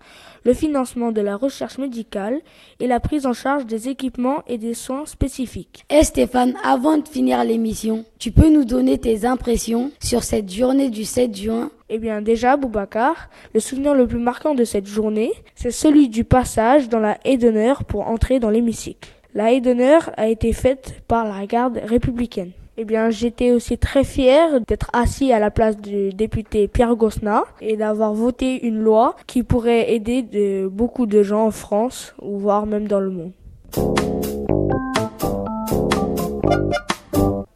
le 0.44 0.54
financement 0.54 1.12
de 1.12 1.20
la 1.20 1.36
recherche 1.36 1.78
médicale 1.78 2.40
et 2.80 2.88
la 2.88 2.98
prise 2.98 3.26
en 3.26 3.32
charge 3.32 3.66
des 3.66 3.88
équipements 3.88 4.42
et 4.48 4.58
des 4.58 4.74
soins 4.74 5.06
spécifiques. 5.06 5.84
Eh 5.88 6.02
Stéphane, 6.02 6.54
avant 6.64 6.98
de 6.98 7.06
finir 7.06 7.44
l'émission, 7.44 8.04
tu 8.18 8.32
peux 8.32 8.48
nous 8.48 8.64
donner 8.64 8.98
tes 8.98 9.24
impressions 9.24 9.92
sur 10.02 10.24
cette 10.24 10.52
journée 10.52 10.90
du 10.90 11.04
7 11.04 11.36
juin 11.36 11.70
Eh 11.90 11.98
bien 11.98 12.20
déjà, 12.20 12.58
Boubacar, 12.58 13.30
le 13.54 13.60
souvenir 13.60 13.94
le 13.94 14.06
plus 14.06 14.18
marquant 14.18 14.54
de 14.54 14.64
cette 14.64 14.86
journée, 14.86 15.32
c'est 15.54 15.70
celui 15.70 16.10
du 16.10 16.22
passage 16.22 16.90
dans 16.90 16.98
la 16.98 17.16
haie 17.24 17.38
d'honneur 17.38 17.84
pour 17.84 18.08
entrer 18.08 18.40
dans 18.40 18.50
l'hémicycle. 18.50 19.08
La 19.34 19.52
haie 19.52 19.62
d'honneur 19.62 20.10
a 20.18 20.28
été 20.28 20.52
faite 20.52 21.02
par 21.08 21.24
la 21.24 21.46
garde 21.46 21.80
républicaine. 21.82 22.50
Eh 22.76 22.84
bien, 22.84 23.08
j'étais 23.08 23.52
aussi 23.52 23.78
très 23.78 24.04
fier 24.04 24.60
d'être 24.60 24.90
assis 24.92 25.32
à 25.32 25.38
la 25.38 25.50
place 25.50 25.78
du 25.78 26.10
député 26.10 26.68
Pierre 26.68 26.94
Gosna 26.94 27.44
et 27.60 27.76
d'avoir 27.76 28.12
voté 28.12 28.66
une 28.66 28.80
loi 28.80 29.16
qui 29.26 29.42
pourrait 29.42 29.92
aider 29.92 30.22
de 30.22 30.68
beaucoup 30.68 31.06
de 31.06 31.22
gens 31.22 31.46
en 31.46 31.50
France 31.50 32.14
ou 32.20 32.38
voire 32.38 32.66
même 32.66 32.86
dans 32.86 33.00
le 33.00 33.10
monde. 33.10 33.32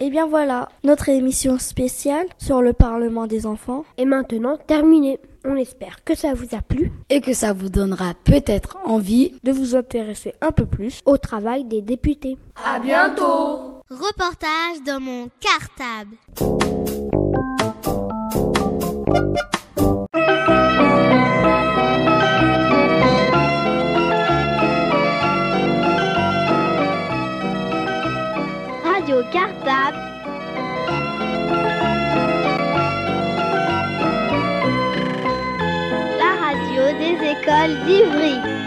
Et 0.03 0.07
eh 0.07 0.11
bien 0.11 0.27
voilà, 0.27 0.69
notre 0.83 1.11
émission 1.11 1.61
spéciale 1.61 2.27
sur 2.37 2.61
le 2.61 2.73
Parlement 2.73 3.29
des 3.29 3.47
enfants 3.47 3.85
est 3.97 4.05
maintenant 4.05 4.57
terminée. 4.57 5.21
On 5.45 5.55
espère 5.55 6.03
que 6.03 6.17
ça 6.17 6.35
vous 6.35 6.57
a 6.57 6.61
plu 6.61 6.91
et 7.09 7.21
que 7.21 7.33
ça 7.33 7.53
vous 7.53 7.69
donnera 7.69 8.15
peut-être 8.25 8.79
envie 8.85 9.33
de 9.45 9.53
vous 9.53 9.77
intéresser 9.77 10.35
un 10.41 10.51
peu 10.51 10.67
plus 10.67 11.03
au 11.07 11.19
travail 11.19 11.63
des 11.63 11.83
députés. 11.83 12.37
À 12.57 12.81
bientôt 12.81 13.81
Reportage 13.91 14.83
dans 14.85 14.99
mon 14.99 15.29
cartable. 15.39 16.17
Écoles 37.63 37.79
d'Ivry. 37.87 38.62